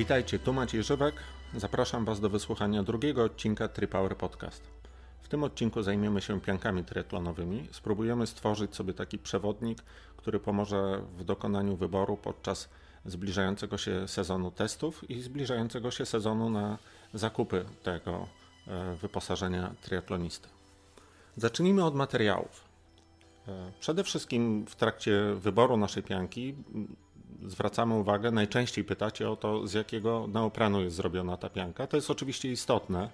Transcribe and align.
Witajcie, 0.00 0.38
tu 0.38 0.52
Maciej 0.52 0.82
Żywek. 0.82 1.14
Zapraszam 1.54 2.04
Was 2.04 2.20
do 2.20 2.30
wysłuchania 2.30 2.82
drugiego 2.82 3.24
odcinka 3.24 3.68
Tripower 3.68 4.16
Podcast. 4.16 4.62
W 5.22 5.28
tym 5.28 5.44
odcinku 5.44 5.82
zajmiemy 5.82 6.20
się 6.20 6.40
piankami 6.40 6.84
triatlonowymi. 6.84 7.68
Spróbujemy 7.72 8.26
stworzyć 8.26 8.74
sobie 8.74 8.94
taki 8.94 9.18
przewodnik, 9.18 9.78
który 10.16 10.40
pomoże 10.40 11.02
w 11.18 11.24
dokonaniu 11.24 11.76
wyboru 11.76 12.16
podczas 12.16 12.68
zbliżającego 13.04 13.78
się 13.78 14.08
sezonu 14.08 14.50
testów 14.50 15.10
i 15.10 15.22
zbliżającego 15.22 15.90
się 15.90 16.06
sezonu 16.06 16.50
na 16.50 16.78
zakupy 17.14 17.64
tego 17.82 18.26
e, 18.66 18.96
wyposażenia 18.96 19.74
triatlonisty. 19.82 20.48
Zacznijmy 21.36 21.84
od 21.84 21.94
materiałów. 21.94 22.64
E, 23.48 23.72
przede 23.80 24.04
wszystkim 24.04 24.66
w 24.66 24.76
trakcie 24.76 25.34
wyboru 25.34 25.76
naszej 25.76 26.02
pianki 26.02 26.54
zwracamy 27.46 27.94
uwagę, 27.94 28.30
najczęściej 28.30 28.84
pytacie 28.84 29.30
o 29.30 29.36
to, 29.36 29.66
z 29.66 29.72
jakiego 29.72 30.26
neoprenu 30.26 30.82
jest 30.82 30.96
zrobiona 30.96 31.36
ta 31.36 31.50
pianka. 31.50 31.86
To 31.86 31.96
jest 31.96 32.10
oczywiście 32.10 32.52
istotne. 32.52 33.08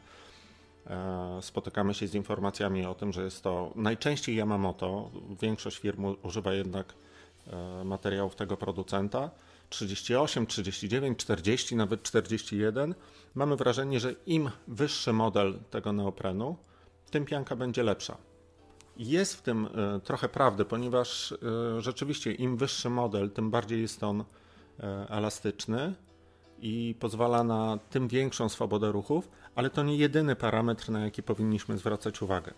E, 0.86 1.38
spotykamy 1.42 1.94
się 1.94 2.06
z 2.06 2.14
informacjami 2.14 2.86
o 2.86 2.94
tym, 2.94 3.12
że 3.12 3.24
jest 3.24 3.42
to 3.42 3.72
najczęściej 3.74 4.36
Yamamoto. 4.36 5.10
Większość 5.42 5.78
firm 5.78 6.04
używa 6.22 6.52
jednak 6.52 6.94
e, 7.46 7.84
materiałów 7.84 8.34
tego 8.34 8.56
producenta. 8.56 9.30
38, 9.70 10.46
39, 10.46 11.18
40, 11.18 11.76
nawet 11.76 12.02
41. 12.02 12.94
Mamy 13.34 13.56
wrażenie, 13.56 14.00
że 14.00 14.14
im 14.26 14.50
wyższy 14.68 15.12
model 15.12 15.58
tego 15.70 15.92
neoprenu, 15.92 16.56
tym 17.10 17.24
pianka 17.24 17.56
będzie 17.56 17.82
lepsza. 17.82 18.16
Jest 18.98 19.34
w 19.34 19.42
tym 19.42 19.66
e, 19.66 20.00
trochę 20.00 20.28
prawdy, 20.28 20.64
ponieważ 20.64 21.32
e, 21.32 21.36
rzeczywiście 21.80 22.32
im 22.32 22.56
wyższy 22.56 22.90
model, 22.90 23.30
tym 23.30 23.50
bardziej 23.50 23.80
jest 23.80 24.02
on 24.02 24.20
e, 24.80 25.06
elastyczny 25.08 25.94
i 26.58 26.94
pozwala 27.00 27.44
na 27.44 27.78
tym 27.90 28.08
większą 28.08 28.48
swobodę 28.48 28.92
ruchów, 28.92 29.28
ale 29.54 29.70
to 29.70 29.82
nie 29.82 29.96
jedyny 29.96 30.36
parametr, 30.36 30.90
na 30.90 31.00
jaki 31.00 31.22
powinniśmy 31.22 31.78
zwracać 31.78 32.22
uwagę. 32.22 32.54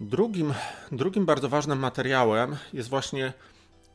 Drugim, 0.00 0.54
drugim 0.92 1.26
bardzo 1.26 1.48
ważnym 1.48 1.78
materiałem 1.78 2.56
jest 2.72 2.88
właśnie 2.88 3.32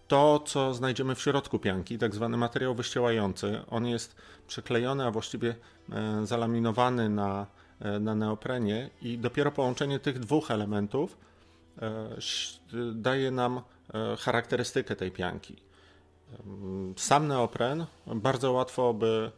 to, 0.08 0.40
co 0.40 0.74
znajdziemy 0.74 1.16
w 1.16 1.22
środku 1.22 1.60
pianki, 1.60 1.98
tak 1.98 2.16
zwany 2.16 2.38
materiał 2.38 2.76
wyściełający. 2.76 3.62
On 3.70 3.88
jest 3.88 4.16
przyklejony, 4.48 5.06
a 5.06 5.12
właściwie 5.12 5.56
zalaminowany 6.24 7.10
na 7.10 7.48
na 7.80 8.16
neoprenie 8.16 8.90
i 9.02 9.18
dopiero 9.18 9.52
połączenie 9.52 10.00
tych 10.00 10.20
dwóch 10.20 10.52
elementów 10.52 11.18
e, 11.82 12.10
daje 12.94 13.32
nam 13.32 13.58
e, 13.58 13.62
charakterystykę 14.18 14.96
tej 14.96 15.12
pianki. 15.12 15.56
Sam 16.96 17.28
neopren 17.28 17.86
bardzo 18.08 18.52
łatwo 18.52 18.94
by 18.94 19.32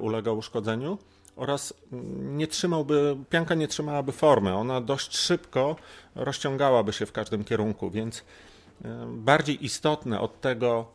ulegał 0.00 0.38
uszkodzeniu 0.38 0.98
oraz 1.36 1.74
nie 2.18 2.46
trzymałby, 2.46 3.16
pianka 3.30 3.54
nie 3.54 3.68
trzymałaby 3.68 4.12
formy, 4.12 4.54
ona 4.54 4.80
dość 4.80 5.16
szybko 5.16 5.76
rozciągałaby 6.14 6.92
się 6.92 7.06
w 7.06 7.12
każdym 7.12 7.44
kierunku, 7.44 7.90
więc 7.90 8.24
bardziej 9.08 9.64
istotne 9.64 10.20
od 10.20 10.40
tego, 10.40 10.86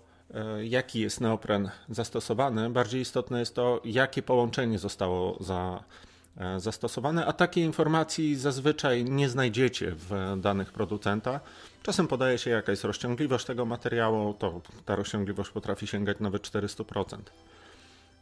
jaki 0.63 0.99
jest 0.99 1.21
neopren 1.21 1.69
zastosowany, 1.89 2.69
bardziej 2.69 3.01
istotne 3.01 3.39
jest 3.39 3.55
to, 3.55 3.81
jakie 3.85 4.21
połączenie 4.21 4.79
zostało 4.79 5.37
za, 5.39 5.83
E, 5.83 6.12
zastosowane, 6.57 7.25
a 7.25 7.33
takiej 7.33 7.63
informacji 7.63 8.35
zazwyczaj 8.35 9.05
nie 9.05 9.29
znajdziecie 9.29 9.91
w 9.95 10.37
danych 10.41 10.71
producenta. 10.71 11.39
Czasem 11.83 12.07
podaje 12.07 12.37
się 12.37 12.49
jaka 12.49 12.71
jest 12.71 12.83
rozciągliwość 12.83 13.45
tego 13.45 13.65
materiału, 13.65 14.33
to 14.33 14.61
ta 14.85 14.95
rozciągliwość 14.95 15.49
potrafi 15.49 15.87
sięgać 15.87 16.19
nawet 16.19 16.41
400%. 16.41 17.17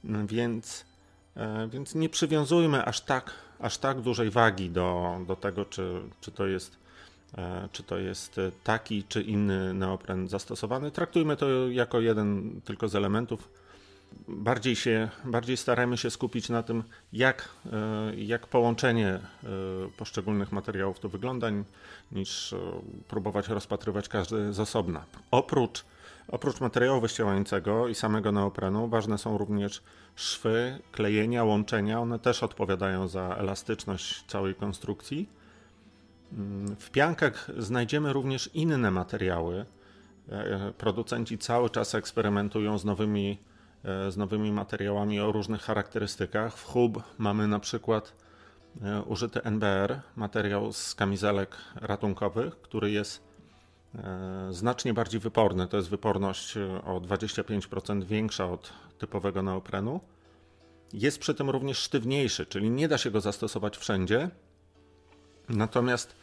Więc, 0.03 0.85
e, 1.35 1.67
więc 1.67 1.95
nie 1.95 2.09
przywiązujmy 2.09 2.85
aż 2.85 3.01
tak, 3.01 3.31
aż 3.59 3.77
tak 3.77 4.01
dużej 4.01 4.29
wagi 4.29 4.69
do, 4.69 5.17
do 5.27 5.35
tego, 5.35 5.66
czy, 5.66 6.01
czy, 6.21 6.31
to 6.31 6.47
jest, 6.47 6.77
e, 7.38 7.69
czy 7.71 7.83
to 7.83 7.97
jest 7.97 8.35
taki 8.63 9.03
czy 9.03 9.21
inny 9.21 9.73
neopren 9.73 10.27
zastosowany. 10.27 10.91
Traktujmy 10.91 11.38
to 11.38 11.69
jako 11.69 12.00
jeden 12.00 12.61
tylko 12.66 12.88
z 12.88 12.95
elementów 12.95 13.60
bardziej, 14.27 14.75
się, 14.75 15.09
bardziej 15.25 15.57
staramy 15.57 15.97
się 15.97 16.09
skupić 16.09 16.49
na 16.49 16.63
tym, 16.63 16.83
jak, 17.13 17.49
e, 17.73 18.16
jak 18.16 18.47
połączenie 18.47 19.07
e, 19.07 19.19
poszczególnych 19.97 20.51
materiałów 20.51 20.99
to 20.99 21.09
wygląda, 21.09 21.47
niż 22.11 22.53
e, 22.53 22.57
próbować 23.07 23.47
rozpatrywać 23.47 24.09
każdy 24.09 24.53
z 24.53 24.59
osobna. 24.59 25.05
Oprócz, 25.31 25.85
oprócz 26.27 26.61
materiału 26.61 27.01
wyścielającego 27.01 27.88
i 27.88 27.95
samego 27.95 28.31
neoprenu, 28.31 28.88
ważne 28.88 29.17
są 29.17 29.38
również 29.38 29.83
szwy, 30.16 30.79
klejenia, 30.91 31.44
łączenia. 31.44 32.00
One 32.00 32.19
też 32.19 32.44
odpowiadają 32.44 33.07
za 33.07 33.35
elastyczność 33.39 34.23
całej 34.27 34.55
konstrukcji. 34.55 35.29
Mm, 36.33 36.75
w 36.75 36.89
piankach 36.89 37.47
znajdziemy 37.57 38.13
również 38.13 38.50
inne 38.53 38.91
materiały. 38.91 39.66
Producenci 40.77 41.38
cały 41.38 41.69
czas 41.69 41.95
eksperymentują 41.95 42.77
z 42.77 42.85
nowymi 42.85 43.38
z 43.84 44.18
nowymi 44.18 44.52
materiałami 44.52 45.19
o 45.19 45.31
różnych 45.31 45.62
charakterystykach. 45.62 46.58
W 46.58 46.66
hub 46.66 47.03
mamy 47.18 47.47
na 47.47 47.59
przykład 47.59 48.14
e, 48.81 49.02
użyty 49.02 49.44
NBR, 49.44 50.00
materiał 50.16 50.74
z 50.74 50.96
kamizelek 50.96 51.58
ratunkowych, 51.75 52.62
który 52.62 52.92
jest 52.92 53.24
e, 53.96 54.47
znacznie 54.52 54.94
bardziej 54.94 55.19
wyporny. 55.19 55.68
To 55.68 55.78
jest 55.78 55.90
wyporność 55.90 56.58
o 56.86 57.02
25% 57.02 58.03
większa 58.03 58.46
od 58.46 58.74
typowego 58.97 59.42
neoprenu. 59.42 60.00
Jest 60.94 61.19
przy 61.19 61.34
tym 61.34 61.50
również 61.50 61.78
sztywniejszy, 61.78 62.46
czyli 62.46 62.69
nie 62.69 62.88
da 62.88 62.98
się 62.98 63.12
go 63.12 63.22
zastosować 63.22 63.78
wszędzie. 63.78 64.30
Natomiast 65.50 66.16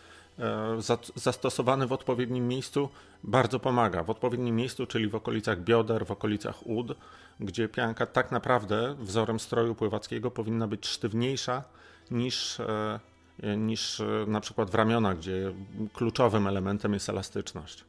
zastosowany 1.15 1.87
w 1.87 1.93
odpowiednim 1.93 2.49
miejscu 2.49 2.89
bardzo 3.25 3.61
pomaga. 3.61 4.03
W 4.03 4.11
odpowiednim 4.11 4.57
miejscu, 4.57 4.87
czyli 4.87 5.09
w 5.09 5.15
okolicach 5.15 5.61
bioder, 5.61 6.07
w 6.07 6.11
okolicach 6.11 6.67
ud, 6.67 6.97
gdzie 7.41 7.69
pianka 7.69 8.07
tak 8.07 8.33
naprawdę 8.33 8.97
wzorem 8.99 9.41
stroju 9.41 9.75
pływackiego 9.75 10.31
powinna 10.31 10.67
być 10.67 10.87
sztywniejsza 10.87 11.65
niż, 12.11 12.61
e, 12.61 13.01
niż 13.57 14.01
e, 14.01 14.05
na 14.27 14.41
przykład 14.41 14.71
w 14.71 14.75
ramionach, 14.75 15.19
gdzie 15.19 15.53
kluczowym 15.93 16.47
elementem 16.47 16.95
jest 16.95 17.09
elastyczność. 17.09 17.85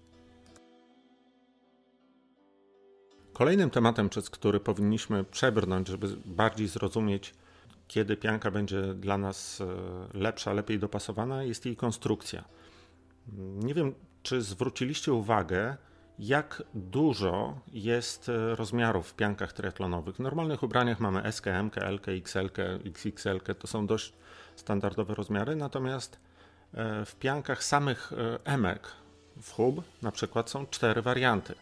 Kolejnym 3.34 3.70
tematem, 3.70 4.10
przez 4.10 4.30
który 4.30 4.60
powinniśmy 4.60 5.24
przebrnąć, 5.24 5.88
żeby 5.88 6.08
bardziej 6.26 6.68
zrozumieć, 6.68 7.34
kiedy 7.90 8.18
pianka 8.18 8.52
będzie 8.52 8.94
dla 8.94 9.18
nas 9.18 9.62
e, 9.62 9.66
lepsza, 10.18 10.54
lepiej 10.54 10.80
dopasowana, 10.80 11.44
jest 11.44 11.66
jej 11.66 11.76
konstrukcja. 11.76 12.44
Nie 13.38 13.74
wiem, 13.74 13.96
czy 14.24 14.42
zwróciliście 14.42 15.14
uwagę, 15.14 15.78
jak 16.20 16.64
dużo 16.74 17.60
jest 17.74 18.30
e, 18.30 18.56
rozmiarów 18.56 19.10
w 19.10 19.16
piankach 19.16 19.54
triatlonowych. 19.54 20.16
W 20.16 20.20
normalnych 20.20 20.64
ubraniach 20.64 21.00
mamy 21.00 21.32
SK, 21.32 21.46
MK, 21.64 21.76
LK, 21.76 22.08
XL, 22.08 22.50
XXL, 22.86 23.40
to 23.60 23.68
są 23.68 23.88
dość 23.88 24.14
standardowe 24.56 25.16
rozmiary, 25.16 25.56
natomiast 25.56 26.20
e, 26.74 27.06
w 27.06 27.16
piankach 27.16 27.64
samych 27.64 28.14
emek 28.44 28.88
w 29.42 29.52
hub 29.52 29.84
na 30.02 30.12
przykład 30.12 30.50
są 30.50 30.66
cztery 30.68 31.02
warianty. 31.02 31.56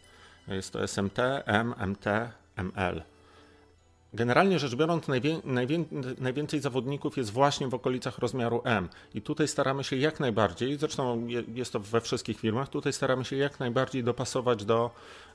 Jest 0.48 0.74
to 0.74 0.88
SMT, 0.88 1.20
M, 1.46 1.74
MT, 1.88 2.32
ML. 2.56 3.17
Generalnie 4.14 4.60
rzecz 4.60 4.76
biorąc, 4.76 5.08
najwię, 5.08 5.42
najwię, 5.44 5.84
najwięcej 6.18 6.60
zawodników 6.60 7.18
jest 7.18 7.32
właśnie 7.32 7.68
w 7.68 7.74
okolicach 7.74 8.20
rozmiaru 8.20 8.62
M. 8.64 8.90
I 9.14 9.22
tutaj 9.22 9.48
staramy 9.48 9.84
się 9.84 9.96
jak 9.96 10.20
najbardziej, 10.20 10.78
zresztą 10.78 11.28
jest 11.54 11.74
to 11.74 11.80
we 11.80 12.02
wszystkich 12.02 12.40
firmach, 12.40 12.70
tutaj 12.70 12.94
staramy 12.94 13.26
się 13.26 13.36
jak 13.36 13.60
najbardziej 13.60 14.04
dopasować 14.04 14.66
do, 14.66 14.92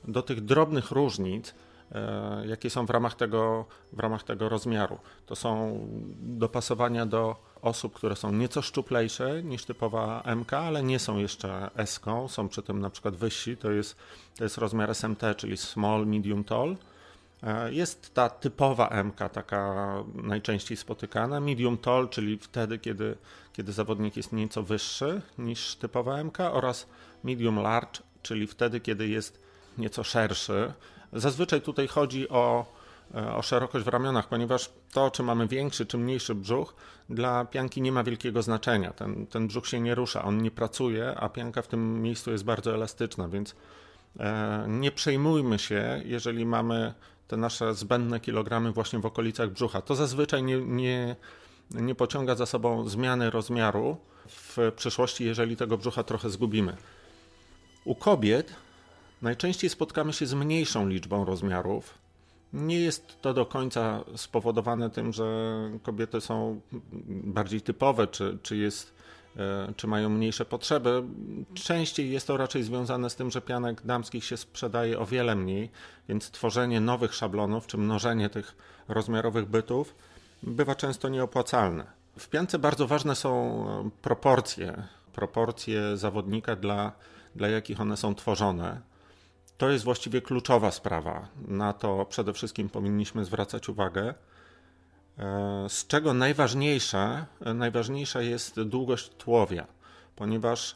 do 0.07 0.21
tych 0.21 0.41
drobnych 0.41 0.91
różnic, 0.91 1.53
e, 1.91 2.47
jakie 2.47 2.69
są 2.69 2.85
w 2.85 2.89
ramach, 2.89 3.15
tego, 3.15 3.65
w 3.93 3.99
ramach 3.99 4.23
tego 4.23 4.49
rozmiaru. 4.49 4.97
To 5.25 5.35
są 5.35 5.79
dopasowania 6.19 7.05
do 7.05 7.35
osób, 7.61 7.93
które 7.93 8.15
są 8.15 8.31
nieco 8.31 8.61
szczuplejsze 8.61 9.43
niż 9.43 9.65
typowa 9.65 10.23
MK, 10.35 10.53
ale 10.53 10.83
nie 10.83 10.99
są 10.99 11.17
jeszcze 11.17 11.69
S, 11.75 12.01
są 12.27 12.49
przy 12.49 12.63
tym 12.63 12.79
na 12.79 12.89
przykład 12.89 13.15
wyżsi, 13.15 13.57
to 13.57 13.71
jest, 13.71 13.95
to 14.37 14.43
jest 14.43 14.57
rozmiar 14.57 14.95
SMT, 14.95 15.21
czyli 15.37 15.57
Small, 15.57 16.07
Medium, 16.07 16.43
Tall 16.43 16.75
jest 17.69 18.13
ta 18.13 18.29
typowa 18.29 19.03
MK, 19.03 19.29
taka 19.33 19.93
najczęściej 20.15 20.77
spotykana, 20.77 21.39
medium 21.39 21.77
tall, 21.77 22.09
czyli 22.09 22.37
wtedy, 22.37 22.79
kiedy, 22.79 23.17
kiedy 23.53 23.71
zawodnik 23.71 24.17
jest 24.17 24.33
nieco 24.33 24.63
wyższy 24.63 25.21
niż 25.37 25.75
typowa 25.75 26.23
MK, 26.23 26.39
oraz 26.39 26.87
medium 27.23 27.59
large, 27.59 28.01
czyli 28.21 28.47
wtedy, 28.47 28.79
kiedy 28.79 29.07
jest 29.07 29.43
nieco 29.77 30.03
szerszy. 30.03 30.73
Zazwyczaj 31.13 31.61
tutaj 31.61 31.87
chodzi 31.87 32.29
o, 32.29 32.65
e, 33.15 33.35
o 33.35 33.41
szerokość 33.41 33.85
w 33.85 33.87
ramionach, 33.87 34.27
ponieważ 34.27 34.69
to, 34.93 35.11
czy 35.11 35.23
mamy 35.23 35.47
większy 35.47 35.85
czy 35.85 35.97
mniejszy 35.97 36.35
brzuch, 36.35 36.75
dla 37.09 37.45
pianki 37.45 37.81
nie 37.81 37.91
ma 37.91 38.03
wielkiego 38.03 38.41
znaczenia. 38.41 38.93
Ten, 38.93 39.27
ten 39.27 39.47
brzuch 39.47 39.67
się 39.67 39.79
nie 39.79 39.95
rusza, 39.95 40.23
on 40.23 40.41
nie 40.41 40.51
pracuje, 40.51 41.15
a 41.15 41.29
pianka 41.29 41.61
w 41.61 41.67
tym 41.67 42.01
miejscu 42.01 42.31
jest 42.31 42.43
bardzo 42.43 42.73
elastyczna, 42.73 43.27
więc 43.27 43.55
E, 44.19 44.65
nie 44.67 44.91
przejmujmy 44.91 45.59
się, 45.59 46.01
jeżeli 46.05 46.45
mamy 46.45 46.93
te 47.27 47.37
nasze 47.37 47.73
zbędne 47.73 48.19
kilogramy 48.19 48.71
właśnie 48.71 48.99
w 48.99 49.05
okolicach 49.05 49.49
brzucha. 49.49 49.81
To 49.81 49.95
zazwyczaj 49.95 50.43
nie, 50.43 50.57
nie, 50.57 51.15
nie 51.71 51.95
pociąga 51.95 52.35
za 52.35 52.45
sobą 52.45 52.89
zmiany 52.89 53.29
rozmiaru 53.29 53.97
w 54.27 54.57
przyszłości, 54.75 55.25
jeżeli 55.25 55.57
tego 55.57 55.77
brzucha 55.77 56.03
trochę 56.03 56.29
zgubimy. 56.29 56.77
U 57.85 57.95
kobiet 57.95 58.55
najczęściej 59.21 59.69
spotkamy 59.69 60.13
się 60.13 60.25
z 60.25 60.33
mniejszą 60.33 60.87
liczbą 60.87 61.25
rozmiarów. 61.25 61.97
Nie 62.53 62.79
jest 62.79 63.21
to 63.21 63.33
do 63.33 63.45
końca 63.45 64.03
spowodowane 64.15 64.89
tym, 64.89 65.13
że 65.13 65.25
kobiety 65.83 66.21
są 66.21 66.61
bardziej 67.07 67.61
typowe, 67.61 68.07
czy, 68.07 68.37
czy 68.43 68.57
jest 68.57 68.93
czy 69.75 69.87
mają 69.87 70.09
mniejsze 70.09 70.45
potrzeby. 70.45 71.03
Częściej 71.53 72.11
jest 72.11 72.27
to 72.27 72.37
raczej 72.37 72.63
związane 72.63 73.09
z 73.09 73.15
tym, 73.15 73.31
że 73.31 73.41
pianek 73.41 73.81
damskich 73.85 74.25
się 74.25 74.37
sprzedaje 74.37 74.99
o 74.99 75.05
wiele 75.05 75.35
mniej, 75.35 75.69
więc 76.09 76.31
tworzenie 76.31 76.81
nowych 76.81 77.13
szablonów 77.13 77.67
czy 77.67 77.77
mnożenie 77.77 78.29
tych 78.29 78.55
rozmiarowych 78.87 79.45
bytów 79.45 79.95
bywa 80.43 80.75
często 80.75 81.09
nieopłacalne. 81.09 81.85
W 82.19 82.29
piance 82.29 82.59
bardzo 82.59 82.87
ważne 82.87 83.15
są 83.15 83.65
e, 83.67 83.89
proporcje, 84.01 84.83
proporcje 85.13 85.97
zawodnika, 85.97 86.55
dla, 86.55 86.91
dla 87.35 87.47
jakich 87.47 87.81
one 87.81 87.97
są 87.97 88.15
tworzone. 88.15 88.81
To 89.57 89.69
jest 89.69 89.85
właściwie 89.85 90.21
kluczowa 90.21 90.71
sprawa. 90.71 91.27
Na 91.47 91.73
to 91.73 92.05
przede 92.05 92.33
wszystkim 92.33 92.69
powinniśmy 92.69 93.25
zwracać 93.25 93.69
uwagę. 93.69 94.13
E, 95.19 95.65
z 95.69 95.87
czego 95.87 96.13
najważniejsze, 96.13 97.25
najważniejsza 97.55 98.21
jest 98.21 98.61
długość 98.61 99.09
tułowia, 99.09 99.67
ponieważ 100.15 100.75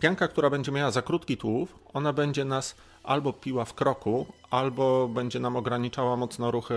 pianka, 0.00 0.28
która 0.28 0.50
będzie 0.50 0.72
miała 0.72 0.90
za 0.90 1.02
krótki 1.02 1.36
tułów, 1.36 1.78
ona 1.92 2.12
będzie 2.12 2.44
nas 2.44 2.76
albo 3.04 3.32
piła 3.32 3.64
w 3.64 3.74
kroku, 3.74 4.26
albo 4.50 5.08
będzie 5.08 5.40
nam 5.40 5.56
ograniczała 5.56 6.16
mocno 6.16 6.50
ruchy 6.50 6.74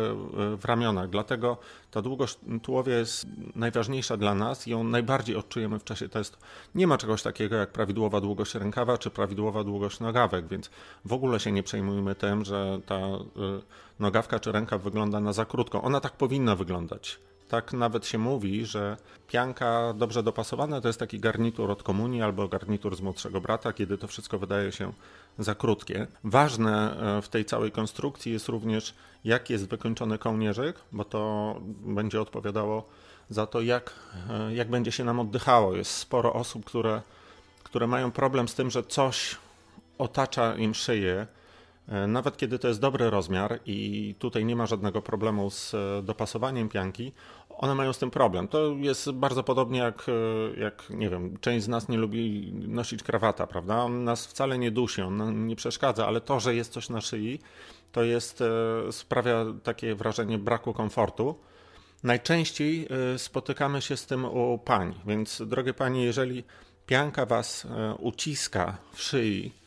w 0.57 0.65
ramionach. 0.65 1.09
Dlatego 1.09 1.57
ta 1.91 2.01
długość 2.01 2.37
tułowia 2.63 2.97
jest 2.97 3.25
najważniejsza 3.55 4.17
dla 4.17 4.35
nas 4.35 4.67
i 4.67 4.71
ją 4.71 4.83
najbardziej 4.83 5.35
odczujemy 5.35 5.79
w 5.79 5.83
czasie 5.83 6.09
testu. 6.09 6.37
Nie 6.75 6.87
ma 6.87 6.97
czegoś 6.97 7.23
takiego 7.23 7.55
jak 7.55 7.71
prawidłowa 7.71 8.21
długość 8.21 8.55
rękawa 8.55 8.97
czy 8.97 9.09
prawidłowa 9.09 9.63
długość 9.63 9.99
nogawek, 9.99 10.47
więc 10.47 10.69
w 11.05 11.13
ogóle 11.13 11.39
się 11.39 11.51
nie 11.51 11.63
przejmujmy 11.63 12.15
tym, 12.15 12.45
że 12.45 12.79
ta 12.85 12.95
y, 12.95 13.19
nogawka 13.99 14.39
czy 14.39 14.51
rękaw 14.51 14.81
wygląda 14.81 15.19
na 15.19 15.33
za 15.33 15.45
krótką. 15.45 15.81
Ona 15.81 15.99
tak 15.99 16.13
powinna 16.13 16.55
wyglądać. 16.55 17.19
Tak 17.47 17.73
nawet 17.73 18.05
się 18.05 18.17
mówi, 18.17 18.65
że 18.65 18.97
pianka 19.27 19.93
dobrze 19.93 20.23
dopasowana 20.23 20.81
to 20.81 20.87
jest 20.89 20.99
taki 20.99 21.19
garnitur 21.19 21.71
od 21.71 21.83
komunii 21.83 22.21
albo 22.21 22.47
garnitur 22.47 22.95
z 22.95 23.01
młodszego 23.01 23.41
brata, 23.41 23.73
kiedy 23.73 23.97
to 23.97 24.07
wszystko 24.07 24.39
wydaje 24.39 24.71
się 24.71 24.93
za 25.39 25.55
krótkie. 25.55 26.07
Ważne 26.23 26.97
e, 27.17 27.21
w 27.21 27.29
tej 27.29 27.45
całej 27.45 27.71
konstrukcji 27.71 28.31
jest 28.31 28.47
również, 28.47 28.93
jak 29.23 29.49
jest 29.49 29.67
wykończony 29.67 30.17
kołnierzyk, 30.17 30.75
bo 30.91 31.05
to 31.05 31.55
będzie 31.79 32.21
odpowiadało 32.21 32.89
za 33.29 33.47
to, 33.47 33.61
jak, 33.61 33.93
e, 34.29 34.53
jak 34.53 34.69
będzie 34.69 34.91
się 34.91 35.03
nam 35.03 35.19
oddychało. 35.19 35.75
Jest 35.75 35.91
sporo 35.91 36.33
osób, 36.33 36.65
które, 36.65 37.01
które 37.63 37.87
mają 37.87 38.11
problem 38.11 38.47
z 38.47 38.55
tym, 38.55 38.71
że 38.71 38.83
coś 38.83 39.35
otacza 39.97 40.55
im 40.55 40.75
szyję, 40.75 41.27
nawet 42.07 42.37
kiedy 42.37 42.59
to 42.59 42.67
jest 42.67 42.79
dobry 42.79 43.09
rozmiar 43.09 43.59
i 43.65 44.15
tutaj 44.19 44.45
nie 44.45 44.55
ma 44.55 44.65
żadnego 44.65 45.01
problemu 45.01 45.49
z 45.49 45.73
e, 45.73 46.01
dopasowaniem 46.03 46.69
pianki, 46.69 47.11
one 47.49 47.75
mają 47.75 47.93
z 47.93 47.97
tym 47.97 48.11
problem. 48.11 48.47
To 48.47 48.71
jest 48.71 49.11
bardzo 49.11 49.43
podobnie 49.43 49.79
jak, 49.79 50.05
e, 50.09 50.59
jak 50.59 50.89
nie 50.89 51.09
wiem, 51.09 51.37
część 51.39 51.65
z 51.65 51.67
nas 51.67 51.89
nie 51.89 51.97
lubi 51.97 52.51
nosić 52.53 53.03
krawata, 53.03 53.47
prawda? 53.47 53.83
On 53.83 54.03
nas 54.03 54.27
wcale 54.27 54.57
nie 54.57 54.71
dusi, 54.71 55.01
on 55.01 55.45
nie 55.45 55.55
przeszkadza, 55.55 56.07
ale 56.07 56.21
to, 56.21 56.39
że 56.39 56.55
jest 56.55 56.71
coś 56.71 56.89
na 56.89 57.01
szyi, 57.01 57.39
to 57.91 58.03
jest, 58.03 58.43
sprawia 58.91 59.45
takie 59.63 59.95
wrażenie 59.95 60.37
braku 60.37 60.73
komfortu. 60.73 61.35
Najczęściej 62.03 62.87
spotykamy 63.17 63.81
się 63.81 63.97
z 63.97 64.05
tym 64.05 64.25
u 64.25 64.57
pań, 64.57 64.95
więc 65.05 65.41
drogie 65.45 65.73
panie, 65.73 66.03
jeżeli 66.03 66.43
pianka 66.85 67.25
was 67.25 67.67
uciska 67.99 68.77
w 68.93 69.01
szyi, 69.01 69.51
E, 69.51 69.66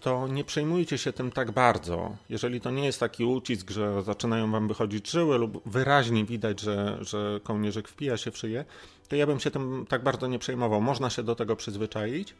to 0.00 0.28
nie 0.28 0.44
przejmujcie 0.44 0.98
się 0.98 1.12
tym 1.12 1.30
tak 1.30 1.50
bardzo. 1.50 2.16
Jeżeli 2.28 2.60
to 2.60 2.70
nie 2.70 2.84
jest 2.84 3.00
taki 3.00 3.24
ucisk, 3.24 3.70
że 3.70 4.02
zaczynają 4.02 4.50
wam 4.50 4.68
wychodzić 4.68 5.10
żyły 5.10 5.38
lub 5.38 5.68
wyraźnie 5.68 6.24
widać, 6.24 6.60
że, 6.60 6.98
że 7.00 7.40
kołnierzyk 7.44 7.88
wpija 7.88 8.16
się 8.16 8.30
w 8.30 8.38
szyję, 8.38 8.64
to 9.08 9.16
ja 9.16 9.26
bym 9.26 9.40
się 9.40 9.50
tym 9.50 9.86
tak 9.88 10.02
bardzo 10.02 10.26
nie 10.26 10.38
przejmował. 10.38 10.80
Można 10.80 11.10
się 11.10 11.22
do 11.22 11.34
tego 11.34 11.56
przyzwyczaić. 11.56 12.34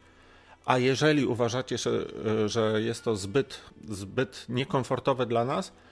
A 0.65 0.77
jeżeli 0.77 1.25
uważacie, 1.25 1.77
że, 1.77 2.05
że 2.49 2.81
jest 2.81 3.03
to 3.03 3.15
zbyt, 3.15 3.61
zbyt 3.89 4.45
niekomfortowe 4.49 5.25
dla 5.25 5.45
nas, 5.45 5.71
E, 5.71 5.90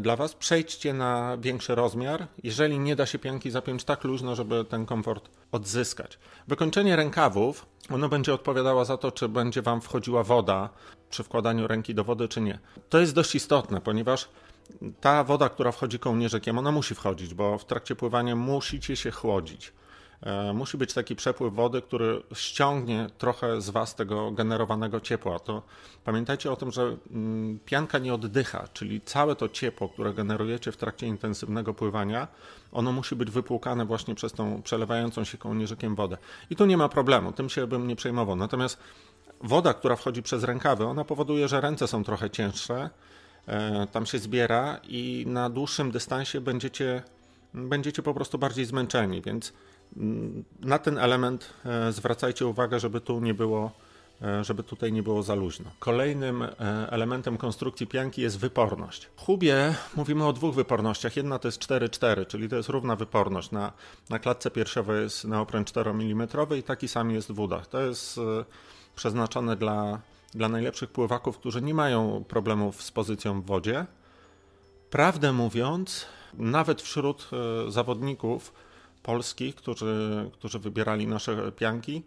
dla 0.00 0.16
Was. 0.16 0.34
Przejdźcie 0.34 0.94
na 0.94 1.36
większy 1.40 1.74
rozmiar, 1.74 2.26
jeżeli 2.42 2.78
nie 2.78 2.96
da 2.96 3.06
się 3.06 3.18
pianki 3.18 3.50
zapiąć 3.50 3.84
tak 3.84 4.04
luźno, 4.04 4.36
żeby 4.36 4.64
ten 4.64 4.86
komfort 4.86 5.30
odzyskać. 5.52 6.18
Wykończenie 6.48 6.96
rękawów, 6.96 7.66
ono 7.90 8.08
będzie 8.08 8.34
odpowiadało 8.34 8.84
za 8.84 8.96
to, 8.96 9.12
czy 9.12 9.28
będzie 9.28 9.62
Wam 9.62 9.80
wchodziła 9.80 10.24
woda 10.24 10.70
przy 11.10 11.22
wkładaniu 11.22 11.66
ręki 11.66 11.94
do 11.94 12.04
wody, 12.04 12.28
czy 12.28 12.40
nie. 12.40 12.58
To 12.88 13.00
jest 13.00 13.14
dość 13.14 13.34
istotne, 13.34 13.80
ponieważ 13.80 14.28
ta 15.00 15.24
woda, 15.24 15.48
która 15.48 15.72
wchodzi 15.72 15.98
kołnierzykiem, 15.98 16.58
ona 16.58 16.72
musi 16.72 16.94
wchodzić, 16.94 17.34
bo 17.34 17.58
w 17.58 17.64
trakcie 17.64 17.96
pływania 17.96 18.36
musicie 18.36 18.96
się 18.96 19.10
chłodzić. 19.10 19.72
E, 20.22 20.52
musi 20.52 20.78
być 20.78 20.94
taki 20.94 21.16
przepływ 21.16 21.54
wody, 21.54 21.82
który 21.82 22.22
ściągnie 22.34 23.06
trochę 23.18 23.60
z 23.60 23.70
Was 23.70 23.94
tego 23.94 24.30
generowanego 24.30 25.00
ciepła. 25.00 25.38
To 25.38 25.62
pamiętajcie 26.04 26.52
o 26.52 26.56
tym, 26.56 26.70
że 26.70 26.96
mm, 27.10 27.58
pianka 27.64 27.98
nie 27.98 28.14
oddycha, 28.14 28.68
czyli 28.72 29.00
całe 29.00 29.36
to 29.36 29.48
ciepło, 29.48 29.88
które 29.88 30.14
generujecie 30.14 30.72
w 30.72 30.76
trakcie 30.76 31.06
intensywnego 31.06 31.74
pływania, 31.74 32.28
ono 32.72 32.92
musi 32.92 33.16
być 33.16 33.30
wypłukane 33.30 33.84
właśnie 33.84 34.14
przez 34.14 34.32
tą 34.32 34.62
przelewającą 34.62 35.24
się 35.24 35.38
kołnierzykiem 35.38 35.94
wodę. 35.94 36.16
I 36.50 36.56
tu 36.56 36.66
nie 36.66 36.76
ma 36.76 36.88
problemu, 36.88 37.32
tym 37.32 37.48
się 37.48 37.66
bym 37.66 37.86
nie 37.86 37.96
przejmował. 37.96 38.36
Natomiast 38.36 38.78
woda, 39.40 39.74
która 39.74 39.96
wchodzi 39.96 40.22
przez 40.22 40.44
rękawy, 40.44 40.84
ona 40.84 41.04
powoduje, 41.04 41.48
że 41.48 41.60
ręce 41.60 41.88
są 41.88 42.04
trochę 42.04 42.30
cięższe, 42.30 42.90
e, 43.46 43.86
tam 43.86 44.06
się 44.06 44.18
zbiera 44.18 44.80
i 44.88 45.24
na 45.26 45.50
dłuższym 45.50 45.90
dystansie 45.90 46.40
będziecie, 46.40 47.02
będziecie 47.54 48.02
po 48.02 48.14
prostu 48.14 48.38
bardziej 48.38 48.64
zmęczeni, 48.64 49.22
więc 49.22 49.52
na 50.60 50.78
ten 50.78 50.98
element 50.98 51.50
e, 51.64 51.92
zwracajcie 51.92 52.46
uwagę, 52.46 52.80
żeby 52.80 53.00
tu 53.00 53.20
nie 53.20 53.34
było, 53.34 53.70
e, 54.22 54.44
żeby 54.44 54.62
tutaj 54.62 54.92
nie 54.92 55.02
było 55.02 55.22
za 55.22 55.34
luźno. 55.34 55.70
Kolejnym 55.78 56.42
e, 56.42 56.48
elementem 56.90 57.36
konstrukcji 57.36 57.86
pianki 57.86 58.22
jest 58.22 58.38
wyporność. 58.38 59.08
W 59.16 59.20
hubie 59.20 59.74
mówimy 59.96 60.26
o 60.26 60.32
dwóch 60.32 60.54
wypornościach. 60.54 61.16
Jedna 61.16 61.38
to 61.38 61.48
jest 61.48 61.60
4-4, 61.60 62.26
czyli 62.26 62.48
to 62.48 62.56
jest 62.56 62.68
równa 62.68 62.96
wyporność. 62.96 63.50
Na, 63.50 63.72
na 64.10 64.18
klatce 64.18 64.50
piersiowej 64.50 65.02
jest 65.02 65.24
neopren 65.24 65.64
4 65.64 65.90
mm 65.90 66.28
i 66.58 66.62
taki 66.62 66.88
sam 66.88 67.10
jest 67.10 67.32
w 67.32 67.40
udach. 67.40 67.66
To 67.66 67.80
jest 67.80 68.20
przeznaczone 68.96 69.56
dla, 69.56 70.00
dla 70.34 70.48
najlepszych 70.48 70.90
pływaków, 70.90 71.38
którzy 71.38 71.62
nie 71.62 71.74
mają 71.74 72.24
problemów 72.28 72.82
z 72.82 72.90
pozycją 72.90 73.40
w 73.40 73.46
wodzie. 73.46 73.86
Prawdę 74.90 75.32
mówiąc, 75.32 76.06
nawet 76.34 76.82
wśród 76.82 77.30
zawodników, 77.68 78.52
polskich, 79.02 79.54
którzy, 79.54 80.30
którzy 80.32 80.58
wybierali 80.58 81.06
nasze 81.06 81.52
pianki. 81.52 82.02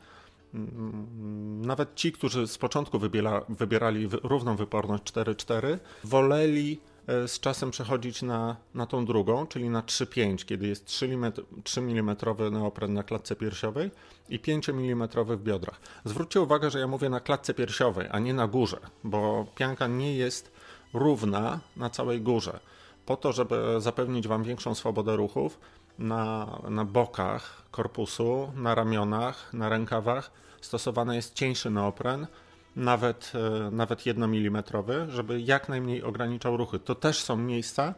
Mm, 0.53 1.65
nawet 1.65 1.95
ci, 1.95 2.11
którzy 2.11 2.47
z 2.47 2.57
początku 2.57 2.99
wybiera, 2.99 3.41
wybierali 3.49 4.09
równą 4.23 4.55
wyporność 4.55 5.03
4-4, 5.03 5.77
woleli 6.03 6.79
e, 7.07 7.27
z 7.27 7.39
czasem 7.39 7.71
przechodzić 7.71 8.21
na, 8.21 8.55
na 8.73 8.85
tą 8.85 9.05
drugą, 9.05 9.47
czyli 9.47 9.69
na 9.69 9.81
3-5, 9.81 10.45
kiedy 10.45 10.67
jest 10.67 10.85
3 10.85 11.05
mm, 11.05 11.31
3 11.63 11.81
mm 11.81 12.15
neopren 12.51 12.93
na 12.93 13.03
klatce 13.03 13.35
piersiowej 13.35 13.91
i 14.29 14.39
5 14.39 14.69
mm 14.69 15.07
w 15.25 15.43
biodrach. 15.43 15.81
Zwróćcie 16.05 16.41
uwagę, 16.41 16.69
że 16.69 16.79
ja 16.79 16.87
mówię 16.87 17.09
na 17.09 17.19
klatce 17.19 17.53
piersiowej, 17.53 18.07
a 18.11 18.19
nie 18.19 18.33
na 18.33 18.47
górze, 18.47 18.79
bo 19.03 19.45
pianka 19.55 19.87
nie 19.87 20.15
jest 20.15 20.51
równa 20.93 21.59
na 21.77 21.89
całej 21.89 22.21
górze. 22.21 22.59
Po 23.05 23.17
to, 23.17 23.31
żeby 23.31 23.75
zapewnić 23.77 24.27
Wam 24.27 24.43
większą 24.43 24.75
swobodę 24.75 25.15
ruchów, 25.15 25.59
na, 26.01 26.47
na 26.69 26.85
bokach 26.85 27.63
korpusu, 27.71 28.51
na 28.55 28.75
ramionach, 28.75 29.53
na 29.53 29.69
rękawach 29.69 30.31
stosowany 30.61 31.15
jest 31.15 31.33
cieńszy 31.33 31.69
neopren, 31.69 32.27
nawet, 32.75 33.31
e, 33.35 33.71
nawet 33.71 34.05
1 34.05 34.23
mm, 34.23 34.63
żeby 35.07 35.41
jak 35.41 35.69
najmniej 35.69 36.03
ograniczał 36.03 36.57
ruchy. 36.57 36.79
To 36.79 36.95
też 36.95 37.19
są 37.21 37.37
miejsca, 37.37 37.93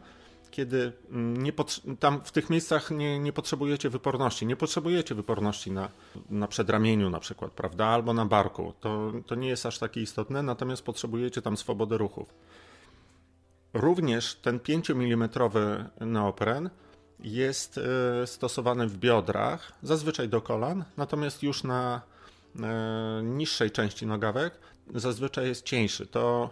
kiedy 0.50 0.92
mm, 1.10 1.42
nie 1.42 1.52
tam 2.00 2.20
w 2.24 2.32
tych 2.32 2.50
miejscach 2.50 2.90
nie, 2.90 3.18
nie 3.18 3.32
potrzebujecie 3.32 3.90
wyporności. 3.90 4.46
Nie 4.46 4.56
potrzebujecie 4.56 5.14
wyporności 5.14 5.70
na, 5.70 5.88
na 6.30 6.48
przedramieniu 6.48 7.10
na 7.10 7.20
przykład, 7.20 7.52
prawda, 7.52 7.86
albo 7.86 8.14
na 8.14 8.26
barku. 8.26 8.72
To, 8.80 9.12
to 9.26 9.34
nie 9.34 9.48
jest 9.48 9.66
aż 9.66 9.78
takie 9.78 10.00
istotne, 10.00 10.42
natomiast 10.42 10.82
potrzebujecie 10.82 11.42
tam 11.42 11.56
swobody 11.56 11.98
ruchów. 11.98 12.34
Również 13.72 14.34
ten 14.34 14.60
5 14.60 14.90
mm 14.90 15.28
neopren 16.00 16.70
jest 17.20 17.78
e, 17.78 18.26
stosowany 18.26 18.86
w 18.86 18.98
biodrach, 18.98 19.72
zazwyczaj 19.82 20.28
do 20.28 20.40
kolan, 20.40 20.84
natomiast 20.96 21.42
już 21.42 21.64
na 21.64 22.00
e, 22.62 23.22
niższej 23.22 23.70
części 23.70 24.06
nogawek 24.06 24.54
zazwyczaj 24.94 25.46
jest 25.46 25.64
cieńszy. 25.64 26.06
To 26.06 26.50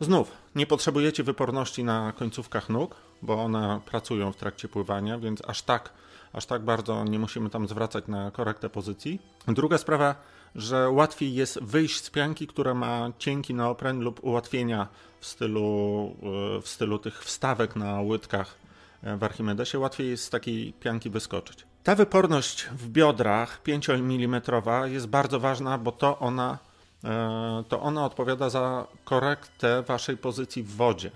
Znów, 0.00 0.32
nie 0.54 0.66
potrzebujecie 0.66 1.22
wyporności 1.22 1.84
na 1.84 2.12
końcówkach 2.12 2.68
nóg, 2.68 2.94
bo 3.22 3.42
one 3.44 3.80
pracują 3.86 4.32
w 4.32 4.36
trakcie 4.36 4.68
pływania, 4.68 5.18
więc 5.18 5.42
aż 5.48 5.62
tak, 5.62 5.92
aż 6.32 6.46
tak 6.46 6.62
bardzo 6.62 7.04
nie 7.04 7.18
musimy 7.18 7.50
tam 7.50 7.68
zwracać 7.68 8.06
na 8.08 8.30
korektę 8.30 8.70
pozycji. 8.70 9.20
Druga 9.48 9.78
sprawa, 9.78 10.14
że 10.54 10.90
łatwiej 10.90 11.34
jest 11.34 11.62
wyjść 11.62 12.04
z 12.04 12.10
pianki, 12.10 12.46
która 12.46 12.74
ma 12.74 13.10
cienki 13.18 13.54
neopren 13.54 14.00
lub 14.00 14.24
ułatwienia 14.24 14.88
w 15.20 15.26
stylu, 15.26 16.16
w 16.62 16.68
stylu 16.68 16.98
tych 16.98 17.24
wstawek 17.24 17.76
na 17.76 18.00
łydkach 18.00 18.54
w 19.02 19.24
Archimedesie, 19.24 19.78
łatwiej 19.78 20.10
jest 20.10 20.24
z 20.24 20.30
takiej 20.30 20.72
pianki 20.72 21.10
wyskoczyć. 21.10 21.66
Ta 21.84 21.94
wyporność 21.94 22.64
w 22.64 22.88
biodrach 22.88 23.62
5 23.62 23.90
mm 23.90 24.42
jest 24.84 25.06
bardzo 25.06 25.40
ważna, 25.40 25.78
bo 25.78 25.92
to 25.92 26.18
ona, 26.18 26.58
e, 27.04 27.64
to 27.68 27.80
ona 27.80 28.04
odpowiada 28.04 28.50
za 28.50 28.86
korektę 29.04 29.82
waszej 29.82 30.16
pozycji 30.16 30.62
w 30.62 30.76
wodzie. 30.76 31.10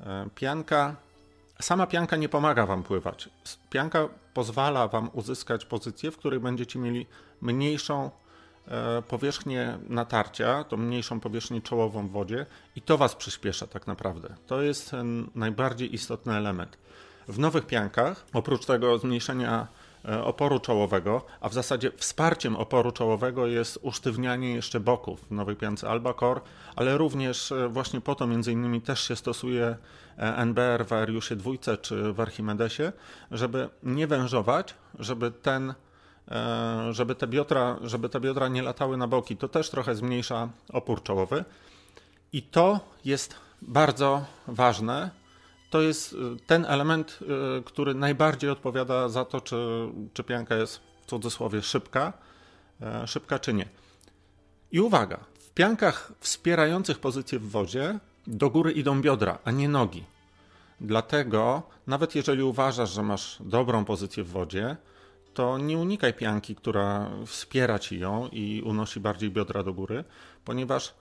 E, 0.00 0.28
pianka, 0.34 0.96
sama 1.60 1.86
pianka 1.86 2.16
nie 2.16 2.28
pomaga 2.28 2.66
wam 2.66 2.82
pływać. 2.82 3.28
Pianka 3.70 4.08
pozwala 4.34 4.88
wam 4.88 5.10
uzyskać 5.12 5.64
pozycję, 5.64 6.10
w 6.10 6.16
której 6.16 6.40
będziecie 6.40 6.78
mieli 6.78 7.06
mniejszą 7.40 8.10
e, 8.68 9.02
powierzchnię 9.02 9.78
natarcia, 9.88 10.64
tą 10.64 10.76
mniejszą 10.76 11.20
powierzchnię 11.20 11.62
czołową 11.62 12.08
w 12.08 12.10
wodzie 12.10 12.46
i 12.76 12.82
to 12.82 12.98
was 12.98 13.14
przyspiesza 13.14 13.66
tak 13.66 13.86
naprawdę. 13.86 14.34
To 14.46 14.62
jest 14.62 14.92
najbardziej 15.34 15.94
istotny 15.94 16.34
element. 16.36 16.78
W 17.28 17.38
nowych 17.38 17.66
piankach, 17.66 18.24
oprócz 18.32 18.66
tego 18.66 18.98
zmniejszenia 18.98 19.66
e, 20.04 20.24
oporu 20.24 20.60
czołowego, 20.60 21.24
a 21.40 21.48
w 21.48 21.54
zasadzie 21.54 21.90
wsparciem 21.96 22.56
oporu 22.56 22.92
czołowego 22.92 23.46
jest 23.46 23.78
usztywnianie 23.82 24.54
jeszcze 24.54 24.80
boków 24.80 25.20
w 25.20 25.30
nowej 25.30 25.56
piance 25.56 25.88
Albacore, 25.88 26.40
ale 26.76 26.98
również 26.98 27.52
e, 27.52 27.68
właśnie 27.68 28.00
po 28.00 28.14
to 28.14 28.26
między 28.26 28.52
innymi 28.52 28.80
też 28.80 29.08
się 29.08 29.16
stosuje 29.16 29.76
e, 30.18 30.36
NBR 30.36 30.86
w 30.86 30.92
Ariusie 30.92 31.36
dwójce 31.36 31.76
czy 31.76 32.12
w 32.12 32.20
Archimedesie, 32.20 32.92
żeby 33.30 33.68
nie 33.82 34.06
wężować, 34.06 34.74
żeby 34.98 35.30
ten 35.30 35.74
żeby 36.90 37.14
te, 37.14 37.26
biodra, 37.26 37.76
żeby 37.82 38.08
te 38.08 38.20
biodra 38.20 38.48
nie 38.48 38.62
latały 38.62 38.96
na 38.96 39.06
boki. 39.06 39.36
To 39.36 39.48
też 39.48 39.70
trochę 39.70 39.94
zmniejsza 39.94 40.48
opór 40.72 41.02
czołowy. 41.02 41.44
I 42.32 42.42
to 42.42 42.80
jest 43.04 43.34
bardzo 43.62 44.24
ważne, 44.46 45.10
to 45.70 45.80
jest 45.80 46.12
y, 46.12 46.16
ten 46.46 46.64
element, 46.64 47.18
y, 47.58 47.62
który 47.62 47.94
najbardziej 47.94 48.50
odpowiada 48.50 49.08
za 49.08 49.24
to, 49.24 49.40
czy, 49.40 49.88
czy 50.14 50.24
pianka 50.24 50.56
jest 50.56 50.80
w 51.02 51.06
cudzysłowie 51.06 51.62
szybka, 51.62 52.12
e, 52.80 53.06
szybka 53.06 53.38
czy 53.38 53.54
nie. 53.54 53.68
I 54.72 54.80
uwaga, 54.80 55.18
w 55.38 55.50
piankach 55.50 56.12
wspierających 56.20 56.98
pozycję 56.98 57.38
w 57.38 57.50
wodzie 57.50 57.98
do 58.26 58.50
góry 58.50 58.72
idą 58.72 59.02
biodra, 59.02 59.38
a 59.44 59.50
nie 59.50 59.68
nogi. 59.68 60.04
Dlatego, 60.80 61.62
nawet 61.86 62.14
jeżeli 62.14 62.42
uważasz, 62.42 62.90
że 62.90 63.02
masz 63.02 63.38
dobrą 63.40 63.84
pozycję 63.84 64.24
w 64.24 64.28
wodzie, 64.28 64.76
to 65.34 65.58
nie 65.58 65.78
unikaj 65.78 66.14
pianki, 66.14 66.54
która 66.54 67.10
wspiera 67.26 67.78
ci 67.78 67.98
ją 67.98 68.28
i 68.32 68.62
unosi 68.62 69.00
bardziej 69.00 69.30
biodra 69.30 69.62
do 69.62 69.74
góry, 69.74 70.04
ponieważ 70.44 70.94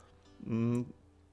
mm, 0.47 0.85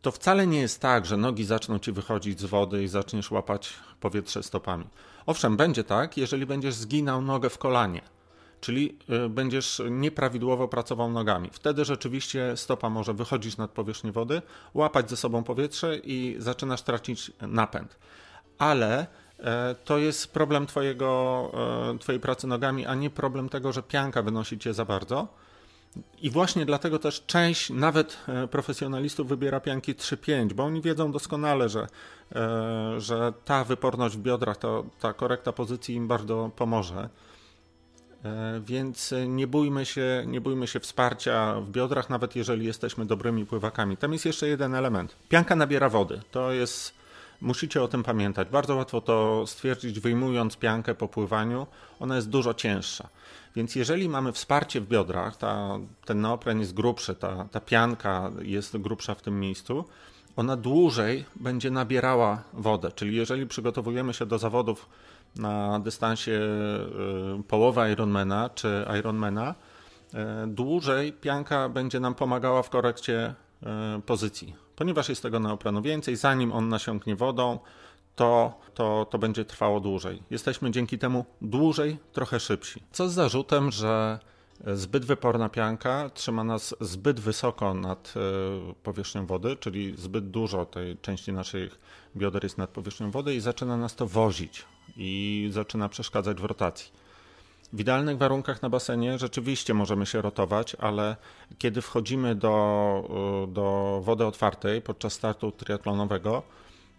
to 0.05 0.13
wcale 0.13 0.47
nie 0.47 0.61
jest 0.61 0.81
tak, 0.81 1.07
że 1.07 1.17
nogi 1.17 1.45
zaczną 1.45 1.79
ci 1.79 1.93
wychodzić 1.93 2.41
z 2.41 2.45
wody 2.45 2.83
i 2.83 2.89
zaczniesz 2.89 3.31
łapać 3.31 3.73
powietrze 4.01 4.43
stopami. 4.43 4.85
Owszem, 5.27 5.57
będzie 5.57 5.85
tak, 5.85 6.17
jeżeli 6.17 6.47
będziesz 6.47 6.75
zginał 6.75 7.23
nogę 7.23 7.51
w 7.51 7.59
kolanie, 7.59 8.01
czyli 8.61 8.99
y, 9.27 9.29
będziesz 9.29 9.83
nieprawidłowo 9.91 10.69
pracował 10.69 11.11
nogami. 11.11 11.51
Wtedy 11.53 11.85
rzeczywiście 11.85 12.57
stopa 12.57 12.91
może 12.91 13.15
wychodzić 13.15 13.57
nad 13.57 13.71
powierzchnię 13.71 14.13
wody, 14.13 14.43
łapać 14.75 15.11
ze 15.11 15.17
sobą 15.17 15.45
powietrze 15.45 15.97
i 15.97 16.37
zaczynasz 16.39 16.83
tracić 16.83 17.33
napęd. 17.41 17.97
Ale 18.59 19.07
e, 19.39 19.75
to 19.85 19.99
jest 19.99 20.33
problem 20.33 20.67
twojego, 20.67 21.51
e, 21.95 21.99
twojej 21.99 22.21
pracy 22.21 22.47
nogami, 22.47 22.87
a 22.87 22.95
nie 22.95 23.11
problem 23.11 23.49
tego, 23.49 23.73
że 23.73 23.83
pianka 23.83 24.23
wynosi 24.23 24.59
cię 24.59 24.75
za 24.75 24.85
bardzo. 24.85 25.29
I 26.23 26.31
właśnie 26.31 26.67
dlatego 26.67 26.99
też 26.99 27.25
część 27.27 27.71
nawet 27.71 28.17
e, 28.29 28.49
profesjonalistów 28.49 29.29
wybiera 29.29 29.61
pianki 29.61 29.95
3-5, 29.95 30.53
bo 30.53 30.65
oni 30.65 30.83
wiedzą 30.83 31.13
doskonale, 31.13 31.69
że, 31.69 31.87
e, 32.37 33.01
że 33.01 33.33
ta 33.45 33.65
wyporność 33.65 34.17
w 34.17 34.21
biodrach, 34.21 34.57
to, 34.57 34.85
ta 35.01 35.13
korekta 35.13 35.53
pozycji 35.53 35.95
im 35.95 36.09
bardzo 36.09 36.51
pomoże. 36.57 37.09
E, 38.25 38.61
więc 38.61 39.15
nie 39.27 39.47
bójmy, 39.47 39.87
się, 39.87 40.25
nie 40.27 40.41
bójmy 40.41 40.67
się 40.67 40.81
wsparcia 40.81 41.61
w 41.61 41.71
biodrach, 41.71 42.11
nawet 42.11 42.37
jeżeli 42.37 42.67
jesteśmy 42.67 43.07
dobrymi 43.07 43.47
pływakami. 43.47 43.97
Tam 43.97 44.13
jest 44.13 44.25
jeszcze 44.25 44.49
jeden 44.49 44.75
element. 44.75 45.17
Pianka 45.29 45.57
nabiera 45.57 45.89
wody. 45.89 46.21
To 46.31 46.53
jest, 46.53 46.95
musicie 47.41 47.83
o 47.83 47.89
tym 47.89 48.03
pamiętać. 48.03 48.49
Bardzo 48.49 48.77
łatwo 48.77 49.01
to 49.01 49.47
stwierdzić, 49.47 50.01
wyjmując 50.01 50.57
piankę 50.57 50.95
po 50.95 51.09
pływaniu. 51.09 51.67
Ona 52.01 52.17
jest 52.17 52.29
dużo 52.29 52.55
cięższa. 52.55 53.09
Więc 53.57 53.77
jeżeli 53.77 54.09
mamy 54.09 54.33
wsparcie 54.33 54.81
w 54.81 54.89
biodrach, 54.89 55.37
ta, 55.37 55.79
ten 56.05 56.21
neopren 56.21 56.61
jest 56.61 56.75
grubszy, 56.75 57.15
ta, 57.15 57.45
ta 57.51 57.61
pianka 57.61 58.31
jest 58.43 58.77
grubsza 58.77 59.15
w 59.15 59.23
tym 59.23 59.41
miejscu, 59.41 59.85
ona 60.37 60.57
dłużej 60.57 61.25
będzie 61.37 61.71
nabierała 61.71 62.43
wodę. 62.53 62.93
Czyli 62.93 63.17
jeżeli 63.17 63.47
przygotowujemy 63.47 64.15
się 64.15 64.27
do 64.27 64.39
zawodów 64.39 64.89
na 65.37 65.81
dystansie 65.81 66.33
y, 67.41 67.43
połowy 67.49 67.93
Ironmana 67.93 68.51
czy 68.55 68.87
Ironmana, 68.99 69.55
y, 69.55 70.17
dłużej 70.47 71.13
pianka 71.13 71.69
będzie 71.69 72.01
nam 72.01 72.15
pomagała 72.15 72.63
w 72.63 72.71
korekcie 72.71 73.35
y, 73.99 74.03
pozycji, 74.03 74.55
ponieważ 74.77 75.09
jest 75.09 75.23
tego 75.23 75.41
neoprenu 75.41 75.83
więcej, 75.83 76.17
zanim 76.17 76.53
on 76.53 76.69
nasiąknie 76.69 77.17
wodą, 77.17 77.59
to, 78.17 78.61
to, 78.75 79.07
to 79.11 79.19
będzie 79.19 79.45
trwało 79.45 79.81
dłużej. 79.81 80.23
Jesteśmy 80.31 80.71
dzięki 80.71 80.99
temu 80.99 81.25
dłużej, 81.43 81.99
trochę 82.13 82.41
szybsi. 82.41 82.83
Co 82.93 83.09
z 83.09 83.13
zarzutem, 83.13 83.71
że 83.71 84.19
zbyt 84.67 85.05
wyporna 85.05 85.49
pianka 85.49 86.11
trzyma 86.15 86.45
nas 86.45 86.75
zbyt 86.81 87.21
wysoko 87.21 87.75
nad 87.75 88.15
e, 88.17 88.75
powierzchnią 88.75 89.27
wody, 89.27 89.57
czyli 89.57 89.95
zbyt 89.97 90.31
dużo 90.31 90.67
tej 90.67 90.97
części 90.99 91.33
naszych 91.33 91.79
bioder 92.17 92.45
jest 92.45 92.59
nad 92.59 92.71
powierzchnią 92.71 93.11
wody 93.11 93.35
i 93.35 93.41
zaczyna 93.41 93.77
nas 93.77 93.95
to 93.95 94.07
wozić 94.07 94.65
i 94.97 95.49
zaczyna 95.53 95.89
przeszkadzać 95.89 96.41
w 96.41 96.45
rotacji. 96.45 97.04
W 97.73 97.81
idealnych 97.81 98.19
warunkach 98.19 98.63
na 98.63 98.69
basenie 98.71 99.19
rzeczywiście 99.19 99.75
możemy 99.75 100.07
się 100.07 100.23
rotować, 100.23 100.77
ale 100.79 101.17
kiedy 101.59 101.83
wchodzimy 101.83 102.35
do, 102.35 103.49
do 103.49 104.01
wody 104.05 104.27
otwartej 104.27 104.83
podczas 104.83 105.13
startu 105.13 105.53
triatlonowego, 105.53 106.43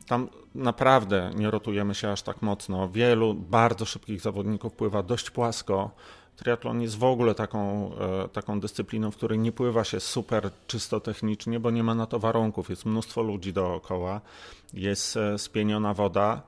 tam 0.07 0.29
naprawdę 0.55 1.31
nie 1.35 1.51
rotujemy 1.51 1.95
się 1.95 2.11
aż 2.11 2.21
tak 2.21 2.41
mocno. 2.41 2.89
Wielu 2.89 3.33
bardzo 3.33 3.85
szybkich 3.85 4.21
zawodników 4.21 4.73
pływa 4.73 5.03
dość 5.03 5.29
płasko. 5.29 5.91
Triatlon 6.35 6.81
jest 6.81 6.97
w 6.97 7.03
ogóle 7.03 7.35
taką, 7.35 7.91
e, 7.95 8.29
taką 8.29 8.59
dyscypliną, 8.59 9.11
w 9.11 9.17
której 9.17 9.39
nie 9.39 9.51
pływa 9.51 9.83
się 9.83 9.99
super 9.99 10.49
czysto 10.67 10.99
technicznie, 10.99 11.59
bo 11.59 11.71
nie 11.71 11.83
ma 11.83 11.95
na 11.95 12.05
to 12.05 12.19
warunków. 12.19 12.69
Jest 12.69 12.85
mnóstwo 12.85 13.21
ludzi 13.21 13.53
dookoła, 13.53 14.21
jest 14.73 15.17
e, 15.17 15.37
spieniona 15.37 15.93
woda 15.93 16.41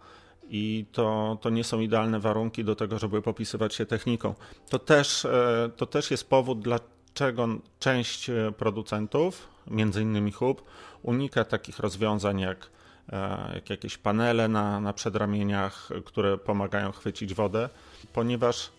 i 0.49 0.85
to, 0.91 1.37
to 1.41 1.49
nie 1.49 1.63
są 1.63 1.79
idealne 1.79 2.19
warunki 2.19 2.63
do 2.63 2.75
tego, 2.75 2.99
żeby 2.99 3.21
popisywać 3.21 3.75
się 3.75 3.85
techniką. 3.85 4.35
To 4.69 4.79
też, 4.79 5.25
e, 5.25 5.69
to 5.77 5.85
też 5.85 6.11
jest 6.11 6.29
powód, 6.29 6.59
dlaczego 6.59 7.47
część 7.79 8.31
producentów, 8.57 9.47
między 9.67 10.01
innymi 10.01 10.31
Hub, 10.31 10.63
unika 11.03 11.43
takich 11.43 11.79
rozwiązań 11.79 12.39
jak 12.39 12.69
E, 13.13 13.51
jak 13.55 13.69
jakieś 13.69 13.97
panele 13.97 14.47
na, 14.47 14.79
na 14.79 14.93
przedramieniach, 14.93 15.89
które 16.05 16.37
pomagają 16.37 16.91
chwycić 16.91 17.33
wodę, 17.33 17.69
ponieważ 18.13 18.71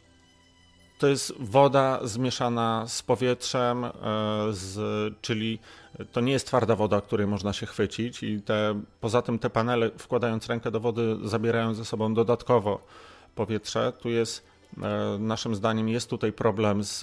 to 0.99 1.07
jest 1.07 1.33
woda 1.41 2.01
zmieszana 2.05 2.85
z 2.89 3.03
powietrzem, 3.03 3.85
e, 3.85 3.91
z, 4.51 4.79
czyli 5.21 5.59
to 6.13 6.21
nie 6.21 6.33
jest 6.33 6.47
twarda 6.47 6.77
woda, 6.77 7.01
której 7.01 7.27
można 7.27 7.53
się 7.53 7.67
chwycić 7.67 8.23
i 8.23 8.43
te, 8.43 8.81
poza 9.01 9.23
tym 9.23 9.39
te 9.39 9.51
panele 9.51 9.91
wkładając 9.99 10.47
rękę 10.47 10.71
do 10.71 10.81
wody 10.81 11.17
zabierają 11.25 11.75
ze 11.75 11.85
sobą 11.85 12.15
dodatkowo 12.15 12.81
powietrze. 13.35 13.93
Tu 13.93 14.11
jest 14.11 14.49
E, 14.83 15.19
naszym 15.19 15.55
zdaniem 15.55 15.89
jest 15.89 16.11
tutaj 16.11 16.33
problem 16.33 16.85
z, 16.85 17.01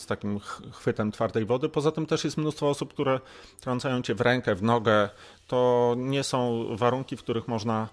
z 0.00 0.06
takim 0.06 0.40
chwytem 0.72 1.12
twardej 1.12 1.44
wody. 1.44 1.68
Poza 1.68 1.92
tym 1.92 2.06
też 2.06 2.24
jest 2.24 2.36
mnóstwo 2.36 2.68
osób, 2.68 2.92
które 2.94 3.20
trącają 3.60 4.02
cię 4.02 4.14
w 4.14 4.20
rękę, 4.20 4.54
w 4.54 4.62
nogę. 4.62 5.08
To 5.46 5.94
nie 5.98 6.22
są 6.24 6.66
warunki, 6.76 7.16
w 7.16 7.22
których 7.22 7.48
można 7.48 7.88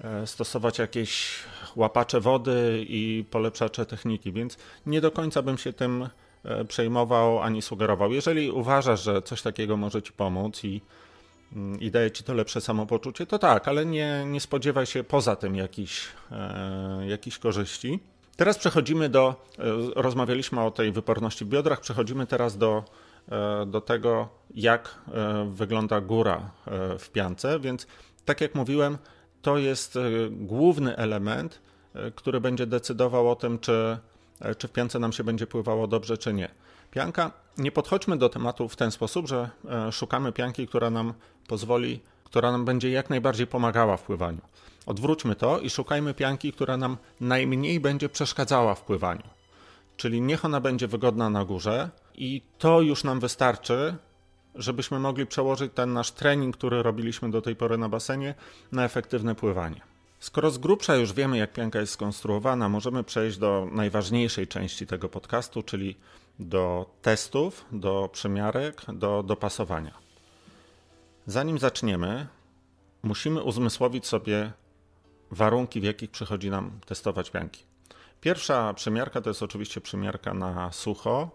e, 0.00 0.26
stosować 0.26 0.78
jakieś 0.78 1.38
łapacze 1.76 2.20
wody 2.20 2.84
i 2.88 3.24
polepszacze 3.30 3.86
techniki, 3.86 4.32
więc 4.32 4.58
nie 4.86 5.00
do 5.00 5.10
końca 5.10 5.42
bym 5.42 5.58
się 5.58 5.72
tym 5.72 6.08
e, 6.44 6.64
przejmował 6.64 7.42
ani 7.42 7.62
sugerował. 7.62 8.12
Jeżeli 8.12 8.50
uważasz, 8.50 9.02
że 9.02 9.22
coś 9.22 9.42
takiego 9.42 9.76
może 9.76 10.02
ci 10.02 10.12
pomóc 10.12 10.64
i, 10.64 10.80
mm, 11.52 11.80
i 11.80 11.90
daje 11.90 12.10
ci 12.10 12.24
to 12.24 12.34
lepsze 12.34 12.60
samopoczucie, 12.60 13.26
to 13.26 13.38
tak, 13.38 13.68
ale 13.68 13.86
nie, 13.86 14.24
nie 14.26 14.40
spodziewaj 14.40 14.86
się 14.86 15.04
poza 15.04 15.36
tym 15.36 15.56
jakichś, 15.56 16.08
e, 16.30 17.06
jakichś 17.06 17.38
korzyści. 17.38 17.98
Teraz 18.36 18.58
przechodzimy 18.58 19.08
do, 19.08 19.46
e, 19.58 19.62
rozmawialiśmy 19.94 20.60
o 20.60 20.70
tej 20.70 20.92
wyporności 20.92 21.44
w 21.44 21.48
biodrach, 21.48 21.80
przechodzimy 21.80 22.26
teraz 22.26 22.58
do 22.58 22.84
do 23.66 23.80
tego, 23.80 24.28
jak 24.54 24.98
wygląda 25.46 26.00
góra 26.00 26.50
w 26.98 27.08
piance, 27.12 27.60
więc 27.60 27.86
tak 28.24 28.40
jak 28.40 28.54
mówiłem, 28.54 28.98
to 29.44 29.58
jest 29.58 29.98
główny 30.30 30.96
element, 30.96 31.60
który 32.14 32.40
będzie 32.40 32.66
decydował 32.66 33.30
o 33.30 33.36
tym, 33.36 33.58
czy, 33.58 33.98
czy 34.58 34.68
w 34.68 34.72
piance 34.72 34.98
nam 34.98 35.12
się 35.12 35.24
będzie 35.24 35.46
pływało 35.46 35.86
dobrze, 35.86 36.18
czy 36.18 36.32
nie. 36.32 36.48
Pianka, 36.90 37.30
nie 37.58 37.72
podchodźmy 37.72 38.16
do 38.16 38.28
tematu 38.28 38.68
w 38.68 38.76
ten 38.76 38.90
sposób, 38.90 39.28
że 39.28 39.50
szukamy 39.92 40.32
pianki, 40.32 40.66
która 40.66 40.90
nam 40.90 41.14
pozwoli, 41.48 42.00
która 42.24 42.52
nam 42.52 42.64
będzie 42.64 42.90
jak 42.90 43.10
najbardziej 43.10 43.46
pomagała 43.46 43.96
w 43.96 44.02
pływaniu. 44.02 44.40
Odwróćmy 44.86 45.34
to 45.34 45.60
i 45.60 45.70
szukajmy 45.70 46.14
pianki, 46.14 46.52
która 46.52 46.76
nam 46.76 46.96
najmniej 47.20 47.80
będzie 47.80 48.08
przeszkadzała 48.08 48.74
w 48.74 48.82
pływaniu. 48.82 49.22
Czyli 49.96 50.20
niech 50.20 50.44
ona 50.44 50.60
będzie 50.60 50.88
wygodna 50.88 51.30
na 51.30 51.44
górze 51.44 51.90
i 52.14 52.42
to 52.58 52.80
już 52.80 53.04
nam 53.04 53.20
wystarczy, 53.20 53.96
żebyśmy 54.54 54.98
mogli 54.98 55.26
przełożyć 55.26 55.72
ten 55.74 55.92
nasz 55.92 56.10
trening, 56.10 56.56
który 56.56 56.82
robiliśmy 56.82 57.30
do 57.30 57.42
tej 57.42 57.56
pory 57.56 57.78
na 57.78 57.88
basenie, 57.88 58.34
na 58.72 58.84
efektywne 58.84 59.34
pływanie. 59.34 59.80
Skoro 60.20 60.50
z 60.50 60.58
grubsza 60.58 60.96
już 60.96 61.12
wiemy, 61.12 61.38
jak 61.38 61.52
pianka 61.52 61.80
jest 61.80 61.92
skonstruowana, 61.92 62.68
możemy 62.68 63.04
przejść 63.04 63.38
do 63.38 63.68
najważniejszej 63.72 64.48
części 64.48 64.86
tego 64.86 65.08
podcastu, 65.08 65.62
czyli 65.62 65.96
do 66.38 66.90
testów, 67.02 67.64
do 67.72 68.10
przymiarek, 68.12 68.82
do 68.92 69.22
dopasowania. 69.22 69.94
Zanim 71.26 71.58
zaczniemy, 71.58 72.26
musimy 73.02 73.42
uzmysłowić 73.42 74.06
sobie 74.06 74.52
warunki, 75.30 75.80
w 75.80 75.84
jakich 75.84 76.10
przychodzi 76.10 76.50
nam 76.50 76.80
testować 76.86 77.30
pianki. 77.30 77.62
Pierwsza 78.20 78.74
przymiarka 78.74 79.20
to 79.20 79.30
jest 79.30 79.42
oczywiście 79.42 79.80
przymiarka 79.80 80.34
na 80.34 80.72
sucho. 80.72 81.30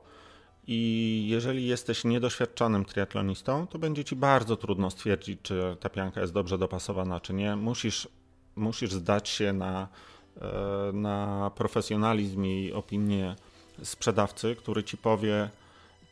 I 0.71 1.25
jeżeli 1.29 1.67
jesteś 1.67 2.03
niedoświadczonym 2.03 2.85
triatlonistą, 2.85 3.67
to 3.67 3.79
będzie 3.79 4.03
ci 4.03 4.15
bardzo 4.15 4.57
trudno 4.57 4.89
stwierdzić, 4.89 5.39
czy 5.43 5.77
ta 5.79 5.89
pianka 5.89 6.21
jest 6.21 6.33
dobrze 6.33 6.57
dopasowana, 6.57 7.19
czy 7.19 7.33
nie. 7.33 7.55
Musisz, 7.55 8.07
musisz 8.55 8.91
zdać 8.91 9.29
się 9.29 9.53
na, 9.53 9.87
e, 10.41 10.91
na 10.93 11.51
profesjonalizm 11.55 12.45
i 12.45 12.71
opinię 12.73 13.35
sprzedawcy, 13.83 14.55
który 14.55 14.83
ci 14.83 14.97
powie, 14.97 15.49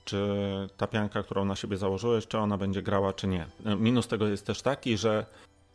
czy 0.06 0.28
ta 0.78 0.88
pianka, 0.88 1.24
którą 1.24 1.46
na 1.46 1.56
siebie 1.56 1.78
założyłeś, 1.78 2.28
czy 2.28 2.38
ona 2.38 2.58
będzie 2.58 2.82
grała, 2.82 3.14
czy 3.14 3.28
nie. 3.28 3.46
Minus 3.78 4.08
tego 4.08 4.28
jest 4.28 4.46
też 4.46 4.62
taki, 4.62 4.98
że 4.98 5.26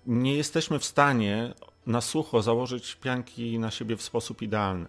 nie 0.06 0.36
jesteśmy 0.36 0.78
w 0.78 0.84
stanie 0.84 1.54
na 1.86 2.00
sucho 2.00 2.42
założyć 2.42 2.94
pianki 2.94 3.58
na 3.58 3.70
siebie 3.70 3.96
w 3.96 4.02
sposób 4.02 4.42
idealny. 4.42 4.86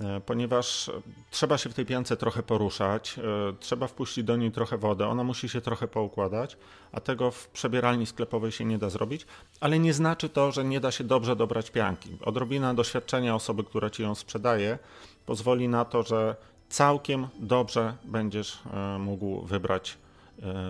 E, 0.00 0.20
ponieważ 0.20 0.90
trzeba 1.30 1.58
się 1.58 1.70
w 1.70 1.74
tej 1.74 1.86
piance 1.86 2.16
trochę 2.16 2.42
poruszać, 2.42 3.18
e, 3.18 3.22
trzeba 3.60 3.86
wpuścić 3.86 4.24
do 4.24 4.36
niej 4.36 4.50
trochę 4.50 4.78
wodę, 4.78 5.08
ona 5.08 5.24
musi 5.24 5.48
się 5.48 5.60
trochę 5.60 5.88
poukładać, 5.88 6.56
a 6.92 7.00
tego 7.00 7.30
w 7.30 7.48
przebieralni 7.48 8.06
sklepowej 8.06 8.52
się 8.52 8.64
nie 8.64 8.78
da 8.78 8.90
zrobić, 8.90 9.26
ale 9.60 9.78
nie 9.78 9.94
znaczy 9.94 10.28
to, 10.28 10.52
że 10.52 10.64
nie 10.64 10.80
da 10.80 10.90
się 10.90 11.04
dobrze 11.04 11.36
dobrać 11.36 11.70
pianki. 11.70 12.18
Odrobina 12.24 12.74
doświadczenia 12.74 13.34
osoby, 13.34 13.64
która 13.64 13.90
ci 13.90 14.02
ją 14.02 14.14
sprzedaje, 14.14 14.78
pozwoli 15.26 15.68
na 15.68 15.84
to, 15.84 16.02
że 16.02 16.36
całkiem 16.68 17.28
dobrze 17.38 17.94
będziesz 18.04 18.58
e, 18.72 18.98
mógł 18.98 19.42
wybrać 19.42 19.98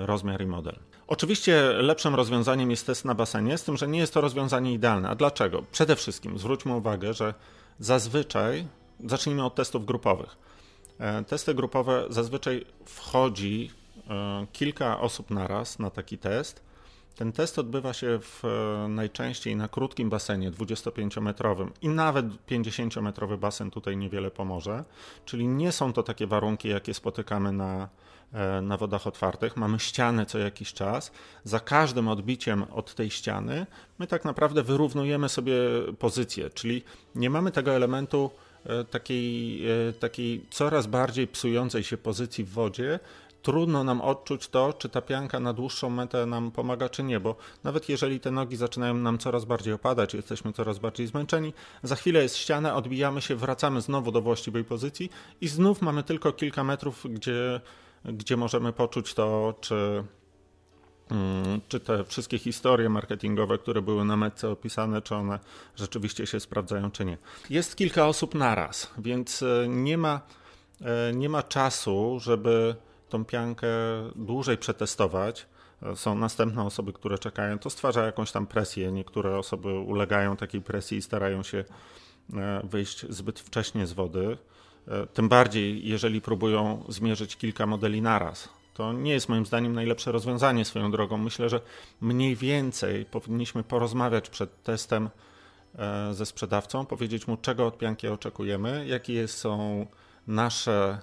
rozmiar 0.06 0.42
i 0.42 0.46
model. 0.46 0.76
Oczywiście 1.06 1.62
lepszym 1.72 2.14
rozwiązaniem 2.14 2.70
jest 2.70 2.86
test 2.86 3.04
na 3.04 3.14
basenie, 3.14 3.58
z 3.58 3.64
tym, 3.64 3.76
że 3.76 3.88
nie 3.88 3.98
jest 3.98 4.14
to 4.14 4.20
rozwiązanie 4.20 4.72
idealne. 4.72 5.08
A 5.08 5.14
dlaczego? 5.14 5.62
Przede 5.72 5.96
wszystkim 5.96 6.38
zwróćmy 6.38 6.74
uwagę, 6.74 7.14
że 7.14 7.34
zazwyczaj, 7.78 8.66
zacznijmy 9.06 9.44
od 9.44 9.54
testów 9.54 9.86
grupowych. 9.86 10.36
E, 11.00 11.24
testy 11.24 11.54
grupowe 11.54 12.04
zazwyczaj 12.08 12.66
wchodzi 12.84 13.70
e, 14.10 14.46
kilka 14.52 15.00
osób 15.00 15.30
naraz 15.30 15.78
na 15.78 15.90
taki 15.90 16.18
test. 16.18 16.62
Ten 17.16 17.32
test 17.32 17.58
odbywa 17.58 17.92
się 17.92 18.18
w, 18.22 18.44
e, 18.44 18.88
najczęściej 18.88 19.56
na 19.56 19.68
krótkim 19.68 20.10
basenie 20.10 20.50
25-metrowym 20.50 21.70
i 21.82 21.88
nawet 21.88 22.26
50-metrowy 22.26 23.38
basen 23.38 23.70
tutaj 23.70 23.96
niewiele 23.96 24.30
pomoże, 24.30 24.84
czyli 25.24 25.48
nie 25.48 25.72
są 25.72 25.92
to 25.92 26.02
takie 26.02 26.26
warunki, 26.26 26.68
jakie 26.68 26.94
spotykamy 26.94 27.52
na, 27.52 27.88
na 28.62 28.76
wodach 28.76 29.06
otwartych, 29.06 29.56
mamy 29.56 29.78
ścianę 29.78 30.26
co 30.26 30.38
jakiś 30.38 30.72
czas. 30.72 31.12
Za 31.44 31.60
każdym 31.60 32.08
odbiciem 32.08 32.62
od 32.62 32.94
tej 32.94 33.10
ściany 33.10 33.66
my 33.98 34.06
tak 34.06 34.24
naprawdę 34.24 34.62
wyrównujemy 34.62 35.28
sobie 35.28 35.54
pozycję, 35.98 36.50
czyli 36.50 36.82
nie 37.14 37.30
mamy 37.30 37.50
tego 37.50 37.72
elementu 37.72 38.30
takiej, 38.90 39.62
e, 39.70 39.92
takiej 39.92 40.46
coraz 40.50 40.86
bardziej 40.86 41.26
psującej 41.26 41.84
się 41.84 41.96
pozycji 41.96 42.44
w 42.44 42.50
wodzie, 42.50 43.00
trudno 43.42 43.84
nam 43.84 44.00
odczuć 44.00 44.48
to, 44.48 44.72
czy 44.72 44.88
ta 44.88 45.00
pianka 45.00 45.40
na 45.40 45.52
dłuższą 45.52 45.90
metę 45.90 46.26
nam 46.26 46.50
pomaga, 46.50 46.88
czy 46.88 47.02
nie, 47.02 47.20
bo 47.20 47.36
nawet 47.64 47.88
jeżeli 47.88 48.20
te 48.20 48.30
nogi 48.30 48.56
zaczynają 48.56 48.94
nam 48.94 49.18
coraz 49.18 49.44
bardziej 49.44 49.72
opadać, 49.72 50.14
jesteśmy 50.14 50.52
coraz 50.52 50.78
bardziej 50.78 51.06
zmęczeni, 51.06 51.52
za 51.82 51.96
chwilę 51.96 52.22
jest 52.22 52.36
ściana, 52.36 52.74
odbijamy 52.74 53.20
się, 53.20 53.36
wracamy 53.36 53.80
znowu 53.80 54.12
do 54.12 54.20
właściwej 54.20 54.64
pozycji 54.64 55.10
i 55.40 55.48
znów 55.48 55.82
mamy 55.82 56.02
tylko 56.02 56.32
kilka 56.32 56.64
metrów, 56.64 57.06
gdzie 57.10 57.60
gdzie 58.04 58.36
możemy 58.36 58.72
poczuć 58.72 59.14
to, 59.14 59.54
czy, 59.60 60.04
czy 61.68 61.80
te 61.80 62.04
wszystkie 62.04 62.38
historie 62.38 62.88
marketingowe, 62.88 63.58
które 63.58 63.82
były 63.82 64.04
na 64.04 64.16
metce 64.16 64.50
opisane, 64.50 65.02
czy 65.02 65.14
one 65.14 65.38
rzeczywiście 65.76 66.26
się 66.26 66.40
sprawdzają, 66.40 66.90
czy 66.90 67.04
nie. 67.04 67.18
Jest 67.50 67.76
kilka 67.76 68.06
osób 68.06 68.34
naraz, 68.34 68.90
więc 68.98 69.42
e, 69.42 69.68
nie 69.68 69.98
ma, 69.98 70.20
e, 70.80 71.12
nie 71.12 71.28
ma 71.28 71.42
czasu, 71.42 72.18
żeby 72.20 72.74
tą 73.08 73.24
piankę 73.24 73.68
dłużej 74.16 74.58
przetestować. 74.58 75.46
E, 75.82 75.96
są 75.96 76.14
następne 76.14 76.64
osoby, 76.64 76.92
które 76.92 77.18
czekają. 77.18 77.58
To 77.58 77.70
stwarza 77.70 78.06
jakąś 78.06 78.32
tam 78.32 78.46
presję. 78.46 78.92
Niektóre 78.92 79.38
osoby 79.38 79.78
ulegają 79.78 80.36
takiej 80.36 80.60
presji 80.60 80.98
i 80.98 81.02
starają 81.02 81.42
się 81.42 81.64
wyjść 82.64 83.06
zbyt 83.08 83.40
wcześnie 83.40 83.86
z 83.86 83.92
wody. 83.92 84.38
Tym 85.14 85.28
bardziej, 85.28 85.88
jeżeli 85.88 86.20
próbują 86.20 86.84
zmierzyć 86.88 87.36
kilka 87.36 87.66
modeli 87.66 88.02
naraz. 88.02 88.48
To 88.80 88.92
nie 88.92 89.12
jest 89.12 89.28
moim 89.28 89.46
zdaniem 89.46 89.72
najlepsze 89.72 90.12
rozwiązanie 90.12 90.64
swoją 90.64 90.90
drogą. 90.90 91.18
Myślę, 91.18 91.48
że 91.48 91.60
mniej 92.00 92.36
więcej 92.36 93.04
powinniśmy 93.04 93.62
porozmawiać 93.62 94.30
przed 94.30 94.62
testem 94.62 95.10
e, 95.78 96.14
ze 96.14 96.26
sprzedawcą, 96.26 96.86
powiedzieć 96.86 97.26
mu, 97.26 97.36
czego 97.36 97.66
od 97.66 97.78
pianki 97.78 98.08
oczekujemy, 98.08 98.86
jakie 98.86 99.28
są 99.28 99.86
nasze, 100.26 100.98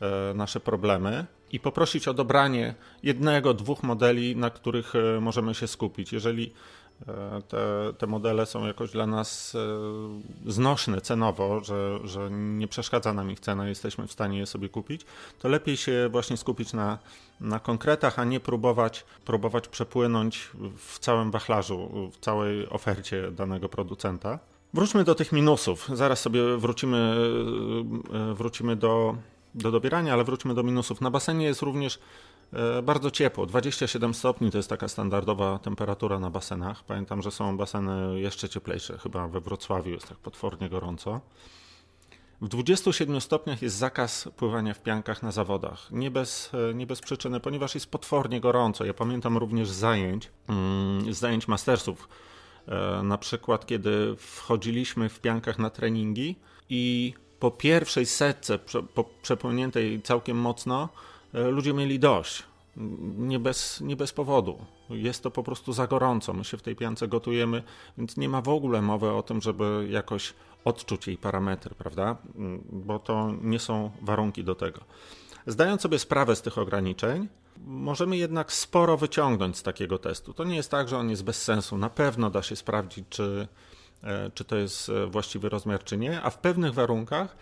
e, 0.00 0.34
nasze 0.34 0.60
problemy 0.60 1.26
i 1.52 1.60
poprosić 1.60 2.08
o 2.08 2.14
dobranie 2.14 2.74
jednego, 3.02 3.54
dwóch 3.54 3.82
modeli, 3.82 4.36
na 4.36 4.50
których 4.50 4.92
możemy 5.20 5.54
się 5.54 5.66
skupić. 5.66 6.12
Jeżeli 6.12 6.52
E, 6.52 6.54
te, 7.48 7.92
te 7.98 8.06
modele 8.06 8.46
są 8.46 8.66
jakoś 8.66 8.90
dla 8.90 9.06
nas 9.06 9.54
e, 9.54 10.50
znośne 10.50 11.00
cenowo, 11.00 11.64
że, 11.64 11.98
że 12.04 12.30
nie 12.30 12.68
przeszkadza 12.68 13.12
nam 13.12 13.30
ich 13.30 13.40
cena, 13.40 13.68
jesteśmy 13.68 14.06
w 14.06 14.12
stanie 14.12 14.38
je 14.38 14.46
sobie 14.46 14.68
kupić, 14.68 15.06
to 15.38 15.48
lepiej 15.48 15.76
się 15.76 16.08
właśnie 16.10 16.36
skupić 16.36 16.72
na, 16.72 16.98
na 17.40 17.60
konkretach, 17.60 18.18
a 18.18 18.24
nie 18.24 18.40
próbować, 18.40 19.04
próbować 19.24 19.68
przepłynąć 19.68 20.50
w 20.76 20.98
całym 20.98 21.30
wachlarzu, 21.30 22.10
w 22.12 22.18
całej 22.18 22.68
ofercie 22.68 23.30
danego 23.30 23.68
producenta. 23.68 24.38
Wróćmy 24.74 25.04
do 25.04 25.14
tych 25.14 25.32
minusów. 25.32 25.88
Zaraz 25.92 26.20
sobie 26.20 26.56
wrócimy, 26.56 27.16
e, 28.30 28.34
wrócimy 28.34 28.76
do, 28.76 29.16
do 29.54 29.70
dobierania, 29.70 30.12
ale 30.12 30.24
wróćmy 30.24 30.54
do 30.54 30.62
minusów. 30.62 31.00
Na 31.00 31.10
basenie 31.10 31.46
jest 31.46 31.62
również 31.62 31.98
E, 31.98 31.98
bardzo 32.82 33.10
ciepło. 33.10 33.46
27 33.46 34.14
stopni 34.14 34.50
to 34.50 34.56
jest 34.56 34.68
taka 34.68 34.88
standardowa 34.88 35.58
temperatura 35.58 36.20
na 36.20 36.30
basenach. 36.30 36.84
Pamiętam, 36.84 37.22
że 37.22 37.30
są 37.30 37.56
baseny 37.56 38.20
jeszcze 38.20 38.48
cieplejsze. 38.48 38.98
Chyba 38.98 39.28
we 39.28 39.40
Wrocławiu 39.40 39.90
jest 39.90 40.08
tak 40.08 40.18
potwornie 40.18 40.68
gorąco. 40.68 41.20
W 42.40 42.48
27 42.48 43.20
stopniach 43.20 43.62
jest 43.62 43.76
zakaz 43.76 44.28
pływania 44.36 44.74
w 44.74 44.82
piankach 44.82 45.22
na 45.22 45.32
zawodach. 45.32 45.88
Nie 45.90 46.10
bez, 46.10 46.50
e, 46.70 46.74
nie 46.74 46.86
bez 46.86 47.00
przyczyny, 47.00 47.40
ponieważ 47.40 47.74
jest 47.74 47.90
potwornie 47.90 48.40
gorąco. 48.40 48.84
Ja 48.84 48.94
pamiętam 48.94 49.38
również 49.38 49.68
zajęć, 49.70 50.30
mm, 50.48 51.14
zajęć 51.14 51.48
mastersów. 51.48 52.08
E, 52.68 53.02
na 53.02 53.18
przykład, 53.18 53.66
kiedy 53.66 54.16
wchodziliśmy 54.16 55.08
w 55.08 55.20
piankach 55.20 55.58
na 55.58 55.70
treningi 55.70 56.36
i 56.70 57.14
po 57.40 57.50
pierwszej 57.50 58.06
setce, 58.06 58.58
po 58.94 59.04
przepłyniętej 59.22 60.02
całkiem 60.02 60.36
mocno, 60.36 60.88
E, 60.88 61.09
ludzie 61.32 61.74
mieli 61.74 61.98
dość. 61.98 62.42
Nie 63.16 63.38
bez, 63.38 63.80
nie 63.80 63.96
bez 63.96 64.12
powodu. 64.12 64.58
Jest 64.90 65.22
to 65.22 65.30
po 65.30 65.42
prostu 65.42 65.72
za 65.72 65.86
gorąco. 65.86 66.32
My 66.32 66.44
się 66.44 66.56
w 66.56 66.62
tej 66.62 66.76
piance 66.76 67.08
gotujemy, 67.08 67.62
więc 67.98 68.16
nie 68.16 68.28
ma 68.28 68.40
w 68.40 68.48
ogóle 68.48 68.82
mowy 68.82 69.12
o 69.12 69.22
tym, 69.22 69.40
żeby 69.40 69.86
jakoś 69.90 70.34
odczuć 70.64 71.06
jej 71.06 71.16
parametry, 71.16 71.74
prawda? 71.74 72.16
Mm, 72.36 72.64
bo 72.72 72.98
to 72.98 73.32
nie 73.42 73.58
są 73.58 73.90
warunki 74.02 74.44
do 74.44 74.54
tego. 74.54 74.80
Zdając 75.46 75.82
sobie 75.82 75.98
sprawę 75.98 76.36
z 76.36 76.42
tych 76.42 76.58
ograniczeń, 76.58 77.28
możemy 77.66 78.16
jednak 78.16 78.52
sporo 78.52 78.96
wyciągnąć 78.96 79.56
z 79.56 79.62
takiego 79.62 79.98
testu. 79.98 80.34
To 80.34 80.44
nie 80.44 80.56
jest 80.56 80.70
tak, 80.70 80.88
że 80.88 80.98
on 80.98 81.10
jest 81.10 81.24
bez 81.24 81.42
sensu. 81.42 81.78
Na 81.78 81.90
pewno 81.90 82.30
da 82.30 82.42
się 82.42 82.56
sprawdzić, 82.56 83.04
czy, 83.10 83.48
e, 84.02 84.30
czy 84.34 84.44
to 84.44 84.56
jest 84.56 84.88
e, 84.88 85.06
właściwy 85.06 85.48
rozmiar, 85.48 85.84
czy 85.84 85.96
nie, 85.96 86.22
a 86.22 86.30
w 86.30 86.38
pewnych 86.38 86.74
warunkach 86.74 87.36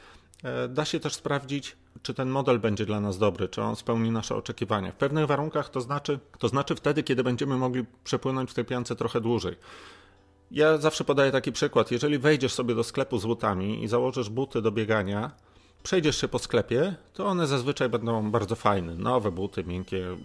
da 0.69 0.85
się 0.85 1.01
też 1.01 1.15
sprawdzić, 1.15 1.77
czy 2.03 2.15
ten 2.15 2.29
model 2.29 2.59
będzie 2.61 2.87
dla 2.87 3.01
nas 3.01 3.19
dobry, 3.19 3.49
czy 3.49 3.63
on 3.63 3.77
spełni 3.77 4.11
nasze 4.11 4.37
oczekiwania. 4.37 4.93
W 4.93 4.97
pewnych 4.97 5.27
warunkach 5.27 5.69
to 5.69 5.81
znaczy, 5.81 6.19
to 6.39 6.49
znaczy 6.49 6.75
wtedy, 6.75 7.03
kiedy 7.03 7.25
będziemy 7.25 7.57
mogli 7.57 7.85
przepłynąć 8.05 8.51
w 8.51 8.55
tej 8.55 8.65
piance 8.65 8.97
trochę 8.97 9.21
dłużej. 9.21 9.57
Ja 10.51 10.79
zawsze 10.79 11.05
podaję 11.05 11.33
taki 11.33 11.53
przykład. 11.53 11.91
Jeżeli 11.91 12.19
wejdziesz 12.19 12.53
sobie 12.53 12.75
do 12.75 12.85
sklepu 12.85 13.19
z 13.19 13.27
butami 13.27 13.85
i 13.85 13.89
założysz 13.89 14.31
buty 14.31 14.63
do 14.63 14.73
biegania, 14.73 15.31
przejdziesz 15.83 16.21
się 16.21 16.29
po 16.29 16.39
sklepie, 16.39 16.95
to 17.15 17.27
one 17.27 17.47
zazwyczaj 17.47 17.89
będą 17.89 18.31
bardzo 18.31 18.57
fajne. 18.57 18.95
Nowe 18.95 19.31
buty, 19.31 19.65
miękkie, 19.65 20.17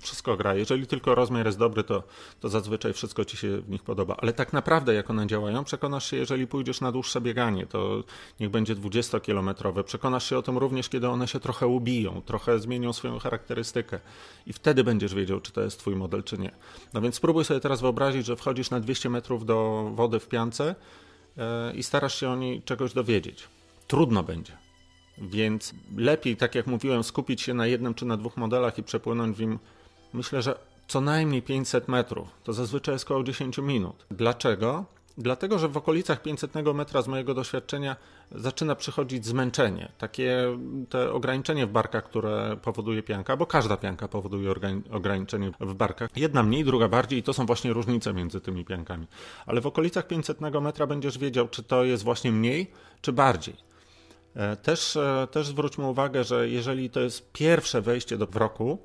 wszystko 0.00 0.36
gra. 0.36 0.54
Jeżeli 0.54 0.86
tylko 0.86 1.14
rozmiar 1.14 1.46
jest 1.46 1.58
dobry, 1.58 1.84
to, 1.84 2.02
to 2.40 2.48
zazwyczaj 2.48 2.92
wszystko 2.92 3.24
ci 3.24 3.36
się 3.36 3.60
w 3.60 3.68
nich 3.68 3.82
podoba. 3.82 4.16
Ale 4.18 4.32
tak 4.32 4.52
naprawdę, 4.52 4.94
jak 4.94 5.10
one 5.10 5.26
działają, 5.26 5.64
przekonasz 5.64 6.10
się, 6.10 6.16
jeżeli 6.16 6.46
pójdziesz 6.46 6.80
na 6.80 6.92
dłuższe 6.92 7.20
bieganie, 7.20 7.66
to 7.66 8.04
niech 8.40 8.50
będzie 8.50 8.76
20-kilometrowe. 8.76 9.82
Przekonasz 9.82 10.28
się 10.28 10.38
o 10.38 10.42
tym 10.42 10.58
również, 10.58 10.88
kiedy 10.88 11.08
one 11.08 11.28
się 11.28 11.40
trochę 11.40 11.66
ubiją, 11.66 12.22
trochę 12.22 12.58
zmienią 12.58 12.92
swoją 12.92 13.18
charakterystykę. 13.18 14.00
I 14.46 14.52
wtedy 14.52 14.84
będziesz 14.84 15.14
wiedział, 15.14 15.40
czy 15.40 15.52
to 15.52 15.60
jest 15.60 15.78
twój 15.78 15.96
model, 15.96 16.22
czy 16.22 16.38
nie. 16.38 16.50
No 16.94 17.00
więc 17.00 17.14
spróbuj 17.14 17.44
sobie 17.44 17.60
teraz 17.60 17.80
wyobrazić, 17.80 18.26
że 18.26 18.36
wchodzisz 18.36 18.70
na 18.70 18.80
200 18.80 19.10
metrów 19.10 19.46
do 19.46 19.90
wody 19.94 20.20
w 20.20 20.28
piance 20.28 20.74
yy, 21.36 21.44
i 21.74 21.82
starasz 21.82 22.20
się 22.20 22.30
o 22.30 22.36
niej 22.36 22.62
czegoś 22.62 22.92
dowiedzieć. 22.92 23.48
Trudno 23.86 24.22
będzie 24.22 24.65
więc 25.18 25.74
lepiej, 25.96 26.36
tak 26.36 26.54
jak 26.54 26.66
mówiłem, 26.66 27.04
skupić 27.04 27.42
się 27.42 27.54
na 27.54 27.66
jednym 27.66 27.94
czy 27.94 28.04
na 28.04 28.16
dwóch 28.16 28.36
modelach 28.36 28.78
i 28.78 28.82
przepłynąć 28.82 29.36
w 29.36 29.40
nim, 29.40 29.58
myślę, 30.12 30.42
że 30.42 30.58
co 30.88 31.00
najmniej 31.00 31.42
500 31.42 31.88
metrów. 31.88 32.28
To 32.44 32.52
zazwyczaj 32.52 32.94
jest 32.94 33.04
około 33.04 33.24
10 33.24 33.58
minut. 33.58 34.06
Dlaczego? 34.10 34.84
Dlatego, 35.18 35.58
że 35.58 35.68
w 35.68 35.76
okolicach 35.76 36.22
500 36.22 36.54
metra 36.74 37.02
z 37.02 37.08
mojego 37.08 37.34
doświadczenia 37.34 37.96
zaczyna 38.32 38.74
przychodzić 38.74 39.26
zmęczenie, 39.26 39.92
takie 39.98 40.58
te 40.88 41.12
ograniczenie 41.12 41.66
w 41.66 41.70
barkach, 41.70 42.04
które 42.04 42.56
powoduje 42.62 43.02
pianka, 43.02 43.36
bo 43.36 43.46
każda 43.46 43.76
pianka 43.76 44.08
powoduje 44.08 44.54
ograniczenie 44.90 45.52
w 45.60 45.74
barkach. 45.74 46.10
Jedna 46.16 46.42
mniej, 46.42 46.64
druga 46.64 46.88
bardziej 46.88 47.18
i 47.18 47.22
to 47.22 47.32
są 47.32 47.46
właśnie 47.46 47.72
różnice 47.72 48.12
między 48.12 48.40
tymi 48.40 48.64
piankami. 48.64 49.06
Ale 49.46 49.60
w 49.60 49.66
okolicach 49.66 50.06
500 50.06 50.40
metra 50.40 50.86
będziesz 50.86 51.18
wiedział, 51.18 51.48
czy 51.48 51.62
to 51.62 51.84
jest 51.84 52.04
właśnie 52.04 52.32
mniej, 52.32 52.70
czy 53.00 53.12
bardziej. 53.12 53.54
E, 54.36 54.56
też, 54.56 54.96
e, 54.96 55.26
też 55.30 55.46
zwróćmy 55.46 55.86
uwagę, 55.86 56.24
że 56.24 56.48
jeżeli 56.48 56.90
to 56.90 57.00
jest 57.00 57.32
pierwsze 57.32 57.80
wejście 57.80 58.18
do 58.18 58.26
wroku, 58.26 58.78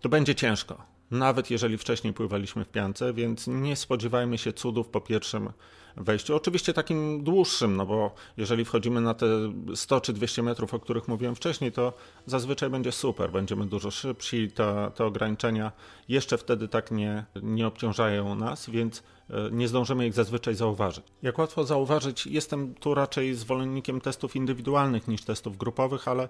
to 0.00 0.08
będzie 0.08 0.34
ciężko. 0.34 0.82
Nawet 1.10 1.50
jeżeli 1.50 1.78
wcześniej 1.78 2.12
pływaliśmy 2.12 2.64
w 2.64 2.68
piance, 2.68 3.12
więc 3.12 3.46
nie 3.46 3.76
spodziewajmy 3.76 4.38
się 4.38 4.52
cudów 4.52 4.88
po 4.88 5.00
pierwszym 5.00 5.50
wejściu. 5.96 6.36
Oczywiście 6.36 6.72
takim 6.72 7.24
dłuższym, 7.24 7.76
no 7.76 7.86
bo 7.86 8.14
jeżeli 8.36 8.64
wchodzimy 8.64 9.00
na 9.00 9.14
te 9.14 9.26
100 9.74 10.00
czy 10.00 10.12
200 10.12 10.42
metrów, 10.42 10.74
o 10.74 10.78
których 10.78 11.08
mówiłem 11.08 11.34
wcześniej, 11.34 11.72
to 11.72 11.92
zazwyczaj 12.26 12.70
będzie 12.70 12.92
super, 12.92 13.30
będziemy 13.30 13.66
dużo 13.66 13.90
szybsi, 13.90 14.50
te, 14.50 14.90
te 14.94 15.04
ograniczenia 15.04 15.72
jeszcze 16.08 16.38
wtedy 16.38 16.68
tak 16.68 16.90
nie, 16.90 17.24
nie 17.42 17.66
obciążają 17.66 18.34
nas, 18.34 18.70
więc 18.70 19.02
nie 19.50 19.68
zdążymy 19.68 20.06
ich 20.06 20.14
zazwyczaj 20.14 20.54
zauważyć. 20.54 21.04
Jak 21.22 21.38
łatwo 21.38 21.64
zauważyć, 21.64 22.26
jestem 22.26 22.74
tu 22.74 22.94
raczej 22.94 23.34
zwolennikiem 23.34 24.00
testów 24.00 24.36
indywidualnych 24.36 25.08
niż 25.08 25.22
testów 25.22 25.56
grupowych, 25.56 26.08
ale 26.08 26.28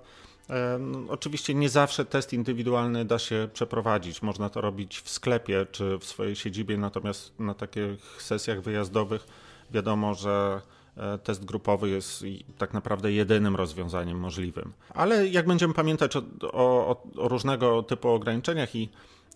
e, 0.51 0.79
no, 0.81 0.99
oczywiście 1.09 1.55
nie 1.55 1.69
zawsze 1.69 2.05
test 2.05 2.33
indywidualny 2.33 3.05
da 3.05 3.19
się 3.19 3.49
przeprowadzić. 3.53 4.23
Można 4.23 4.49
to 4.49 4.61
robić 4.61 5.01
w 5.01 5.11
sklepie 5.11 5.67
czy 5.73 5.99
w 5.99 6.05
swojej 6.05 6.37
siedzibie, 6.37 6.77
natomiast 6.77 7.41
na 7.41 7.55
takich 7.55 8.23
sesjach 8.23 8.61
wyjazdowych 8.61 9.27
wiadomo, 9.71 10.15
że 10.15 10.61
e, 10.97 11.19
test 11.19 11.45
grupowy 11.45 11.89
jest 11.89 12.25
tak 12.59 12.75
naprawdę 12.75 13.13
jedynym 13.13 13.57
rozwiązaniem 13.57 14.19
możliwym. 14.19 14.73
Ale 14.91 15.29
jak 15.29 15.47
będziemy 15.47 15.75
pamiętać 15.75 16.17
o, 16.17 16.23
o, 16.43 17.03
o 17.17 17.29
różnego 17.29 17.83
typu 17.83 18.09
ograniczeniach 18.09 18.75
i 18.77 18.89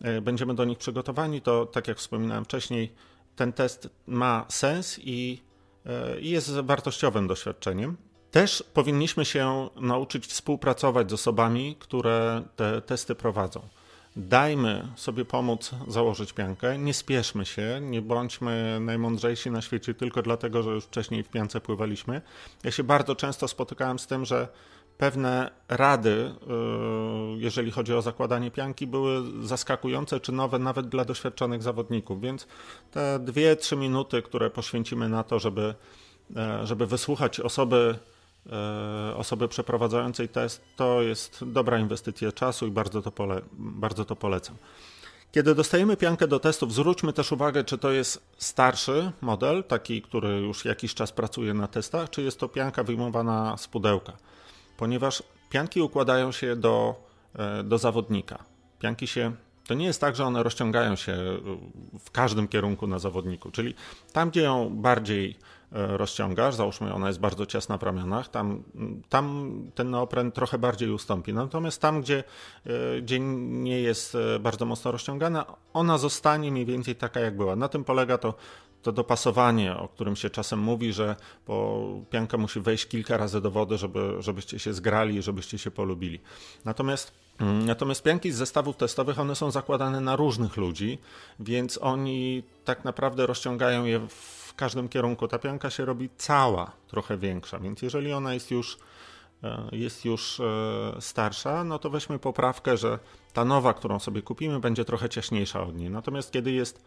e, 0.03 0.21
będziemy 0.21 0.55
do 0.55 0.65
nich 0.65 0.79
przygotowani, 0.79 1.41
to 1.41 1.67
tak 1.67 1.89
jak 1.89 1.99
wspominałem 1.99 2.45
wcześniej, 2.45 2.93
ten 3.41 3.53
test 3.53 3.89
ma 4.07 4.45
sens 4.49 5.01
i, 5.03 5.43
e, 5.87 6.21
i 6.21 6.31
jest 6.31 6.51
wartościowym 6.51 7.27
doświadczeniem. 7.27 7.97
Też 8.31 8.65
powinniśmy 8.75 9.25
się 9.25 9.69
nauczyć 9.77 10.27
współpracować 10.27 11.11
z 11.11 11.13
osobami, 11.13 11.77
które 11.79 12.43
te 12.57 12.83
testy 12.83 13.15
prowadzą 13.15 13.61
dajmy 14.17 14.89
sobie 14.97 15.25
pomóc 15.25 15.71
założyć 15.89 16.33
piankę, 16.33 16.79
nie 16.79 16.95
spieszmy 16.95 17.47
się, 17.47 17.81
nie 17.83 18.03
bądźmy 18.03 18.79
najmądrzejsi 18.81 19.51
na 19.51 19.63
świecie 19.63 19.95
tylko 19.95 20.23
dlatego, 20.23 20.63
że 20.63 20.71
już 20.71 20.85
wcześniej 20.85 21.23
w 21.23 21.29
piance 21.29 21.61
pływaliśmy. 21.61 22.23
Ja 22.65 22.71
się 22.71 22.85
bardzo 22.85 23.17
często 23.17 23.49
spotykałem 23.49 23.99
z 23.99 24.07
tym, 24.07 24.25
że 24.25 24.49
pewne 25.01 25.51
rady, 25.69 26.11
y, 26.11 27.39
jeżeli 27.39 27.71
chodzi 27.71 27.95
o 27.95 28.03
zakładanie 28.03 28.51
pianki, 28.51 28.87
były 28.87 29.23
zaskakujące 29.47 30.21
czy 30.21 30.33
nowe 30.33 30.59
nawet 30.59 30.89
dla 30.89 31.05
doświadczonych 31.05 31.63
zawodników, 31.63 32.21
więc 32.21 32.47
te 32.91 33.19
dwie, 33.19 33.57
trzy 33.57 33.77
minuty, 33.77 34.23
które 34.23 34.51
poświęcimy 34.51 35.09
na 35.09 35.23
to, 35.23 35.39
żeby, 35.39 35.75
e, 36.37 36.67
żeby 36.67 36.87
wysłuchać 36.87 37.41
osoby, 37.41 37.99
E, 38.47 39.17
osoby 39.17 39.49
przeprowadzającej 39.49 40.29
test, 40.29 40.63
to 40.77 41.03
jest 41.03 41.45
dobra 41.47 41.79
inwestycja 41.79 42.33
czasu 42.33 42.67
i 42.67 42.71
bardzo 42.71 43.03
to, 43.03 43.13
pole, 43.13 43.41
bardzo 43.53 44.05
to 44.05 44.17
polecam. 44.17 44.57
Kiedy 45.33 45.55
dostajemy 45.55 45.97
piankę 45.97 46.29
do 46.29 46.41
testów, 46.41 46.75
zwróćmy 46.75 47.13
też 47.13 47.33
uwagę, 47.33 47.65
czy 47.65 47.79
to 47.79 47.91
jest 47.91 48.23
starszy 48.39 49.13
model, 49.21 49.65
taki, 49.65 50.03
który 50.03 50.29
już 50.29 50.65
jakiś 50.65 50.95
czas 50.95 51.13
pracuje 51.13 51.55
na 51.55 51.69
testach, 51.69 52.11
czy 52.11 52.23
jest 52.23 52.41
to 52.41 52.49
pianka 52.49 52.85
wyjmowana 52.85 53.57
z 53.57 53.69
pudełka, 53.69 54.13
ponieważ 54.81 55.23
pianki 55.51 55.81
układają 55.81 56.33
się 56.33 56.57
do, 56.57 56.95
e, 57.39 57.63
do 57.63 57.79
zawodnika. 57.79 58.45
Pianki 58.79 59.07
się 59.07 59.33
to 59.67 59.75
nie 59.75 59.87
jest 59.87 60.01
tak, 60.01 60.17
że 60.17 60.25
one 60.25 60.43
rozciągają 60.43 60.97
się 60.97 61.17
w 62.01 62.11
każdym 62.11 62.49
kierunku 62.49 62.87
na 62.87 62.99
zawodniku, 62.99 63.51
czyli 63.51 63.75
tam, 64.13 64.31
gdzie 64.31 64.43
ją 64.43 64.71
bardziej 64.71 65.39
e, 65.73 65.97
rozciągasz, 65.97 66.55
załóżmy 66.55 66.95
ona 66.95 67.07
jest 67.09 67.21
bardzo 67.21 67.47
ciasna 67.47 67.79
w 67.79 67.83
ramionach, 67.83 68.29
tam, 68.29 68.63
tam 69.09 69.53
ten 69.75 69.91
neopren 69.91 70.33
trochę 70.33 70.59
bardziej 70.59 70.91
ustąpi. 70.91 71.33
Natomiast 71.33 71.83
tam, 71.83 72.01
gdzie, 72.01 72.25
e, 72.67 73.01
gdzie 73.03 73.21
nie 73.21 73.81
jest 73.81 74.15
e, 74.15 74.39
bardzo 74.39 74.65
mocno 74.65 74.93
rozciągana, 74.93 75.47
ona 75.73 75.99
zostanie 75.99 76.53
mniej 76.53 76.67
więcej 76.67 76.95
taka, 76.95 77.21
jak 77.21 77.37
była. 77.37 77.57
Na 77.57 77.69
tym 77.69 77.85
polega 77.85 78.19
to, 78.19 78.35
to 78.83 78.93
dopasowanie, 78.93 79.77
o 79.77 79.89
którym 79.89 80.17
się 80.17 80.31
czasem 80.31 80.59
mówi, 80.59 80.93
że 80.93 81.17
po, 81.47 81.83
pianka 82.11 82.37
musi 82.37 82.61
wejść 82.61 82.87
kilka 82.87 83.17
razy 83.17 83.41
do 83.41 83.51
wody, 83.51 83.79
żeby, 83.79 84.17
żebyście 84.19 84.59
się 84.59 84.73
zgrali, 84.73 85.23
żebyście 85.23 85.59
się 85.59 85.71
polubili. 85.71 86.21
Natomiast 86.65 87.13
Mm, 87.41 87.67
natomiast 87.67 88.03
pianki 88.03 88.33
z 88.33 88.37
zestawów 88.37 88.77
testowych, 88.77 89.19
one 89.19 89.35
są 89.35 89.51
zakładane 89.51 90.01
na 90.01 90.17
różnych 90.17 90.57
ludzi, 90.57 90.99
więc 91.39 91.79
oni 91.83 92.43
tak 92.65 92.85
naprawdę 92.85 93.27
rozciągają 93.27 93.85
je 93.85 94.01
w 94.09 94.55
każdym 94.57 94.89
kierunku. 94.89 95.29
Ta 95.29 95.39
pianka 95.39 95.71
się 95.71 95.85
robi 95.85 96.09
cała 96.17 96.73
trochę 96.89 97.19
większa, 97.19 97.59
więc 97.59 97.83
jeżeli 97.83 98.13
ona 98.13 98.35
jest 98.35 98.51
już, 98.51 98.79
e, 99.43 99.69
jest 99.73 100.05
już 100.05 100.41
e, 100.41 101.01
starsza, 101.01 101.65
no 101.65 101.79
to 101.79 101.91
weźmy 101.91 102.19
poprawkę, 102.19 102.77
że 102.77 102.99
ta 103.33 103.45
nowa, 103.45 103.75
którą 103.75 103.99
sobie 103.99 104.23
kupimy, 104.23 104.61
będzie 104.61 104.85
trochę 104.85 105.09
ciaśniejsza 105.09 105.63
od 105.63 105.77
niej. 105.77 105.91
Natomiast 105.91 106.33
kiedy 106.33 106.53
jest, 106.53 106.85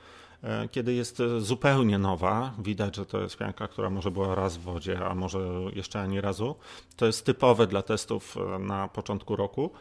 kiedy 0.72 0.94
jest 0.94 1.22
zupełnie 1.38 1.98
nowa, 1.98 2.54
widać, 2.60 2.96
że 2.96 3.06
to 3.06 3.22
jest 3.22 3.38
pianka, 3.38 3.68
która 3.68 3.90
może 3.90 4.12
była 4.12 4.36
raz 4.36 4.58
w 4.58 4.62
wodzie, 4.62 5.06
a 5.06 5.16
może 5.16 5.40
jeszcze 5.74 6.02
ani 6.02 6.22
razu, 6.22 6.56
to 6.96 7.06
jest 7.06 7.26
typowe 7.26 7.68
dla 7.68 7.82
testów 7.82 8.36
na 8.60 8.88
początku 8.88 9.36
roku 9.36 9.72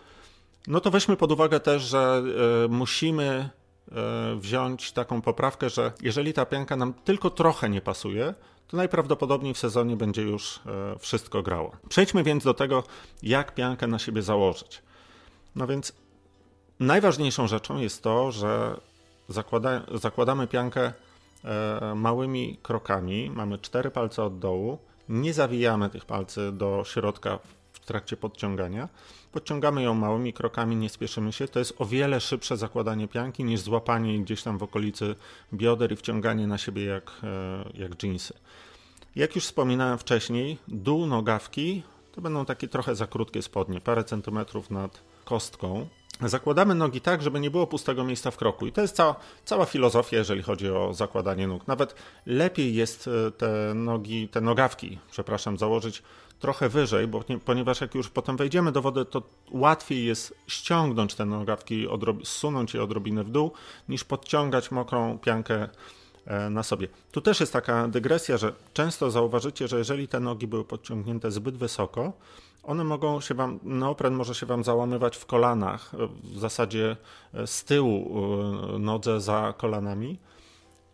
no 0.66 0.81
to 0.81 0.90
weźmy 0.90 1.16
pod 1.16 1.33
uwagę 1.33 1.61
też, 1.61 1.83
że 1.83 2.22
y, 2.64 2.68
musimy 2.68 3.51
wziąć 4.37 4.92
taką 4.92 5.22
poprawkę, 5.22 5.70
że 5.70 5.92
jeżeli 6.03 6.33
ta 6.33 6.46
pianka 6.46 6.77
nam 6.77 6.94
tylko 6.94 7.31
trochę 7.31 7.68
nie 7.68 7.81
pasuje, 7.81 8.35
to 8.68 8.77
najprawdopodobniej 8.77 9.55
w 9.55 9.59
sezonie 9.59 9.96
będzie 9.96 10.22
już 10.22 10.61
wszystko 10.98 11.42
grało. 11.42 11.72
Przejdźmy 11.88 12.22
więc 12.22 12.44
do 12.44 12.55
tego, 12.55 12.85
jak 13.22 13.55
piankę 13.55 13.87
na 13.87 13.98
siebie 13.98 14.22
założyć. 14.22 14.83
No 15.57 15.66
więc 15.66 15.92
najważniejszą 16.81 17.46
rzeczą 17.46 17.79
jest 17.79 18.03
to, 18.03 18.33
że 18.33 18.81
zakłada, 19.33 19.83
zakładamy 19.95 20.47
piankę 20.47 20.92
małymi 21.95 22.59
krokami. 22.62 23.31
Mamy 23.31 23.59
cztery 23.59 23.90
palce 23.90 24.25
od 24.25 24.38
dołu. 24.38 24.79
Nie 25.09 25.35
zawijamy 25.35 25.90
tych 25.90 26.05
palców 26.05 26.59
do 26.59 26.83
środka 26.87 27.38
w 27.73 27.81
trakcie 27.87 28.16
podciągania. 28.16 28.88
Podciągamy 29.33 29.83
ją 29.83 29.95
małymi 29.95 30.33
krokami, 30.33 30.77
nie 30.77 30.88
spieszymy 30.88 31.33
się. 31.33 31.49
To 31.49 31.59
jest 31.59 31.75
o 31.79 31.87
wiele 31.87 32.21
szybsze 32.21 32.57
zakładanie 32.57 33.09
pianki 33.09 33.45
niż 33.45 33.61
złapanie 33.61 34.18
gdzieś 34.18 34.42
tam 34.42 34.59
w 34.59 34.62
okolicy 34.62 35.14
bioder 35.55 35.92
i 35.92 35.97
wciąganie 35.97 36.47
na 36.47 36.59
siebie 36.59 36.85
jak, 36.85 37.11
e, 37.23 37.71
jak 37.75 37.97
dżinsy. 37.97 38.35
Jak 39.16 39.35
już 39.35 39.45
wspominałem 39.45 39.99
wcześniej, 39.99 40.59
dół 40.68 41.07
nogawki 41.07 41.83
to 42.12 42.21
będą 42.21 42.45
takie 42.45 42.68
trochę 42.68 42.95
za 42.95 43.07
krótkie 43.07 43.42
spodnie, 43.42 43.81
parę 43.81 44.05
centymetrów 44.05 44.71
nad 44.71 45.01
kostką. 45.25 45.88
Zakładamy 46.20 46.75
nogi 46.75 47.01
tak, 47.01 47.22
żeby 47.22 47.40
nie 47.40 47.51
było 47.51 47.66
pustego 47.66 48.05
miejsca 48.05 48.31
w 48.31 48.37
kroku. 48.37 48.66
I 48.66 48.72
to 48.72 48.81
jest 48.81 48.96
cała, 48.96 49.14
cała 49.44 49.64
filozofia, 49.64 50.16
jeżeli 50.16 50.42
chodzi 50.42 50.70
o 50.70 50.94
zakładanie 50.94 51.46
nóg. 51.46 51.68
Nawet 51.68 51.94
lepiej 52.27 52.75
jest 52.75 53.09
e, 53.09 53.31
te 53.31 53.75
nogi, 53.75 54.29
te 54.29 54.40
nogawki, 54.40 54.98
przepraszam, 55.11 55.59
założyć 55.59 56.03
trochę 56.40 56.68
wyżej, 56.68 57.07
bo, 57.07 57.25
ponieważ 57.44 57.81
jak 57.81 57.94
już 57.94 58.11
potem 58.11 58.37
wejdziemy 58.37 58.72
do 58.72 58.83
wody, 58.83 59.05
to 59.05 59.22
łatwiej 59.51 60.05
jest 60.05 60.35
ściągnąć 60.46 61.14
te 61.14 61.25
nogawki, 61.25 61.87
zsunąć 62.25 62.75
je 62.75 62.83
odrobinę 62.83 63.25
w 63.25 63.31
dół, 63.31 63.53
niż 63.88 64.05
podciągać 64.05 64.70
mokrą 64.70 65.18
piankę 65.18 65.68
na 66.51 66.63
sobie. 66.63 66.89
Tu 67.13 67.21
też 67.21 67.41
jest 67.41 67.53
taka 67.53 67.89
dygresja, 67.89 68.37
że 68.37 68.53
często 68.73 69.11
zauważycie, 69.11 69.69
że 69.69 69.79
jeżeli 69.79 70.09
te 70.09 70.21
nogi 70.21 70.47
były 70.47 70.65
podciągnięte 70.65 71.31
zbyt 71.31 71.57
wysoko, 71.57 72.13
one 72.63 72.85
mogą 72.85 73.21
się 73.21 73.35
wam, 73.35 73.59
neopren 73.63 74.15
może 74.15 74.35
się 74.35 74.47
wam 74.47 74.65
załamywać 74.65 75.17
w 75.17 75.27
kolanach, 75.27 75.93
w 76.23 76.39
zasadzie 76.39 76.97
e, 77.35 77.47
z 77.47 77.65
tyłu 77.65 78.19
e, 78.75 78.79
nodze 78.79 79.21
za 79.21 79.55
kolanami 79.59 80.19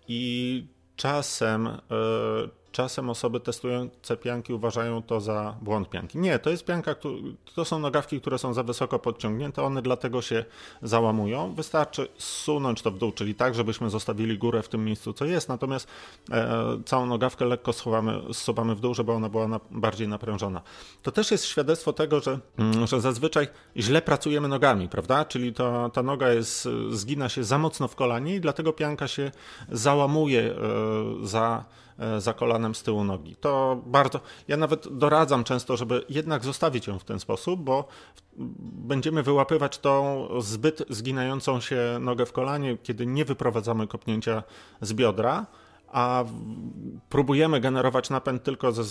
i 0.09 0.67
czasem 0.97 1.69
czasem 2.73 3.11
osoby 3.11 3.41
testujące 3.41 4.17
pianki 4.17 4.53
uważają 4.53 5.03
to 5.03 5.21
za 5.21 5.57
błąd 5.63 5.91
pianki. 5.91 6.19
Nie, 6.19 6.39
to 6.39 6.51
jest 6.51 6.65
pianka, 6.65 6.95
to 7.55 7.65
są 7.65 7.79
nogawki, 7.79 8.21
które 8.21 8.39
są 8.39 8.55
za 8.55 8.63
wysoko 8.63 8.99
podciągnięte, 8.99 9.63
one 9.63 9.83
dlatego 9.83 10.23
się 10.23 10.45
załamują. 10.83 11.55
Wystarczy 11.55 12.09
zsunąć 12.19 12.83
to 12.83 12.91
w 12.91 12.99
dół, 12.99 13.13
czyli 13.13 13.35
tak, 13.35 13.55
żebyśmy 13.55 13.91
zostawili 13.91 14.39
górę 14.39 14.63
w 14.63 14.69
tym 14.69 14.85
miejscu, 14.85 15.13
co 15.13 15.25
jest, 15.25 15.49
natomiast 15.49 15.89
e, 16.31 16.57
całą 16.85 17.07
nogawkę 17.07 17.45
lekko 17.45 17.73
schowamy, 17.73 18.21
zsuwamy 18.33 18.75
w 18.75 18.81
dół, 18.81 18.95
żeby 18.95 19.13
ona 19.13 19.29
była 19.29 19.49
na, 19.49 19.61
bardziej 19.71 20.09
naprężona. 20.09 20.63
To 21.03 21.13
też 21.13 21.31
jest 21.31 21.45
świadectwo 21.45 21.93
tego, 21.93 22.21
że, 22.21 22.39
mm, 22.59 22.87
że 22.87 23.01
zazwyczaj 23.01 23.49
źle 23.77 24.03
pracujemy 24.03 24.49
nogami, 24.49 24.89
prawda? 24.89 25.25
Czyli 25.25 25.53
to, 25.53 25.91
ta 25.91 26.03
noga 26.03 26.33
jest, 26.33 26.69
zgina 26.91 27.29
się 27.29 27.45
za 27.45 27.59
mocno 27.59 27.89
w 27.89 27.97
kolanie 27.97 28.35
i 28.35 28.41
dlatego 28.41 28.73
pianka 28.73 29.09
się 29.09 29.31
załamuje 29.73 30.41
e, 30.41 30.57
za 31.27 31.65
za 32.19 32.33
kolanem 32.33 32.75
z 32.75 32.83
tyłu 32.83 33.05
nogi. 33.05 33.37
To 33.37 33.83
bardzo. 33.87 34.21
Ja 34.49 34.57
nawet 34.57 34.99
doradzam 34.99 35.45
często, 35.45 35.77
żeby 35.77 36.05
jednak 36.09 36.45
zostawić 36.45 36.87
ją 36.87 36.99
w 36.99 37.05
ten 37.05 37.21
sposób, 37.21 37.61
bo 37.61 37.89
będziemy 38.73 39.23
wyłapywać 39.23 39.79
tą 39.79 40.29
zbyt 40.41 40.83
zginającą 40.91 41.61
się 41.61 41.99
nogę 42.01 42.27
w 42.27 42.33
kolanie, 42.33 42.77
kiedy 42.83 43.07
nie 43.07 43.25
wyprowadzamy 43.25 43.87
kopnięcia 43.87 44.43
z 44.81 44.93
biodra 44.93 45.47
a 45.93 46.25
próbujemy 47.09 47.61
generować 47.61 48.11
napęd 48.11 48.43
tylko 48.43 48.73
ze, 48.73 48.85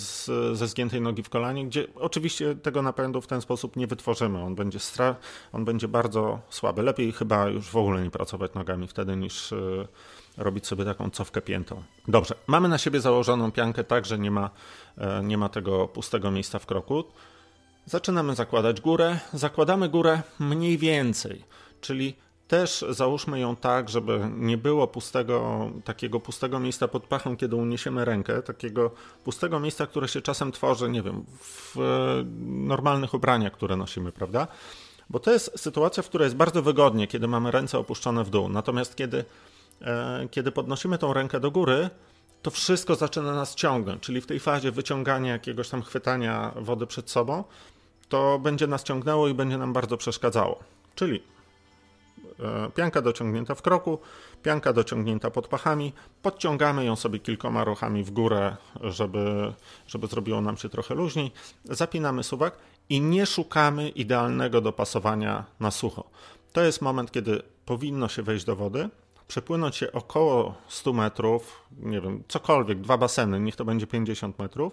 ze 0.56 0.68
zgiętej 0.68 1.00
nogi 1.00 1.22
w 1.22 1.28
kolanie, 1.28 1.66
gdzie 1.66 1.86
oczywiście 1.94 2.54
tego 2.54 2.82
napędu 2.82 3.20
w 3.20 3.26
ten 3.26 3.40
sposób 3.40 3.76
nie 3.76 3.86
wytworzymy. 3.86 4.42
On 4.42 4.54
będzie, 4.54 4.78
stra- 4.78 5.14
on 5.52 5.64
będzie 5.64 5.88
bardzo 5.88 6.40
słaby. 6.50 6.82
Lepiej 6.82 7.12
chyba 7.12 7.48
już 7.48 7.70
w 7.70 7.76
ogóle 7.76 8.02
nie 8.02 8.10
pracować 8.10 8.54
nogami 8.54 8.86
wtedy 8.86 9.16
niż 9.16 9.52
y, 9.52 9.88
robić 10.36 10.66
sobie 10.66 10.84
taką 10.84 11.10
cofkę 11.10 11.40
piętą. 11.40 11.82
Dobrze, 12.08 12.34
mamy 12.46 12.68
na 12.68 12.78
siebie 12.78 13.00
założoną 13.00 13.52
piankę 13.52 13.84
tak, 13.84 14.06
że 14.06 14.18
nie 14.18 14.30
ma, 14.30 14.50
e, 14.98 15.22
nie 15.24 15.38
ma 15.38 15.48
tego 15.48 15.88
pustego 15.88 16.30
miejsca 16.30 16.58
w 16.58 16.66
kroku. 16.66 17.04
Zaczynamy 17.86 18.34
zakładać 18.34 18.80
górę. 18.80 19.18
Zakładamy 19.32 19.88
górę 19.88 20.22
mniej 20.38 20.78
więcej, 20.78 21.44
czyli 21.80 22.14
też 22.48 22.84
załóżmy 22.90 23.40
ją 23.40 23.56
tak, 23.56 23.88
żeby 23.88 24.30
nie 24.36 24.58
było 24.58 24.86
pustego, 24.86 25.70
takiego 25.84 26.20
pustego 26.20 26.60
miejsca 26.60 26.88
pod 26.88 27.06
pachą, 27.06 27.36
kiedy 27.36 27.56
uniesiemy 27.56 28.04
rękę, 28.04 28.42
takiego 28.42 28.90
pustego 29.24 29.60
miejsca, 29.60 29.86
które 29.86 30.08
się 30.08 30.22
czasem 30.22 30.52
tworzy, 30.52 30.90
nie 30.90 31.02
wiem, 31.02 31.24
w 31.40 31.76
normalnych 32.46 33.14
ubraniach, 33.14 33.52
które 33.52 33.76
nosimy, 33.76 34.12
prawda? 34.12 34.46
Bo 35.10 35.18
to 35.20 35.32
jest 35.32 35.60
sytuacja, 35.60 36.02
w 36.02 36.08
której 36.08 36.26
jest 36.26 36.36
bardzo 36.36 36.62
wygodnie, 36.62 37.06
kiedy 37.06 37.28
mamy 37.28 37.50
ręce 37.50 37.78
opuszczone 37.78 38.24
w 38.24 38.30
dół. 38.30 38.48
Natomiast 38.48 38.96
kiedy 38.96 39.24
E, 39.82 40.28
kiedy 40.30 40.52
podnosimy 40.52 40.98
tą 40.98 41.12
rękę 41.12 41.40
do 41.40 41.50
góry, 41.50 41.90
to 42.42 42.50
wszystko 42.50 42.94
zaczyna 42.94 43.34
nas 43.34 43.54
ciągnąć, 43.54 44.02
czyli 44.02 44.20
w 44.20 44.26
tej 44.26 44.40
fazie 44.40 44.70
wyciągania 44.70 45.32
jakiegoś 45.32 45.68
tam 45.68 45.82
chwytania 45.82 46.52
wody 46.56 46.86
przed 46.86 47.10
sobą, 47.10 47.44
to 48.08 48.38
będzie 48.38 48.66
nas 48.66 48.82
ciągnęło 48.82 49.28
i 49.28 49.34
będzie 49.34 49.58
nam 49.58 49.72
bardzo 49.72 49.96
przeszkadzało. 49.96 50.58
Czyli 50.94 51.16
e, 51.16 51.20
pianka 52.74 53.02
dociągnięta 53.02 53.54
w 53.54 53.62
kroku, 53.62 53.98
pianka 54.42 54.72
dociągnięta 54.72 55.30
pod 55.30 55.48
pachami, 55.48 55.92
podciągamy 56.22 56.84
ją 56.84 56.96
sobie 56.96 57.18
kilkoma 57.18 57.64
ruchami 57.64 58.04
w 58.04 58.10
górę, 58.10 58.56
żeby, 58.80 59.52
żeby 59.86 60.06
zrobiło 60.06 60.40
nam 60.40 60.56
się 60.56 60.68
trochę 60.68 60.94
luźniej, 60.94 61.32
zapinamy 61.64 62.22
suwak 62.22 62.58
i 62.88 63.00
nie 63.00 63.26
szukamy 63.26 63.88
idealnego 63.88 64.60
dopasowania 64.60 65.44
na 65.60 65.70
sucho. 65.70 66.04
To 66.52 66.62
jest 66.62 66.82
moment, 66.82 67.12
kiedy 67.12 67.42
powinno 67.64 68.08
się 68.08 68.22
wejść 68.22 68.44
do 68.44 68.56
wody, 68.56 68.88
przepłynąć 69.28 69.76
się 69.76 69.92
około 69.92 70.54
100 70.68 70.92
metrów, 70.92 71.62
nie 71.78 72.00
wiem, 72.00 72.22
cokolwiek, 72.28 72.80
dwa 72.80 72.98
baseny, 72.98 73.40
niech 73.40 73.56
to 73.56 73.64
będzie 73.64 73.86
50 73.86 74.38
metrów. 74.38 74.72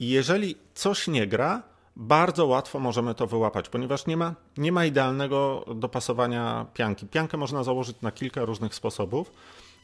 I 0.00 0.08
jeżeli 0.08 0.56
coś 0.74 1.08
nie 1.08 1.26
gra, 1.26 1.62
bardzo 1.96 2.46
łatwo 2.46 2.80
możemy 2.80 3.14
to 3.14 3.26
wyłapać, 3.26 3.68
ponieważ 3.68 4.06
nie 4.06 4.16
ma, 4.16 4.34
nie 4.56 4.72
ma 4.72 4.84
idealnego 4.84 5.64
dopasowania 5.74 6.66
pianki. 6.74 7.06
Piankę 7.06 7.36
można 7.36 7.64
założyć 7.64 7.96
na 8.02 8.12
kilka 8.12 8.44
różnych 8.44 8.74
sposobów 8.74 9.32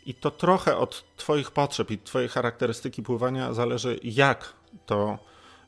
i 0.06 0.14
to 0.14 0.30
trochę 0.30 0.76
od 0.76 1.04
Twoich 1.16 1.50
potrzeb 1.50 1.90
i 1.90 1.98
Twojej 1.98 2.28
charakterystyki 2.28 3.02
pływania 3.02 3.52
zależy, 3.52 4.00
jak 4.04 4.52
to 4.86 5.18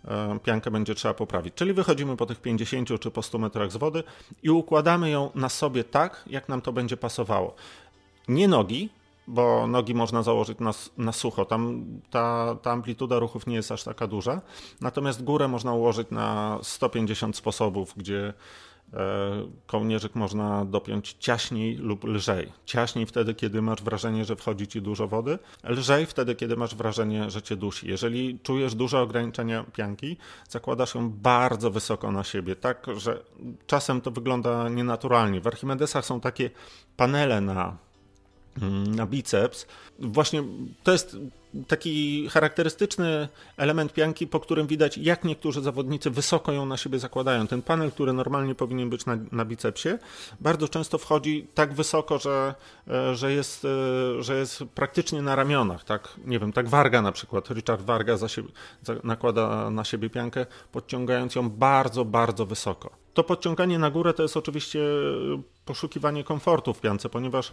e, 0.04 0.38
piankę 0.44 0.70
będzie 0.70 0.94
trzeba 0.94 1.14
poprawić. 1.14 1.54
Czyli 1.54 1.72
wychodzimy 1.72 2.16
po 2.16 2.26
tych 2.26 2.40
50 2.40 3.00
czy 3.00 3.10
po 3.10 3.22
100 3.22 3.38
metrach 3.38 3.72
z 3.72 3.76
wody 3.76 4.02
i 4.42 4.50
układamy 4.50 5.10
ją 5.10 5.30
na 5.34 5.48
sobie 5.48 5.84
tak, 5.84 6.24
jak 6.26 6.48
nam 6.48 6.60
to 6.60 6.72
będzie 6.72 6.96
pasowało 6.96 7.54
nie 8.28 8.48
nogi, 8.48 8.90
bo 9.26 9.66
nogi 9.66 9.94
można 9.94 10.22
założyć 10.22 10.58
na, 10.58 10.72
na 10.98 11.12
sucho. 11.12 11.44
Tam 11.44 11.84
ta, 12.10 12.56
ta 12.62 12.70
amplituda 12.70 13.18
ruchów 13.18 13.46
nie 13.46 13.56
jest 13.56 13.72
aż 13.72 13.84
taka 13.84 14.06
duża. 14.06 14.40
Natomiast 14.80 15.24
górę 15.24 15.48
można 15.48 15.72
ułożyć 15.72 16.10
na 16.10 16.58
150 16.62 17.36
sposobów, 17.36 17.94
gdzie 17.96 18.32
e, 18.92 19.00
kołnierzyk 19.66 20.14
można 20.14 20.64
dopiąć 20.64 21.16
ciaśniej 21.18 21.76
lub 21.76 22.04
lżej. 22.04 22.52
Ciaśniej 22.64 23.06
wtedy, 23.06 23.34
kiedy 23.34 23.62
masz 23.62 23.82
wrażenie, 23.82 24.24
że 24.24 24.36
wchodzi 24.36 24.66
ci 24.66 24.82
dużo 24.82 25.08
wody, 25.08 25.38
lżej 25.64 26.06
wtedy, 26.06 26.34
kiedy 26.34 26.56
masz 26.56 26.74
wrażenie, 26.74 27.30
że 27.30 27.42
cię 27.42 27.56
dusi. 27.56 27.88
Jeżeli 27.88 28.38
czujesz 28.38 28.74
duże 28.74 29.00
ograniczenia 29.00 29.64
pianki, 29.64 30.16
zakładasz 30.48 30.94
ją 30.94 31.10
bardzo 31.10 31.70
wysoko 31.70 32.12
na 32.12 32.24
siebie, 32.24 32.56
tak, 32.56 32.86
że 32.96 33.22
czasem 33.66 34.00
to 34.00 34.10
wygląda 34.10 34.68
nienaturalnie. 34.68 35.40
W 35.40 35.46
Archimedesach 35.46 36.04
są 36.04 36.20
takie 36.20 36.50
panele 36.96 37.40
na 37.40 37.76
na 38.96 39.06
biceps. 39.06 39.66
Właśnie 39.98 40.42
to 40.82 40.92
jest 40.92 41.16
taki 41.68 42.28
charakterystyczny 42.28 43.28
element 43.56 43.92
pianki, 43.92 44.26
po 44.26 44.40
którym 44.40 44.66
widać, 44.66 44.98
jak 44.98 45.24
niektórzy 45.24 45.62
zawodnicy 45.62 46.10
wysoko 46.10 46.52
ją 46.52 46.66
na 46.66 46.76
siebie 46.76 46.98
zakładają. 46.98 47.46
Ten 47.46 47.62
panel, 47.62 47.90
który 47.90 48.12
normalnie 48.12 48.54
powinien 48.54 48.90
być 48.90 49.06
na, 49.06 49.18
na 49.32 49.44
bicepsie, 49.44 49.88
bardzo 50.40 50.68
często 50.68 50.98
wchodzi 50.98 51.46
tak 51.54 51.74
wysoko, 51.74 52.18
że, 52.18 52.54
e, 52.88 53.14
że, 53.14 53.32
jest, 53.32 53.64
e, 53.64 54.22
że 54.22 54.38
jest 54.38 54.64
praktycznie 54.74 55.22
na 55.22 55.36
ramionach. 55.36 55.84
Tak, 55.84 56.08
nie 56.24 56.38
wiem, 56.38 56.52
tak 56.52 56.68
Warga 56.68 57.02
na 57.02 57.12
przykład. 57.12 57.50
Richard 57.50 57.82
Warga 57.82 58.16
za 58.16 58.28
siebie, 58.28 58.48
za, 58.82 58.94
nakłada 59.04 59.70
na 59.70 59.84
siebie 59.84 60.10
piankę, 60.10 60.46
podciągając 60.72 61.34
ją 61.34 61.50
bardzo, 61.50 62.04
bardzo 62.04 62.46
wysoko. 62.46 63.03
To 63.14 63.24
podciąganie 63.24 63.78
na 63.78 63.90
górę 63.90 64.14
to 64.14 64.22
jest 64.22 64.36
oczywiście 64.36 64.80
poszukiwanie 65.64 66.24
komfortu 66.24 66.74
w 66.74 66.80
piance, 66.80 67.08
ponieważ 67.08 67.52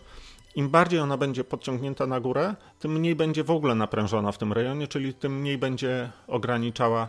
im 0.56 0.69
bardziej 0.69 1.00
ona 1.00 1.17
będzie 1.17 1.43
podciągnięta 1.43 2.08
na 2.08 2.19
górę, 2.19 2.56
tym 2.80 2.91
mniej 2.91 3.15
będzie 3.15 3.43
w 3.43 3.52
ogóle 3.52 3.76
naprężona 3.76 4.32
w 4.32 4.38
tym 4.38 4.54
rejonie, 4.54 4.88
czyli 4.88 5.13
tym 5.13 5.39
mniej 5.39 5.58
będzie 5.58 6.12
ograniczała, 6.28 7.08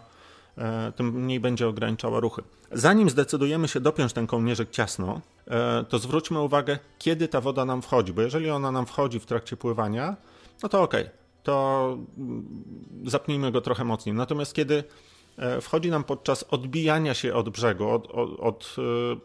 e, 0.58 0.92
tym 0.92 1.06
mniej 1.06 1.40
będzie 1.40 1.68
ograniczała 1.68 2.20
ruchy. 2.20 2.42
Zanim 2.72 3.10
zdecydujemy 3.10 3.68
się 3.68 3.80
dopiąć 3.80 4.12
ten 4.12 4.26
kołnierzyk 4.26 4.70
ciasno, 4.70 5.20
e, 5.46 5.84
to 5.88 5.98
zwróćmy 5.98 6.40
uwagę, 6.40 6.78
kiedy 6.98 7.28
ta 7.28 7.40
woda 7.40 7.64
nam 7.64 7.82
wchodzi, 7.82 8.12
bo 8.12 8.22
jeżeli 8.22 8.50
ona 8.50 8.72
nam 8.72 8.86
wchodzi 8.86 9.20
w 9.20 9.26
trakcie 9.26 9.56
pływania, 9.56 10.16
no 10.62 10.68
to 10.68 10.82
ok, 10.82 10.94
to 11.42 11.96
mm, 12.18 12.64
zapnijmy 13.06 13.52
go 13.52 13.60
trochę 13.60 13.84
mocniej. 13.84 14.14
Natomiast 14.14 14.54
kiedy 14.54 14.74
e, 14.78 15.11
wchodzi 15.60 15.90
nam 15.90 16.04
podczas 16.04 16.42
odbijania 16.50 17.14
się 17.14 17.34
od 17.34 17.48
brzegu, 17.48 17.88
od, 17.88 18.06
od, 18.10 18.40
od, 18.40 18.76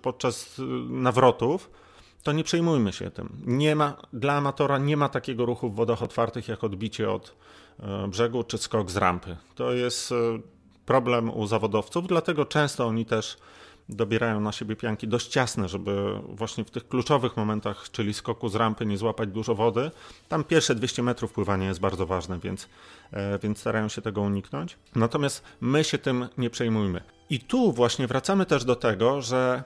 podczas 0.01 0.61
nawrotów, 0.89 1.69
to 2.23 2.31
nie 2.31 2.43
przejmujmy 2.43 2.93
się 2.93 3.11
tym. 3.11 3.29
Nie 3.45 3.75
ma, 3.75 3.97
dla 4.13 4.33
amatora 4.33 4.77
nie 4.77 4.97
ma 4.97 5.09
takiego 5.09 5.45
ruchu 5.45 5.69
w 5.69 5.75
wodach 5.75 6.03
otwartych 6.03 6.47
jak 6.47 6.63
odbicie 6.63 7.11
od 7.11 7.35
e, 7.79 8.07
brzegu 8.07 8.43
czy 8.43 8.57
skok 8.57 8.91
z 8.91 8.97
rampy. 8.97 9.37
To 9.55 9.73
jest 9.73 10.11
e, 10.11 10.15
problem 10.85 11.29
u 11.29 11.47
zawodowców, 11.47 12.07
dlatego 12.07 12.45
często 12.45 12.85
oni 12.85 13.05
też 13.05 13.37
dobierają 13.89 14.39
na 14.39 14.51
siebie 14.51 14.75
pianki 14.75 15.07
dość 15.07 15.27
ciasne, 15.27 15.67
żeby 15.67 16.19
właśnie 16.29 16.65
w 16.65 16.71
tych 16.71 16.87
kluczowych 16.87 17.37
momentach, 17.37 17.91
czyli 17.91 18.13
skoku 18.13 18.49
z 18.49 18.55
rampy, 18.55 18.85
nie 18.85 18.97
złapać 18.97 19.29
dużo 19.29 19.55
wody. 19.55 19.91
Tam 20.29 20.43
pierwsze 20.43 20.75
200 20.75 21.03
metrów 21.03 21.33
pływania 21.33 21.67
jest 21.67 21.79
bardzo 21.79 22.05
ważne, 22.05 22.39
więc, 22.39 22.69
e, 23.11 23.39
więc 23.39 23.59
starają 23.59 23.87
się 23.87 24.01
tego 24.01 24.21
uniknąć. 24.21 24.77
Natomiast 24.95 25.43
my 25.61 25.83
się 25.83 25.97
tym 25.97 26.27
nie 26.37 26.49
przejmujmy. 26.49 27.01
I 27.29 27.39
tu 27.39 27.71
właśnie 27.71 28.07
wracamy 28.07 28.45
też 28.45 28.65
do 28.65 28.75
tego, 28.75 29.21
że 29.21 29.63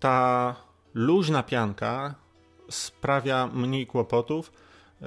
ta 0.00 0.56
luźna 0.94 1.42
pianka 1.42 2.14
sprawia 2.70 3.46
mniej 3.46 3.86
kłopotów, 3.86 4.52
e, 5.02 5.06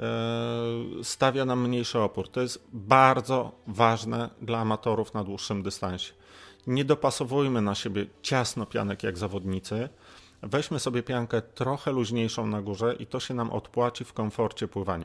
stawia 1.02 1.44
nam 1.44 1.68
mniejszy 1.68 1.98
opór. 1.98 2.28
To 2.28 2.40
jest 2.40 2.66
bardzo 2.72 3.52
ważne 3.66 4.30
dla 4.42 4.58
amatorów 4.58 5.14
na 5.14 5.24
dłuższym 5.24 5.62
dystansie. 5.62 6.12
Nie 6.66 6.84
dopasowujmy 6.84 7.62
na 7.62 7.74
siebie 7.74 8.06
ciasno 8.22 8.66
pianek 8.66 9.02
jak 9.02 9.18
zawodnicy. 9.18 9.88
Weźmy 10.42 10.78
sobie 10.78 11.02
piankę 11.02 11.42
trochę 11.42 11.92
luźniejszą 11.92 12.46
na 12.46 12.62
górze 12.62 12.94
i 12.98 13.06
to 13.06 13.20
się 13.20 13.34
nam 13.34 13.50
odpłaci 13.50 14.04
w 14.04 14.12
komforcie 14.12 14.68
pływania. 14.68 15.04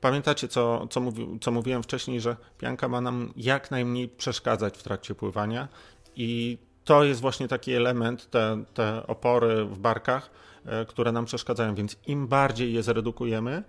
Pamiętacie, 0.00 0.48
co, 0.48 0.86
co, 0.90 1.00
mówi, 1.00 1.38
co 1.40 1.50
mówiłem 1.50 1.82
wcześniej, 1.82 2.20
że 2.20 2.36
pianka 2.58 2.88
ma 2.88 3.00
nam 3.00 3.32
jak 3.36 3.70
najmniej 3.70 4.08
przeszkadzać 4.08 4.78
w 4.78 4.82
trakcie 4.82 5.14
pływania 5.14 5.68
i 6.16 6.58
to 6.84 7.04
jest 7.04 7.20
właśnie 7.20 7.48
taki 7.48 7.72
element, 7.72 8.30
te, 8.30 8.64
te 8.74 9.06
opory 9.06 9.64
w 9.64 9.78
barkach, 9.78 10.30
e, 10.66 10.84
które 10.84 11.12
nam 11.12 11.24
przeszkadzają. 11.24 11.74
Więc 11.74 11.96
im 12.06 12.26
bardziej 12.26 12.72
je 12.72 12.82
zredukujemy, 12.82 13.62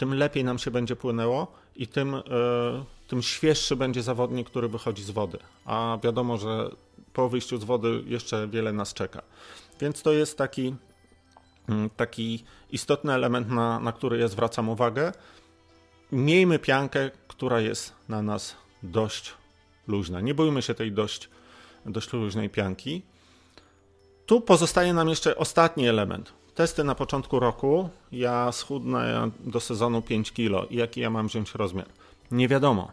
tym 0.00 0.14
lepiej 0.14 0.44
nam 0.44 0.58
się 0.58 0.70
będzie 0.70 0.96
płynęło 0.96 1.52
i 1.76 1.86
tym, 1.86 2.14
e, 2.14 2.22
tym 3.08 3.22
świeższy 3.22 3.76
będzie 3.76 4.02
zawodnik, 4.02 4.50
który 4.50 4.68
wychodzi 4.68 5.02
z 5.02 5.10
wody. 5.10 5.38
A 5.64 5.98
wiadomo, 6.02 6.38
że 6.38 6.70
po 7.12 7.28
wyjściu 7.28 7.58
z 7.58 7.64
wody 7.64 8.02
jeszcze 8.06 8.48
wiele 8.48 8.72
nas 8.72 8.94
czeka. 8.94 9.22
Więc 9.80 10.02
to 10.02 10.12
jest 10.12 10.38
taki, 10.38 10.74
mm, 11.68 11.90
taki 11.90 12.44
istotny 12.70 13.12
element, 13.12 13.48
na, 13.50 13.80
na 13.80 13.92
który 13.92 14.18
ja 14.18 14.28
zwracam 14.28 14.68
uwagę. 14.68 15.12
Miejmy 16.12 16.58
piankę, 16.58 17.10
która 17.28 17.60
jest 17.60 17.94
na 18.08 18.22
nas 18.22 18.56
dość 18.82 19.34
luźna. 19.88 20.20
Nie 20.20 20.34
bójmy 20.34 20.62
się 20.62 20.74
tej 20.74 20.92
dość 20.92 21.28
dość 21.86 22.12
luźnej 22.12 22.50
pianki. 22.50 23.02
Tu 24.26 24.40
pozostaje 24.40 24.94
nam 24.94 25.08
jeszcze 25.08 25.36
ostatni 25.36 25.88
element. 25.88 26.39
Testy 26.54 26.84
na 26.84 26.94
początku 26.94 27.40
roku. 27.40 27.88
Ja 28.12 28.52
schudnę 28.52 29.30
do 29.40 29.60
sezonu 29.60 30.02
5 30.02 30.32
kg. 30.32 30.70
Jaki 30.70 31.00
ja 31.00 31.10
mam 31.10 31.26
wziąć 31.28 31.54
rozmiar? 31.54 31.86
Nie 32.30 32.48
wiadomo, 32.48 32.90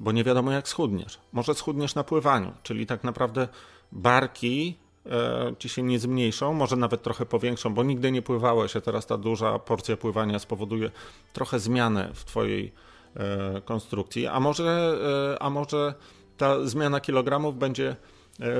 bo 0.00 0.12
nie 0.12 0.24
wiadomo 0.24 0.52
jak 0.52 0.68
schudniesz. 0.68 1.18
Może 1.32 1.54
schudniesz 1.54 1.94
na 1.94 2.04
pływaniu, 2.04 2.52
czyli 2.62 2.86
tak 2.86 3.04
naprawdę 3.04 3.48
barki 3.92 4.76
e, 5.06 5.54
ci 5.58 5.68
się 5.68 5.82
nie 5.82 5.98
zmniejszą, 5.98 6.54
może 6.54 6.76
nawet 6.76 7.02
trochę 7.02 7.26
powiększą, 7.26 7.74
bo 7.74 7.84
nigdy 7.84 8.12
nie 8.12 8.22
pływałeś, 8.22 8.76
a 8.76 8.80
teraz 8.80 9.06
ta 9.06 9.18
duża 9.18 9.58
porcja 9.58 9.96
pływania 9.96 10.38
spowoduje 10.38 10.90
trochę 11.32 11.58
zmianę 11.58 12.10
w 12.14 12.24
twojej 12.24 12.72
e, 13.16 13.60
konstrukcji. 13.60 14.26
A 14.26 14.40
może, 14.40 14.98
e, 15.34 15.42
a 15.42 15.50
może 15.50 15.94
ta 16.36 16.66
zmiana 16.66 17.00
kilogramów 17.00 17.58
będzie 17.58 17.96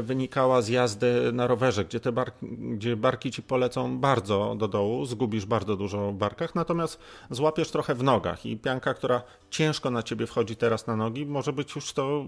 wynikała 0.03 0.63
z 0.63 0.69
jazdy 0.69 1.33
na 1.33 1.47
rowerze, 1.47 1.85
gdzie 1.85 2.01
te 2.01 2.13
barki, 2.13 2.47
gdzie 2.59 2.97
barki 2.97 3.31
ci 3.31 3.43
polecą 3.43 3.99
bardzo 3.99 4.55
do 4.59 4.69
dołu, 4.69 5.05
zgubisz 5.05 5.47
bardzo 5.47 5.77
dużo 5.77 6.13
w 6.13 6.15
barkach, 6.15 6.55
natomiast 6.55 6.99
złapiesz 7.31 7.71
trochę 7.71 7.95
w 7.95 8.03
nogach 8.03 8.47
i 8.47 8.57
pianka, 8.57 8.95
która 8.95 9.23
ciężko 9.51 9.91
na 9.91 10.03
ciebie 10.03 10.27
wchodzi 10.27 10.57
teraz 10.57 10.87
na 10.87 10.97
nogi, 10.97 11.27
może 11.27 11.53
być 11.53 11.75
już 11.75 11.93
to 11.93 12.25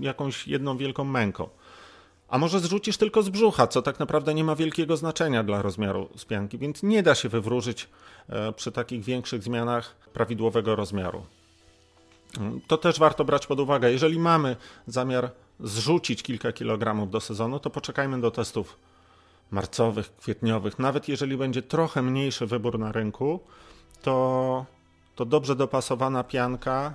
jakąś 0.00 0.48
jedną 0.48 0.76
wielką 0.76 1.04
męką. 1.04 1.48
A 2.28 2.38
może 2.38 2.60
zrzucisz 2.60 2.96
tylko 2.96 3.22
z 3.22 3.28
brzucha, 3.28 3.66
co 3.66 3.82
tak 3.82 3.98
naprawdę 3.98 4.34
nie 4.34 4.44
ma 4.44 4.56
wielkiego 4.56 4.96
znaczenia 4.96 5.42
dla 5.44 5.62
rozmiaru 5.62 6.08
spianki, 6.16 6.58
więc 6.58 6.82
nie 6.82 7.02
da 7.02 7.14
się 7.14 7.28
wywróżyć 7.28 7.88
e, 8.28 8.52
przy 8.52 8.72
takich 8.72 9.04
większych 9.04 9.42
zmianach 9.42 9.96
prawidłowego 10.12 10.76
rozmiaru. 10.76 11.22
To 12.66 12.76
też 12.76 12.98
warto 12.98 13.24
brać 13.24 13.46
pod 13.46 13.60
uwagę. 13.60 13.92
Jeżeli 13.92 14.18
mamy 14.18 14.56
zamiar 14.86 15.30
zrzucić 15.60 16.22
kilka 16.22 16.52
kilogramów 16.52 17.10
do 17.10 17.20
sezonu, 17.20 17.58
to 17.58 17.70
poczekajmy 17.70 18.20
do 18.20 18.30
testów 18.30 18.78
marcowych, 19.50 20.16
kwietniowych. 20.16 20.78
Nawet 20.78 21.08
jeżeli 21.08 21.36
będzie 21.36 21.62
trochę 21.62 22.02
mniejszy 22.02 22.46
wybór 22.46 22.78
na 22.78 22.92
rynku, 22.92 23.40
to, 24.02 24.66
to 25.14 25.24
dobrze 25.24 25.56
dopasowana 25.56 26.24
pianka 26.24 26.94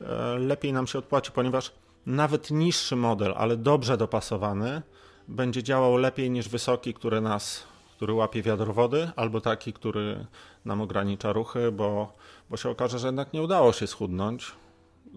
e, 0.00 0.38
lepiej 0.38 0.72
nam 0.72 0.86
się 0.86 0.98
odpłaci, 0.98 1.32
ponieważ 1.32 1.72
nawet 2.06 2.50
niższy 2.50 2.96
model, 2.96 3.34
ale 3.36 3.56
dobrze 3.56 3.96
dopasowany, 3.96 4.82
będzie 5.28 5.62
działał 5.62 5.96
lepiej 5.96 6.30
niż 6.30 6.48
wysoki, 6.48 6.94
który 6.94 7.20
nas, 7.20 7.64
który 7.96 8.12
łapie 8.12 8.42
wiatr 8.42 8.64
wody, 8.64 9.10
albo 9.16 9.40
taki, 9.40 9.72
który 9.72 10.26
nam 10.64 10.80
ogranicza 10.80 11.32
ruchy, 11.32 11.72
bo, 11.72 12.12
bo 12.50 12.56
się 12.56 12.70
okaże, 12.70 12.98
że 12.98 13.08
jednak 13.08 13.32
nie 13.32 13.42
udało 13.42 13.72
się 13.72 13.86
schudnąć 13.86 14.52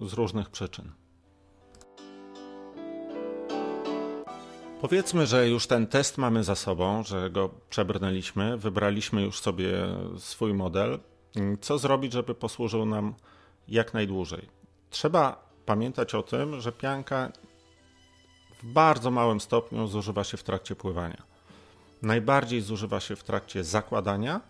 z 0.01 0.13
różnych 0.13 0.49
przyczyn. 0.49 0.91
Powiedzmy, 4.85 5.27
że 5.27 5.49
już 5.49 5.67
ten 5.67 5.87
test 5.87 6.17
mamy 6.17 6.43
za 6.43 6.55
sobą, 6.55 7.03
że 7.03 7.29
go 7.29 7.49
przebrnęliśmy, 7.69 8.57
wybraliśmy 8.57 9.21
już 9.21 9.39
sobie 9.39 9.71
swój 10.17 10.53
model. 10.53 10.99
Co 11.61 11.77
zrobić, 11.77 12.13
żeby 12.13 12.35
posłużył 12.35 12.85
nam 12.85 13.15
jak 13.67 13.93
najdłużej? 13.93 14.49
Trzeba 14.89 15.49
pamiętać 15.65 16.15
o 16.15 16.23
tym, 16.23 16.61
że 16.61 16.71
pianka 16.71 17.31
w 18.63 18.65
bardzo 18.65 19.11
małym 19.11 19.39
stopniu 19.39 19.87
zużywa 19.87 20.23
się 20.23 20.37
w 20.37 20.43
trakcie 20.43 20.75
pływania. 20.75 21.23
Najbardziej 22.01 22.61
zużywa 22.61 22.99
się 22.99 23.15
w 23.15 23.23
trakcie 23.23 23.63
zakładania 23.63 24.41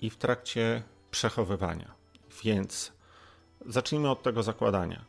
i 0.00 0.10
w 0.10 0.16
trakcie 0.16 0.82
przechowywania. 1.10 1.94
Więc 2.44 2.92
Zacznijmy 3.66 4.10
od 4.10 4.22
tego 4.22 4.42
zakładania. 4.42 5.04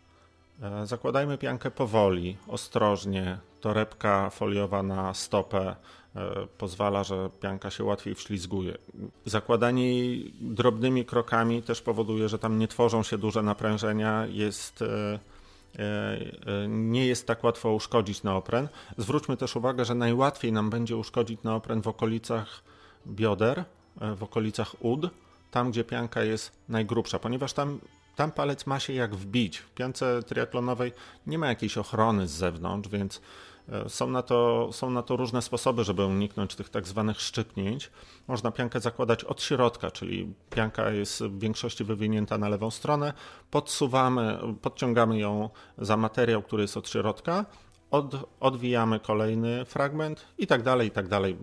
E, 0.61 0.87
zakładajmy 0.87 1.37
piankę 1.37 1.71
powoli, 1.71 2.37
ostrożnie. 2.47 3.37
Torebka 3.61 4.29
foliowa 4.29 4.83
na 4.83 5.13
stopę 5.13 5.75
e, 6.15 6.47
pozwala, 6.57 7.03
że 7.03 7.29
pianka 7.41 7.69
się 7.69 7.83
łatwiej 7.83 8.15
wślizguje. 8.15 8.77
Zakładanie 9.25 9.93
jej 9.97 10.33
drobnymi 10.41 11.05
krokami 11.05 11.63
też 11.63 11.81
powoduje, 11.81 12.29
że 12.29 12.39
tam 12.39 12.59
nie 12.59 12.67
tworzą 12.67 13.03
się 13.03 13.17
duże 13.17 13.43
naprężenia, 13.43 14.25
jest, 14.25 14.81
e, 14.81 15.19
nie 16.67 17.07
jest 17.07 17.27
tak 17.27 17.43
łatwo 17.43 17.73
uszkodzić 17.73 18.23
neopren. 18.23 18.67
Zwróćmy 18.97 19.37
też 19.37 19.55
uwagę, 19.55 19.85
że 19.85 19.95
najłatwiej 19.95 20.51
nam 20.51 20.69
będzie 20.69 20.97
uszkodzić 20.97 21.43
neopren 21.43 21.81
w 21.81 21.87
okolicach 21.87 22.63
bioder, 23.07 23.63
w 24.15 24.23
okolicach 24.23 24.75
ud, 24.79 25.09
tam 25.51 25.71
gdzie 25.71 25.83
pianka 25.83 26.23
jest 26.23 26.51
najgrubsza, 26.69 27.19
ponieważ 27.19 27.53
tam 27.53 27.79
tam 28.19 28.31
palec 28.31 28.65
ma 28.65 28.79
się 28.79 28.93
jak 28.93 29.15
wbić. 29.15 29.57
W 29.57 29.69
piance 29.69 30.23
triatlonowej 30.23 30.91
nie 31.27 31.37
ma 31.37 31.47
jakiejś 31.47 31.77
ochrony 31.77 32.27
z 32.27 32.31
zewnątrz, 32.31 32.89
więc 32.89 33.21
e, 33.69 33.89
są 33.89 34.09
na, 34.09 34.21
to, 34.21 34.69
są 34.73 34.89
na 34.89 35.03
to 35.03 35.15
różne 35.15 35.41
sposoby, 35.41 35.83
żeby 35.83 36.05
uniknąć 36.05 36.55
tych 36.55 36.69
tak 36.69 36.87
zwanych 36.87 37.21
szczypnięć. 37.21 37.91
Można 38.27 38.51
piankę 38.51 38.79
zakładać 38.79 39.23
od 39.23 39.41
środka, 39.41 39.91
czyli 39.91 40.33
pianka 40.49 40.89
jest 40.89 41.23
w 41.23 41.39
większości 41.39 41.83
wywinięta 41.83 42.37
na 42.37 42.49
lewą 42.49 42.71
stronę, 42.71 43.13
podsuwamy, 43.51 44.39
podciągamy 44.61 45.19
ją 45.19 45.49
za 45.77 45.97
materiał, 45.97 46.41
który 46.41 46.61
jest 46.61 46.77
od 46.77 46.89
środka, 46.89 47.45
od, 47.91 48.15
odwijamy 48.39 48.99
kolejny 48.99 49.65
fragment 49.65 50.25
i 50.37 50.47
tak 50.47 50.63
dalej, 50.63 50.87
i 50.87 50.91
tak 50.91 51.07
dalej, 51.07 51.37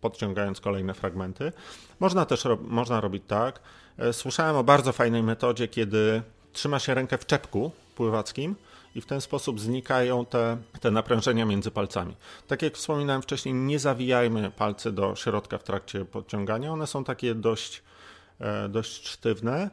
podciągając 0.00 0.60
kolejne 0.60 0.94
fragmenty. 0.94 1.52
Można 2.00 2.26
też 2.26 2.44
ro 2.44 2.58
można 2.62 3.00
robić 3.00 3.22
tak, 3.26 3.60
E, 3.98 4.12
słyszałem 4.12 4.56
o 4.56 4.64
bardzo 4.64 4.92
fajnej 4.92 5.22
metodzie, 5.22 5.68
kiedy 5.68 6.22
trzyma 6.52 6.78
się 6.78 6.94
rękę 6.94 7.18
w 7.18 7.26
czepku 7.26 7.70
pływackim 7.94 8.56
i 8.94 9.00
w 9.00 9.06
ten 9.06 9.20
sposób 9.20 9.60
znikają 9.60 10.26
te, 10.26 10.56
te 10.80 10.90
naprężenia 10.90 11.44
między 11.44 11.70
palcami. 11.70 12.16
Tak 12.46 12.62
jak 12.62 12.74
wspominałem 12.74 13.22
wcześniej, 13.22 13.54
nie 13.54 13.78
zawijajmy 13.78 14.50
palce 14.50 14.92
do 14.92 15.14
środka 15.16 15.58
w 15.58 15.64
trakcie 15.64 16.04
podciągania. 16.04 16.72
One 16.72 16.86
są 16.86 17.04
takie 17.04 17.34
dość, 17.34 17.82
e, 18.40 18.68
dość 18.68 19.08
sztywne 19.08 19.70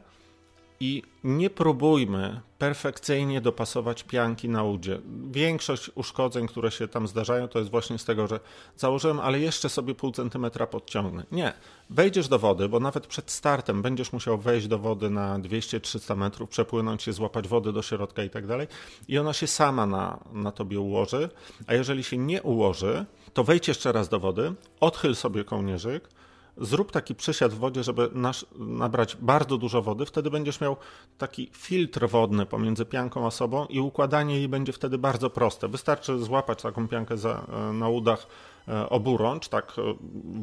i 0.84 1.02
nie 1.24 1.50
próbujmy 1.50 2.40
perfekcyjnie 2.58 3.40
dopasować 3.40 4.02
pianki 4.02 4.48
na 4.48 4.64
udzie. 4.64 5.00
Większość 5.30 5.90
uszkodzeń, 5.94 6.46
które 6.46 6.70
się 6.70 6.88
tam 6.88 7.08
zdarzają, 7.08 7.48
to 7.48 7.58
jest 7.58 7.70
właśnie 7.70 7.98
z 7.98 8.04
tego, 8.04 8.26
że 8.26 8.40
założyłem, 8.76 9.20
ale 9.20 9.40
jeszcze 9.40 9.68
sobie 9.68 9.94
pół 9.94 10.12
centymetra 10.12 10.66
podciągnę. 10.66 11.24
Nie. 11.32 11.52
Wejdziesz 11.90 12.28
do 12.28 12.38
wody, 12.38 12.68
bo 12.68 12.80
nawet 12.80 13.06
przed 13.06 13.30
startem 13.30 13.82
będziesz 13.82 14.12
musiał 14.12 14.38
wejść 14.38 14.66
do 14.66 14.78
wody 14.78 15.10
na 15.10 15.38
200-300 15.38 16.16
metrów, 16.16 16.50
przepłynąć 16.50 17.02
się, 17.02 17.12
złapać 17.12 17.48
wody 17.48 17.72
do 17.72 17.82
środka 17.82 18.24
i 18.24 18.30
tak 18.30 18.46
dalej. 18.46 18.66
I 19.08 19.18
ona 19.18 19.32
się 19.32 19.46
sama 19.46 19.86
na, 19.86 20.18
na 20.32 20.52
tobie 20.52 20.80
ułoży. 20.80 21.28
A 21.66 21.74
jeżeli 21.74 22.04
się 22.04 22.18
nie 22.18 22.42
ułoży, 22.42 23.04
to 23.34 23.44
wejdź 23.44 23.68
jeszcze 23.68 23.92
raz 23.92 24.08
do 24.08 24.20
wody, 24.20 24.54
odchyl 24.80 25.14
sobie 25.14 25.44
kołnierzyk, 25.44 26.08
zrób 26.56 26.92
taki 26.92 27.14
przysiad 27.14 27.52
w 27.52 27.58
wodzie, 27.58 27.82
żeby 27.82 28.10
nasz, 28.12 28.46
nabrać 28.56 29.16
bardzo 29.16 29.58
dużo 29.58 29.82
wody, 29.82 30.06
wtedy 30.06 30.30
będziesz 30.30 30.60
miał 30.60 30.76
taki 31.18 31.50
filtr 31.52 32.08
wodny 32.08 32.46
pomiędzy 32.46 32.84
pianką 32.84 33.26
a 33.26 33.30
sobą 33.30 33.66
i 33.66 33.80
układanie 33.80 34.36
jej 34.36 34.48
będzie 34.48 34.72
wtedy 34.72 34.98
bardzo 34.98 35.30
proste. 35.30 35.68
Wystarczy 35.68 36.18
złapać 36.18 36.62
taką 36.62 36.88
piankę 36.88 37.16
za, 37.16 37.46
e, 37.52 37.72
na 37.72 37.88
udach 37.88 38.26
e, 38.68 38.88
oburącz, 38.88 39.48
tak 39.48 39.72
e, 39.78 39.82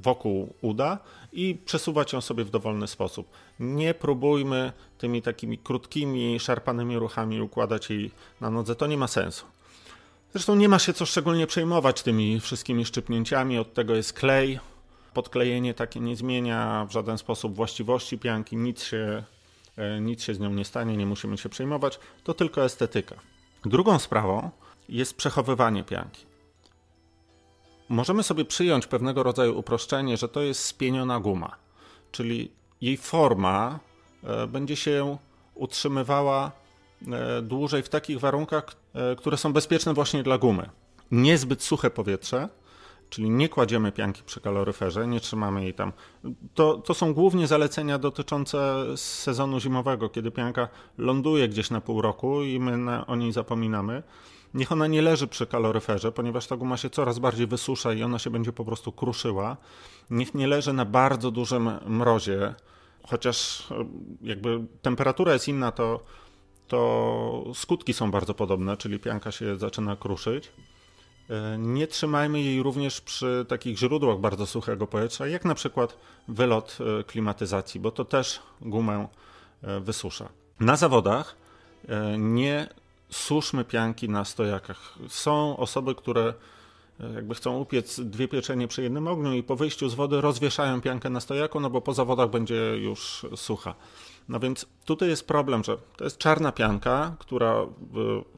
wokół 0.01 0.53
uda 0.61 0.99
i 1.31 1.55
przesuwać 1.65 2.13
ją 2.13 2.21
sobie 2.21 2.43
w 2.43 2.49
dowolny 2.49 2.87
sposób. 2.87 3.29
Nie 3.59 3.93
próbujmy 3.93 4.73
tymi 4.97 5.21
takimi 5.21 5.57
krótkimi, 5.57 6.39
szarpanymi 6.39 6.99
ruchami 6.99 7.41
układać 7.41 7.89
jej 7.89 8.11
na 8.41 8.49
nodze, 8.49 8.75
to 8.75 8.87
nie 8.87 8.97
ma 8.97 9.07
sensu. 9.07 9.45
Zresztą 10.33 10.55
nie 10.55 10.69
ma 10.69 10.79
się 10.79 10.93
co 10.93 11.05
szczególnie 11.05 11.47
przejmować 11.47 12.03
tymi 12.03 12.39
wszystkimi 12.39 12.85
szczypnięciami, 12.85 13.57
od 13.57 13.73
tego 13.73 13.95
jest 13.95 14.13
klej, 14.13 14.59
Podklejenie 15.13 15.73
takie 15.73 15.99
nie 15.99 16.15
zmienia 16.15 16.85
w 16.89 16.91
żaden 16.91 17.17
sposób 17.17 17.55
właściwości 17.55 18.17
pianki, 18.17 18.57
nic 18.57 18.83
się, 18.83 19.23
e, 19.77 20.01
nic 20.01 20.23
się 20.23 20.33
z 20.33 20.39
nią 20.39 20.49
nie 20.49 20.65
stanie, 20.65 20.97
nie 20.97 21.05
musimy 21.05 21.37
się 21.37 21.49
przejmować, 21.49 21.99
to 22.23 22.33
tylko 22.33 22.63
estetyka. 22.65 23.15
Drugą 23.65 23.99
sprawą 23.99 24.49
jest 24.89 25.17
przechowywanie 25.17 25.83
pianki. 25.83 26.25
Możemy 27.89 28.23
sobie 28.23 28.45
przyjąć 28.45 28.87
pewnego 28.87 29.23
rodzaju 29.23 29.59
uproszczenie, 29.59 30.17
że 30.17 30.27
to 30.27 30.41
jest 30.41 30.65
spieniona 30.65 31.19
guma, 31.19 31.55
czyli 32.11 32.51
jej 32.81 32.97
forma 32.97 33.79
e, 34.23 34.47
będzie 34.47 34.75
się 34.75 35.17
utrzymywała 35.55 36.51
e, 37.07 37.41
dłużej 37.41 37.83
w 37.83 37.89
takich 37.89 38.19
warunkach, 38.19 38.65
które 39.17 39.37
są 39.37 39.53
bezpieczne 39.53 39.93
właśnie 39.93 40.23
dla 40.23 40.37
gumy. 40.37 40.69
Niezbyt 41.11 41.63
suche 41.63 41.89
powietrze, 41.89 42.49
czyli 43.11 43.29
nie 43.29 43.49
kładziemy 43.49 43.91
pianki 43.91 44.23
przy 44.23 44.41
kaloryferze, 44.41 45.07
nie 45.07 45.19
trzymamy 45.19 45.63
jej 45.63 45.73
tam. 45.73 45.93
To, 46.53 46.77
to 46.77 46.93
są 46.93 47.13
głównie 47.13 47.47
zalecenia 47.47 47.97
dotyczące 47.97 48.85
sezonu 48.95 49.59
zimowego, 49.59 50.09
kiedy 50.09 50.31
pianka 50.31 50.67
ląduje 50.97 51.49
gdzieś 51.49 51.69
na 51.69 51.81
pół 51.81 52.01
roku 52.01 52.43
i 52.43 52.59
my 52.59 52.77
na, 52.77 53.07
o 53.07 53.15
niej 53.15 53.31
zapominamy. 53.31 54.03
Niech 54.53 54.71
ona 54.71 54.87
nie 54.87 55.01
leży 55.01 55.27
przy 55.27 55.45
kaloryferze, 55.45 56.11
ponieważ 56.11 56.47
ta 56.47 56.57
guma 56.57 56.77
się 56.77 56.89
coraz 56.89 57.19
bardziej 57.19 57.47
wysusza 57.47 57.93
i 57.93 58.03
ona 58.03 58.19
się 58.19 58.29
będzie 58.29 58.53
po 58.53 58.65
prostu 58.65 58.91
kruszyła. 58.91 59.57
Niech 60.09 60.33
nie 60.33 60.47
leży 60.47 60.73
na 60.73 60.85
bardzo 60.85 61.31
dużym 61.31 61.71
mrozie, 61.85 62.55
chociaż 63.03 63.67
e, 63.71 63.85
jakby 64.21 64.65
temperatura 64.81 65.33
jest 65.33 65.47
inna, 65.47 65.71
to, 65.71 66.03
to 66.67 67.43
skutki 67.53 67.93
są 67.93 68.11
bardzo 68.11 68.33
podobne, 68.33 68.77
czyli 68.77 68.99
pianka 68.99 69.31
się 69.31 69.55
zaczyna 69.55 69.95
kruszyć. 69.95 70.51
E, 71.31 71.57
nie 71.57 71.87
trzymajmy 71.87 72.41
jej 72.41 72.63
również 72.63 73.01
przy 73.01 73.45
takich 73.47 73.77
źródłach 73.77 74.19
bardzo 74.19 74.45
suchego 74.45 74.87
powietrza, 74.87 75.27
jak 75.27 75.45
na 75.45 75.55
przykład 75.55 75.97
wylot 76.27 76.77
e, 76.99 77.03
klimatyzacji, 77.03 77.79
bo 77.79 77.91
to 77.91 78.05
też 78.05 78.39
gumę 78.61 79.07
e, 79.63 79.79
wysusza. 79.79 80.29
Na 80.59 80.75
zawodach 80.75 81.35
nie 82.17 82.69
suszmy 83.09 83.65
pianki 83.65 84.09
na 84.09 84.25
stojakach. 84.25 84.95
Są 85.07 85.57
osoby, 85.57 85.95
które 85.95 86.33
jakby 87.15 87.35
chcą 87.35 87.57
upiec 87.57 87.99
dwie 87.99 88.27
pieczenie 88.27 88.67
przy 88.67 88.83
jednym 88.83 89.07
ogniu 89.07 89.33
i 89.33 89.43
po 89.43 89.55
wyjściu 89.55 89.89
z 89.89 89.93
wody 89.93 90.21
rozwieszają 90.21 90.81
piankę 90.81 91.09
na 91.09 91.19
stojaku, 91.19 91.59
no 91.59 91.69
bo 91.69 91.81
po 91.81 91.93
zawodach 91.93 92.29
będzie 92.29 92.77
już 92.77 93.25
sucha. 93.35 93.75
No 94.31 94.39
więc 94.39 94.65
tutaj 94.85 95.09
jest 95.09 95.27
problem, 95.27 95.63
że 95.63 95.77
to 95.97 96.03
jest 96.03 96.17
czarna 96.17 96.51
pianka, 96.51 97.15
która 97.19 97.55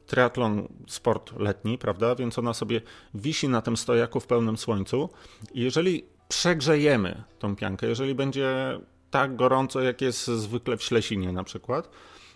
triatlon 0.06 0.68
sport 0.86 1.32
letni, 1.38 1.78
prawda? 1.78 2.14
Więc 2.14 2.38
ona 2.38 2.54
sobie 2.54 2.80
wisi 3.14 3.48
na 3.48 3.62
tym 3.62 3.76
stojaku 3.76 4.20
w 4.20 4.26
pełnym 4.26 4.56
słońcu. 4.56 5.08
I 5.52 5.60
jeżeli 5.60 6.04
przegrzejemy 6.28 7.22
tą 7.38 7.56
piankę, 7.56 7.86
jeżeli 7.86 8.14
będzie 8.14 8.80
tak 9.10 9.36
gorąco, 9.36 9.80
jak 9.80 10.00
jest 10.00 10.26
zwykle 10.26 10.76
w 10.76 10.82
Ślesinie 10.82 11.32
na 11.32 11.44
przykład, 11.44 11.90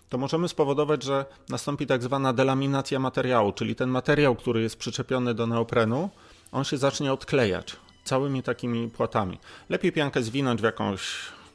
to 0.09 0.17
możemy 0.17 0.47
spowodować, 0.47 1.03
że 1.03 1.25
nastąpi 1.49 1.87
tak 1.87 2.03
zwana 2.03 2.33
delaminacja 2.33 2.99
materiału, 2.99 3.51
czyli 3.51 3.75
ten 3.75 3.89
materiał, 3.89 4.35
który 4.35 4.61
jest 4.61 4.77
przyczepiony 4.77 5.33
do 5.33 5.47
neoprenu, 5.47 6.09
on 6.51 6.63
się 6.63 6.77
zacznie 6.77 7.13
odklejać 7.13 7.75
całymi 8.03 8.43
takimi 8.43 8.89
płatami. 8.89 9.37
Lepiej 9.69 9.91
piankę 9.91 10.23
zwinąć 10.23 10.61
w 10.61 10.63
jakąś 10.63 11.01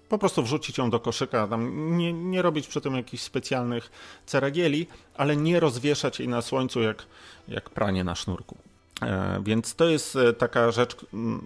po 0.08 0.18
prostu 0.18 0.42
wrzucić 0.42 0.78
ją 0.78 0.90
do 0.90 1.00
koszyka, 1.00 1.46
tam 1.48 1.96
nie, 1.98 2.12
nie 2.12 2.42
robić 2.42 2.66
przy 2.66 2.80
tym 2.80 2.94
jakichś 2.94 3.22
specjalnych 3.22 3.90
ceregieli, 4.26 4.86
ale 5.16 5.36
nie 5.36 5.60
rozwieszać 5.60 6.18
jej 6.18 6.28
na 6.28 6.42
słońcu 6.42 6.82
jak, 6.82 7.06
jak 7.48 7.70
pranie 7.70 8.04
na 8.04 8.14
sznurku. 8.14 8.56
E, 9.02 9.42
więc 9.44 9.74
to 9.74 9.88
jest 9.88 10.16
e, 10.16 10.32
taka 10.32 10.70
rzecz, 10.70 10.96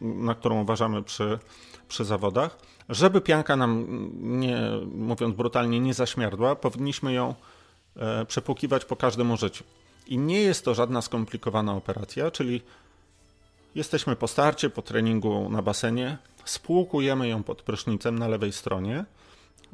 na 0.01 0.35
którą 0.35 0.61
uważamy 0.61 1.03
przy, 1.03 1.39
przy 1.89 2.05
zawodach. 2.05 2.59
Żeby 2.89 3.21
pianka 3.21 3.57
nam, 3.57 3.87
nie, 4.21 4.61
mówiąc 4.95 5.37
brutalnie, 5.37 5.81
nie 5.81 5.95
zaśmierdła, 5.95 6.57
powinniśmy 6.57 7.13
ją 7.13 7.35
e, 7.97 8.25
przepłukiwać 8.25 8.85
po 8.85 8.97
każdym 8.97 9.31
użyciu. 9.31 9.65
I 10.07 10.19
nie 10.19 10.41
jest 10.41 10.65
to 10.65 10.75
żadna 10.75 11.03
skomplikowana 11.03 11.75
operacja, 11.75 12.31
czyli 12.31 12.63
jesteśmy 13.75 14.17
po 14.17 14.29
starcie, 14.29 14.71
po 14.71 14.83
treningu 14.83 15.49
na 15.51 15.63
basenie, 15.63 16.19
spłukujemy 16.51 17.29
ją 17.29 17.43
pod 17.43 17.63
prysznicem 17.63 18.19
na 18.19 18.29
lewej 18.29 18.53
stronie, 18.53 19.05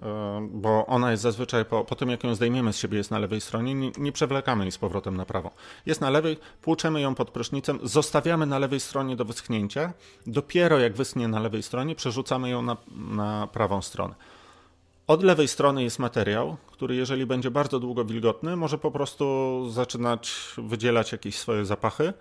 e, 0.03 0.49
bo 0.53 0.87
ona 0.87 1.11
jest 1.11 1.23
zazwyczaj 1.23 1.65
po, 1.65 1.85
po 1.85 1.95
tym, 1.95 2.11
jak 2.11 2.25
ją 2.25 2.35
zdejmiemy 2.35 2.73
z 2.73 2.77
siebie, 2.77 2.99
jest 2.99 3.11
na 3.11 3.19
lewej 3.19 3.41
stronie, 3.41 3.75
nie, 3.75 3.93
nie 3.99 4.13
przewlekamy 4.13 4.65
jej 4.65 4.73
z 4.73 4.79
powrotem 4.79 5.17
na 5.17 5.25
prawą. 5.25 5.51
Jest 5.87 6.01
na 6.01 6.11
lewej, 6.11 6.37
płuczemy 6.63 7.01
ją 7.01 7.15
pod 7.15 7.31
prysznicem, 7.31 7.79
zostawiamy 7.83 8.47
na 8.47 8.59
lewej 8.59 8.81
stronie 8.81 9.17
do 9.17 9.25
wyschnięcia, 9.25 9.93
dopiero 10.27 10.79
jak 10.79 10.95
wyschnie 10.95 11.29
na 11.29 11.41
lewej 11.41 11.63
stronie, 11.63 11.95
przerzucamy 11.95 12.51
ją 12.51 12.63
na, 12.63 12.77
na 12.97 13.47
prawą 13.47 13.83
stronę. 13.83 14.15
Od 15.07 15.23
lewej 15.23 15.49
strony 15.49 15.83
jest 15.83 15.99
materiał, 15.99 16.57
który 16.73 16.95
jeżeli 16.95 17.27
będzie 17.27 17.51
bardzo 17.51 17.81
długo 17.81 18.05
wilgotny, 18.05 18.57
może 18.57 18.79
po 18.79 18.91
prostu 18.91 19.25
zaczynać 19.71 20.55
wydzielać 20.59 21.13
jakieś 21.13 21.39
swoje 21.39 21.65
zapachy, 21.65 22.13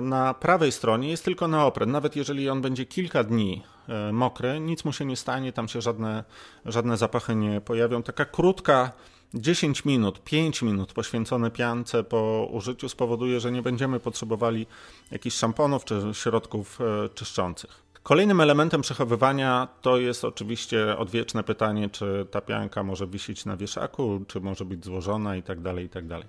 na 0.00 0.34
prawej 0.34 0.72
stronie 0.72 1.08
jest 1.08 1.24
tylko 1.24 1.48
neopren. 1.48 1.90
Nawet 1.90 2.16
jeżeli 2.16 2.48
on 2.48 2.60
będzie 2.60 2.86
kilka 2.86 3.24
dni 3.24 3.62
e, 3.88 4.12
mokry, 4.12 4.60
nic 4.60 4.84
mu 4.84 4.92
się 4.92 5.04
nie 5.04 5.16
stanie, 5.16 5.52
tam 5.52 5.68
się 5.68 5.80
żadne, 5.80 6.24
żadne 6.64 6.96
zapachy 6.96 7.34
nie 7.34 7.60
pojawią. 7.60 8.02
Taka 8.02 8.24
krótka 8.24 8.92
10 9.34 9.84
minut, 9.84 10.24
5 10.24 10.62
minut 10.62 10.92
poświęcone 10.92 11.50
piance 11.50 12.04
po 12.04 12.48
użyciu 12.52 12.88
spowoduje, 12.88 13.40
że 13.40 13.52
nie 13.52 13.62
będziemy 13.62 14.00
potrzebowali 14.00 14.66
jakichś 15.10 15.36
szamponów 15.36 15.84
czy 15.84 16.02
środków 16.12 16.80
e, 16.80 17.08
czyszczących. 17.08 17.82
Kolejnym 18.02 18.40
elementem 18.40 18.80
przechowywania 18.80 19.68
to 19.82 19.98
jest 19.98 20.24
oczywiście 20.24 20.98
odwieczne 20.98 21.42
pytanie, 21.42 21.88
czy 21.88 22.26
ta 22.30 22.40
pianka 22.40 22.82
może 22.82 23.06
wisieć 23.06 23.44
na 23.44 23.56
wieszaku, 23.56 24.24
czy 24.28 24.40
może 24.40 24.64
być 24.64 24.84
złożona 24.84 25.36
itd. 25.36 25.62
Tak 25.62 25.82
itd. 25.82 26.18
Tak 26.18 26.26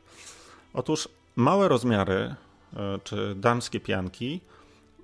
Otóż 0.74 1.08
małe 1.36 1.68
rozmiary 1.68 2.36
E, 2.36 2.36
czy 3.04 3.36
damskie 3.36 3.80
pianki 3.80 4.42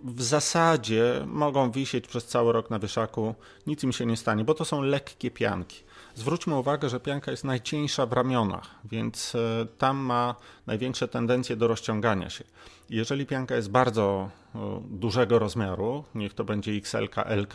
w 0.03 0.22
zasadzie 0.22 1.24
mogą 1.26 1.72
wisieć 1.72 2.07
przez 2.07 2.26
cały 2.26 2.53
rok 2.53 2.70
na 2.70 2.80
wieszaku, 2.80 3.36
nic 3.67 3.84
im 3.84 3.91
się 3.91 4.05
nie 4.05 4.17
stanie, 4.17 4.43
bo 4.43 4.53
to 4.53 4.65
są 4.65 4.82
lekkie 4.82 5.32
pianki. 5.32 5.84
Zwróćmy 6.15 6.55
uwagę, 6.55 6.89
że 6.89 6.99
pianka 6.99 7.32
jest 7.32 7.43
najcieńsza 7.43 8.05
w 8.05 8.13
ramionach, 8.13 8.76
więc 8.86 9.36
e, 9.36 9.65
tam 9.78 9.97
ma 9.97 10.36
największe 10.67 11.07
tendencje 11.07 11.55
do 11.55 11.67
rozciągania 11.67 12.30
się. 12.30 12.43
Jeżeli 12.89 13.26
pianka 13.26 13.55
jest 13.55 13.72
bardzo 13.72 14.30
e, 14.55 14.59
dużego 14.89 15.39
rozmiaru, 15.39 16.03
niech 16.15 16.34
to 16.34 16.43
będzie 16.43 16.72
XL, 16.72 17.07
LK, 17.26 17.53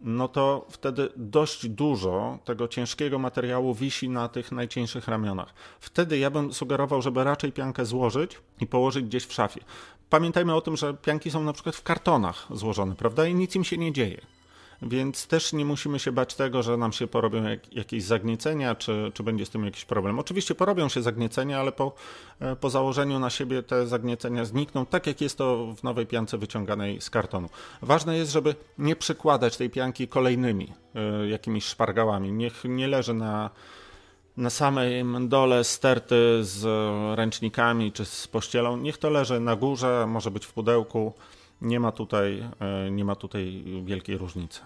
no 0.00 0.28
to 0.28 0.66
wtedy 0.70 1.08
dość 1.16 1.68
dużo 1.68 2.38
tego 2.44 2.68
ciężkiego 2.68 3.18
materiału 3.18 3.74
wisi 3.74 4.08
na 4.08 4.28
tych 4.28 4.52
najcieńszych 4.52 5.08
ramionach. 5.08 5.54
Wtedy 5.80 6.18
ja 6.18 6.30
bym 6.30 6.52
sugerował, 6.52 7.02
żeby 7.02 7.24
raczej 7.24 7.52
piankę 7.52 7.84
złożyć 7.84 8.38
i 8.60 8.66
położyć 8.66 9.04
gdzieś 9.04 9.24
w 9.24 9.32
szafie. 9.32 9.60
Pamiętajmy 10.10 10.54
o 10.54 10.60
tym, 10.60 10.76
że 10.76 10.94
pianki 10.94 11.30
są 11.30 11.42
na 11.42 11.52
przykład 11.52 11.76
w 11.76 11.82
kartonach 11.82 12.46
złożone, 12.50 12.94
prawda? 12.94 13.26
I 13.26 13.34
nic 13.34 13.56
im 13.56 13.64
się 13.64 13.78
nie 13.78 13.92
dzieje 13.92 14.20
więc 14.84 15.26
też 15.26 15.52
nie 15.52 15.64
musimy 15.64 15.98
się 15.98 16.12
bać 16.12 16.34
tego, 16.34 16.62
że 16.62 16.76
nam 16.76 16.92
się 16.92 17.06
porobią 17.06 17.42
jak, 17.42 17.72
jakieś 17.72 18.04
zagniecenia, 18.04 18.74
czy, 18.74 19.10
czy 19.14 19.22
będzie 19.22 19.46
z 19.46 19.50
tym 19.50 19.64
jakiś 19.64 19.84
problem. 19.84 20.18
Oczywiście 20.18 20.54
porobią 20.54 20.88
się 20.88 21.02
zagniecenia, 21.02 21.60
ale 21.60 21.72
po, 21.72 21.92
e, 22.40 22.56
po 22.56 22.70
założeniu 22.70 23.18
na 23.18 23.30
siebie 23.30 23.62
te 23.62 23.86
zagniecenia 23.86 24.44
znikną, 24.44 24.86
tak 24.86 25.06
jak 25.06 25.20
jest 25.20 25.38
to 25.38 25.74
w 25.76 25.82
nowej 25.82 26.06
piance 26.06 26.38
wyciąganej 26.38 27.00
z 27.00 27.10
kartonu. 27.10 27.48
Ważne 27.82 28.16
jest, 28.16 28.32
żeby 28.32 28.54
nie 28.78 28.96
przykładać 28.96 29.56
tej 29.56 29.70
pianki 29.70 30.08
kolejnymi 30.08 30.72
y, 31.22 31.28
jakimiś 31.28 31.64
szpargałami. 31.64 32.32
Niech 32.32 32.64
nie 32.64 32.88
leży 32.88 33.14
na 33.14 33.50
na 34.36 34.50
samej 34.50 35.04
dole 35.20 35.64
sterty 35.64 36.38
z 36.44 36.64
ręcznikami 37.16 37.92
czy 37.92 38.04
z 38.04 38.26
pościelą. 38.28 38.76
Niech 38.76 38.98
to 38.98 39.10
leży 39.10 39.40
na 39.40 39.56
górze, 39.56 40.06
może 40.08 40.30
być 40.30 40.46
w 40.46 40.52
pudełku. 40.52 41.12
Nie 41.62 41.80
ma 41.80 41.92
tutaj, 41.92 42.48
e, 42.60 42.90
nie 42.90 43.04
ma 43.04 43.14
tutaj 43.14 43.64
wielkiej 43.84 44.18
różnicy. 44.18 44.60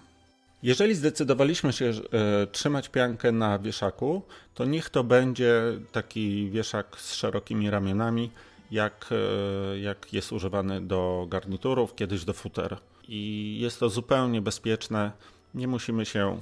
Jeżeli 0.63 0.95
zdecydowaliśmy 0.95 1.73
się 1.73 1.87
e, 1.87 2.47
trzymać 2.47 2.89
piankę 2.89 3.33
na 3.33 3.59
wieszaku, 3.59 4.23
to 4.55 4.65
niech 4.65 4.91
to 4.91 5.05
będzie 5.05 5.63
taki 5.93 6.51
wieszak 6.51 6.97
z 7.01 7.15
szerokimi 7.15 7.71
ramionami, 7.71 8.31
jak, 8.71 9.11
e, 9.11 9.79
jak 9.79 10.13
jest 10.13 10.33
używany 10.33 10.81
do 10.81 11.27
garniturów, 11.29 11.95
kiedyś 11.95 12.25
do 12.25 12.33
futer. 12.33 12.77
I 13.09 13.57
jest 13.61 13.81
to 13.81 13.89
zupełnie 13.89 14.43
bezpieczne. 14.43 15.13
Nie 15.55 15.69
musimy 15.69 16.07
się, 16.07 16.41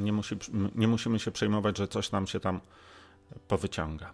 nie, 0.00 0.12
musi, 0.12 0.36
nie 0.74 0.88
musimy 0.88 1.18
się 1.18 1.30
przejmować, 1.30 1.78
że 1.78 1.88
coś 1.88 2.12
nam 2.12 2.26
się 2.26 2.40
tam 2.40 2.60
powyciąga. 3.48 4.12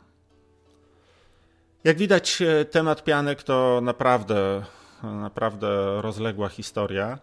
Jak 1.85 1.99
widać, 1.99 2.43
temat 2.71 3.05
pianek 3.05 3.43
to 3.43 3.81
naprawdę 3.83 4.65
naprawdę 5.03 6.03
rozległa 6.03 6.49
historia. 6.49 7.19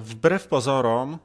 Wbrew 0.00 0.46
pozorom, 0.48 1.18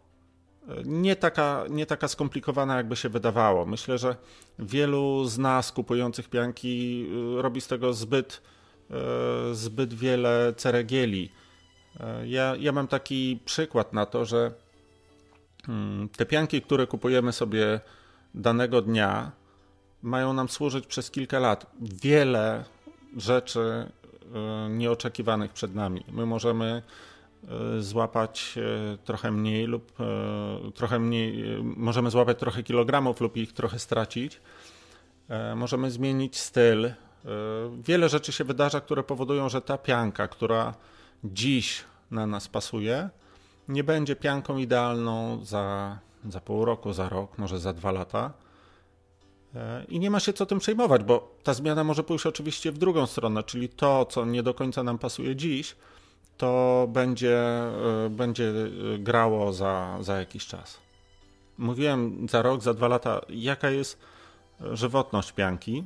nie 0.85 1.15
taka, 1.15 1.63
nie 1.69 1.85
taka 1.85 2.07
skomplikowana, 2.07 2.77
jakby 2.77 2.95
się 2.95 3.09
wydawało. 3.09 3.65
Myślę, 3.65 3.97
że 3.97 4.15
wielu 4.59 5.25
z 5.25 5.37
nas 5.37 5.71
kupujących 5.71 6.29
pianki 6.29 7.05
y, 7.37 7.41
robi 7.41 7.61
z 7.61 7.67
tego 7.67 7.93
zbyt, 7.93 8.41
zbyt 9.53 9.93
wiele 9.93 10.53
ceregieli. 10.57 11.31
E, 11.99 12.27
ja, 12.27 12.55
ja 12.59 12.71
mam 12.71 12.87
taki 12.87 13.39
przykład 13.45 13.93
na 13.93 14.05
to, 14.05 14.25
że 14.25 14.51
mm, 15.69 16.09
te 16.09 16.25
pianki, 16.25 16.61
które 16.61 16.87
kupujemy 16.87 17.31
sobie 17.31 17.79
danego 18.35 18.81
dnia, 18.81 19.31
mają 20.01 20.33
nam 20.33 20.49
służyć 20.49 20.87
przez 20.87 21.11
kilka 21.11 21.39
lat. 21.39 21.71
Wiele 21.81 22.65
rzeczy 23.17 23.59
e, 23.59 24.00
nieoczekiwanych 24.69 25.53
przed 25.53 25.75
nami. 25.75 26.03
My 26.11 26.25
możemy 26.25 26.81
e, 27.43 27.81
złapać 27.81 28.59
trochę 29.05 29.31
mniej 29.31 29.65
lub 29.65 29.91
trochę 30.75 30.99
mniej, 30.99 31.45
możemy 31.63 32.11
złapać 32.11 32.39
trochę 32.39 32.63
kilogramów 32.63 33.21
lub 33.21 33.37
ich 33.37 33.53
trochę 33.53 33.79
stracić. 33.79 34.41
Możemy 35.55 35.91
zmienić 35.91 36.39
styl. 36.39 36.91
Wiele 37.83 38.09
rzeczy 38.09 38.31
się 38.31 38.43
wydarza, 38.43 38.81
które 38.81 39.03
powodują, 39.03 39.49
że 39.49 39.61
ta 39.61 39.77
pianka, 39.77 40.27
która 40.27 40.73
dziś 41.23 41.83
na 42.11 42.27
nas 42.27 42.47
pasuje, 42.47 43.09
nie 43.67 43.83
będzie 43.83 44.15
pianką 44.15 44.57
idealną 44.57 45.45
za, 45.45 45.97
za 46.29 46.41
pół 46.41 46.65
roku, 46.65 46.93
za 46.93 47.09
rok, 47.09 47.37
może 47.37 47.59
za 47.59 47.73
dwa 47.73 47.91
lata. 47.91 48.33
E, 49.55 49.85
I 49.89 49.99
nie 49.99 50.11
ma 50.11 50.19
się 50.19 50.33
co 50.33 50.45
tym 50.45 50.59
przejmować, 50.59 51.03
bo 51.03 51.35
ta 51.43 51.53
zmiana 51.53 51.83
może 51.83 52.03
pójść 52.03 52.25
oczywiście 52.25 52.71
w 52.71 52.77
drugą 52.77 53.05
stronę, 53.05 53.43
czyli 53.43 53.69
to, 53.69 54.05
co 54.05 54.25
nie 54.25 54.43
do 54.43 54.53
końca 54.53 54.83
nam 54.83 54.97
pasuje 54.97 55.35
dziś, 55.35 55.75
to 56.37 56.87
będzie, 56.89 57.37
e, 57.37 58.09
będzie 58.09 58.53
grało 58.99 59.53
za, 59.53 59.97
za 60.01 60.19
jakiś 60.19 60.47
czas. 60.47 60.79
Mówiłem 61.57 62.27
za 62.29 62.41
rok, 62.41 62.61
za 62.61 62.73
dwa 62.73 62.87
lata, 62.87 63.21
jaka 63.29 63.69
jest 63.69 63.99
żywotność 64.73 65.31
pianki. 65.31 65.83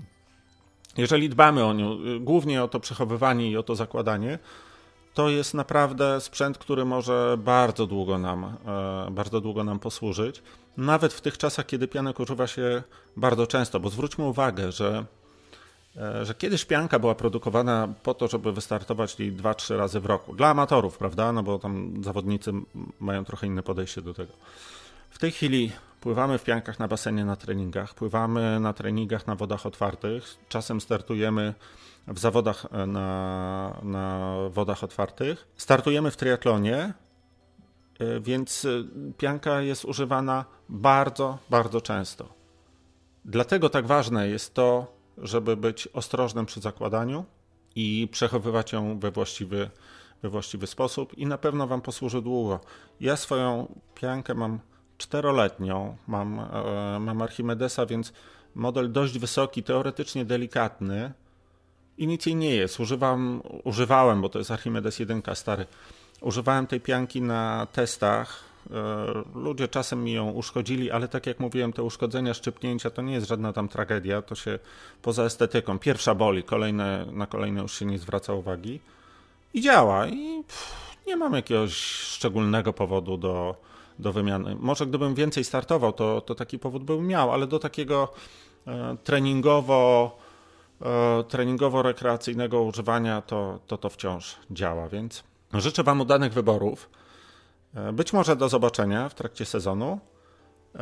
Jeżeli 0.97 1.30
dbamy 1.30 1.66
o 1.66 1.74
nią, 1.74 1.97
głównie 2.20 2.63
o 2.63 2.68
to 2.68 2.80
przechowywanie 2.80 3.51
i 3.51 3.57
o 3.57 3.63
to 3.63 3.76
zakładanie, 3.76 4.39
to 5.13 5.30
jest 5.30 5.53
naprawdę 5.53 6.22
sprzęt, 6.22 6.57
który 6.57 6.86
może 6.86 7.38
bardzo 7.39 7.88
długo 7.88 8.18
nam, 8.18 8.43
e, 8.43 9.11
bardzo 9.11 9.41
długo 9.41 9.63
nam 9.63 9.80
posłużyć. 9.80 10.41
Nawet 10.78 11.13
w 11.13 11.21
tych 11.21 11.38
czasach, 11.38 11.65
kiedy 11.65 11.88
pianek 11.88 12.19
używa 12.19 12.47
się 12.47 12.84
bardzo 13.17 13.47
często, 13.47 13.80
bo 13.80 13.89
zwróćmy 13.89 14.23
uwagę, 14.23 14.71
że, 14.71 15.05
e, 15.97 16.26
że 16.26 16.36
kiedyś 16.36 16.65
pianka 16.65 16.99
była 16.99 17.15
produkowana 17.15 17.88
po 18.03 18.13
to, 18.13 18.28
żeby 18.28 18.51
wystartować 18.51 19.19
jej 19.19 19.34
2-3 19.34 19.78
razy 19.78 19.99
w 19.99 20.05
roku. 20.05 20.36
Dla 20.36 20.47
amatorów, 20.47 20.97
prawda? 20.97 21.32
No 21.32 21.43
bo 21.43 21.59
tam 21.59 22.03
zawodnicy 22.03 22.51
mają 22.99 23.26
trochę 23.26 23.47
inne 23.47 23.63
podejście 23.63 24.01
do 24.01 24.13
tego. 24.13 24.34
W 25.09 25.19
tej 25.19 25.32
chwili 25.32 25.71
pływamy 26.01 26.38
w 26.38 26.43
piankach 26.43 26.80
na 26.80 26.88
basenie 26.88 27.26
na 27.26 27.36
treningach, 27.36 27.93
pływamy 27.93 28.59
na 28.59 28.73
treningach 28.73 29.28
na 29.28 29.36
wodach 29.36 29.65
otwartych, 29.65 30.23
czasem 30.49 30.82
startujemy 30.82 31.53
w 32.07 32.19
zawodach 32.19 32.65
e, 32.71 32.86
na, 32.86 33.80
na 33.84 34.36
wodach 34.49 34.84
otwartych. 34.84 35.47
Startujemy 35.57 36.11
w 36.11 36.17
triatlonie, 36.17 36.93
więc 38.22 38.66
e, 38.66 38.70
pianka 39.18 39.62
jest 39.62 39.86
używana 39.86 40.46
bardzo, 40.70 41.38
bardzo 41.50 41.82
często. 41.82 42.30
Dlatego 43.26 43.70
tak 43.70 43.88
ważne 43.88 44.28
jest 44.28 44.54
to, 44.54 44.96
żeby 45.18 45.58
być 45.58 45.88
ostrożnym 45.88 46.46
przy 46.46 46.60
zakładaniu 46.60 47.26
i 47.76 48.08
przechowywać 48.12 48.74
ją 48.74 49.00
we 49.00 49.12
właściwy, 49.12 49.70
we 50.24 50.30
właściwy 50.30 50.68
sposób 50.68 51.18
i 51.18 51.26
na 51.26 51.38
pewno 51.38 51.68
Wam 51.68 51.82
posłuży 51.82 52.22
długo. 52.22 52.60
Ja 53.00 53.18
swoją 53.18 53.76
piankę 53.96 54.34
mam 54.34 54.60
czteroletnią, 54.98 55.98
mam, 56.08 56.41
mam 57.00 57.22
Archimedesa, 57.22 57.86
więc 57.86 58.14
model 58.56 58.91
dość 58.91 59.20
wysoki, 59.20 59.64
teoretycznie 59.64 60.26
delikatny, 60.26 61.14
i 61.98 62.08
nic 62.08 62.26
jej 62.26 62.36
nie 62.36 62.56
jest. 62.56 62.80
Używam, 62.80 63.41
używałem, 63.64 64.22
bo 64.22 64.30
to 64.30 64.39
jest 64.39 64.52
Archimedes 64.52 65.00
1 65.00 65.22
stary. 65.34 65.66
Używałem 66.26 66.67
tej 66.67 66.82
pianki 66.82 67.21
na 67.21 67.67
testach. 67.73 68.43
E, 68.71 69.39
ludzie 69.39 69.67
czasem 69.67 70.03
mi 70.03 70.13
ją 70.13 70.32
uszkodzili, 70.32 70.91
ale 70.91 71.07
tak 71.07 71.26
jak 71.26 71.39
mówiłem, 71.39 71.73
te 71.73 71.84
uszkodzenia, 71.84 72.34
szczypnięcia 72.34 72.89
to 72.89 73.01
nie 73.01 73.13
jest 73.13 73.28
żadna 73.28 73.53
tam 73.53 73.67
tragedia, 73.67 74.21
to 74.21 74.36
się 74.36 74.59
poza 75.01 75.23
estetyką. 75.23 75.80
Pierwsza 75.80 76.15
boli, 76.15 76.43
kolejne, 76.43 77.05
na 77.11 77.26
kolejne 77.28 77.61
już 77.61 77.80
się 77.80 77.86
nie 77.86 77.99
zwraca 77.99 78.34
uwagi. 78.34 78.80
I 79.53 79.61
działa. 79.61 80.07
I 80.07 80.43
pff, 80.47 80.97
nie 81.07 81.15
mam 81.15 81.34
jakiegoś 81.34 81.73
szczególnego 82.01 82.73
powodu 82.73 83.17
do, 83.17 83.55
do 83.99 84.13
wymiany. 84.13 84.55
Może 84.59 84.88
gdybym 84.88 85.15
więcej 85.15 85.43
startował, 85.43 85.93
to, 85.93 86.21
to 86.21 86.36
taki 86.36 86.59
powód 86.59 86.84
bym 86.84 87.07
miał, 87.07 87.32
ale 87.32 87.47
do 87.47 87.59
takiego 87.59 88.13
e, 88.67 88.97
treningowo 89.03 90.11
E, 90.82 91.23
treningowo-rekreacyjnego 91.23 92.61
używania, 92.61 93.21
to, 93.21 93.59
to 93.67 93.78
to 93.78 93.89
wciąż 93.89 94.36
działa, 94.51 94.89
więc 94.89 95.23
życzę 95.62 95.84
Wam 95.84 96.01
udanych 96.01 96.34
wyborów. 96.34 96.89
E, 97.76 97.93
być 97.93 98.14
może 98.14 98.36
do 98.36 98.49
zobaczenia 98.49 99.10
w 99.10 99.16
trakcie 99.16 99.45
sezonu, 99.45 99.99
e, 100.76 100.80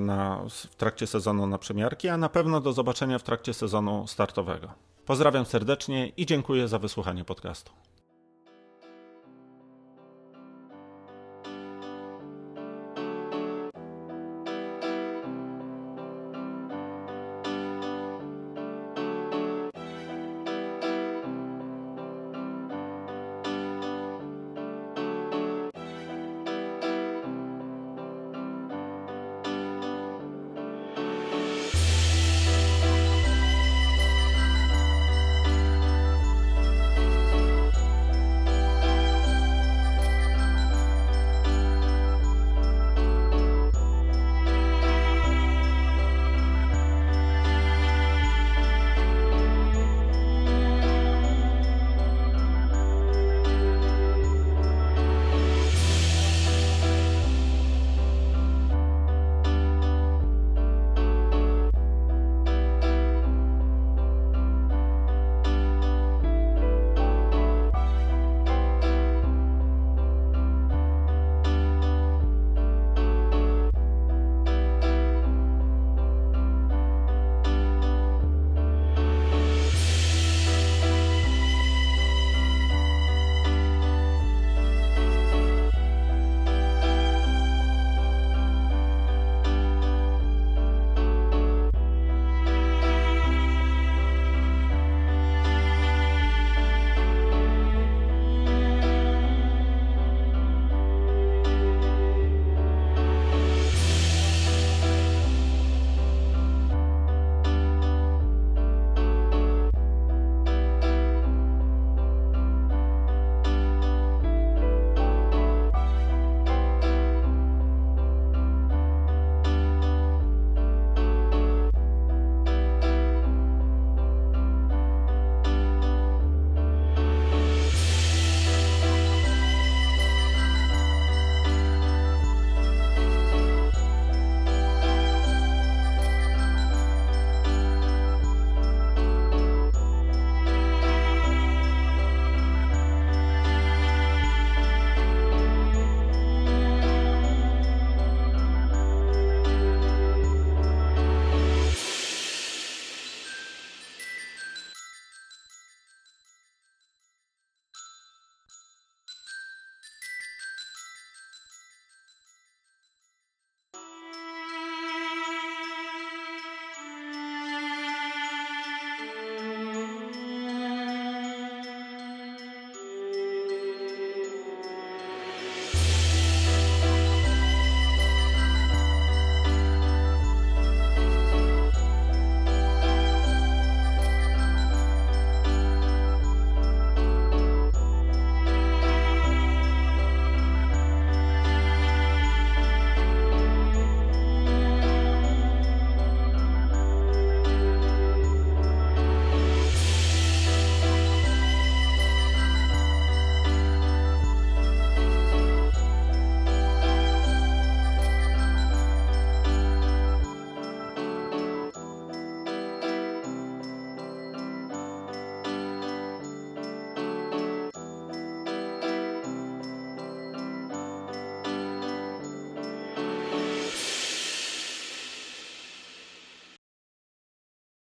na, 0.00 0.44
w 0.50 0.74
trakcie 0.76 1.06
sezonu 1.06 1.46
na 1.46 1.58
przemiarki, 1.58 2.08
a 2.08 2.16
na 2.16 2.28
pewno 2.28 2.60
do 2.60 2.72
zobaczenia 2.72 3.18
w 3.18 3.22
trakcie 3.22 3.54
sezonu 3.54 4.06
startowego. 4.06 4.68
Pozdrawiam 5.06 5.44
serdecznie 5.44 6.08
i 6.08 6.26
dziękuję 6.26 6.68
za 6.68 6.78
wysłuchanie 6.78 7.24
podcastu. 7.24 7.72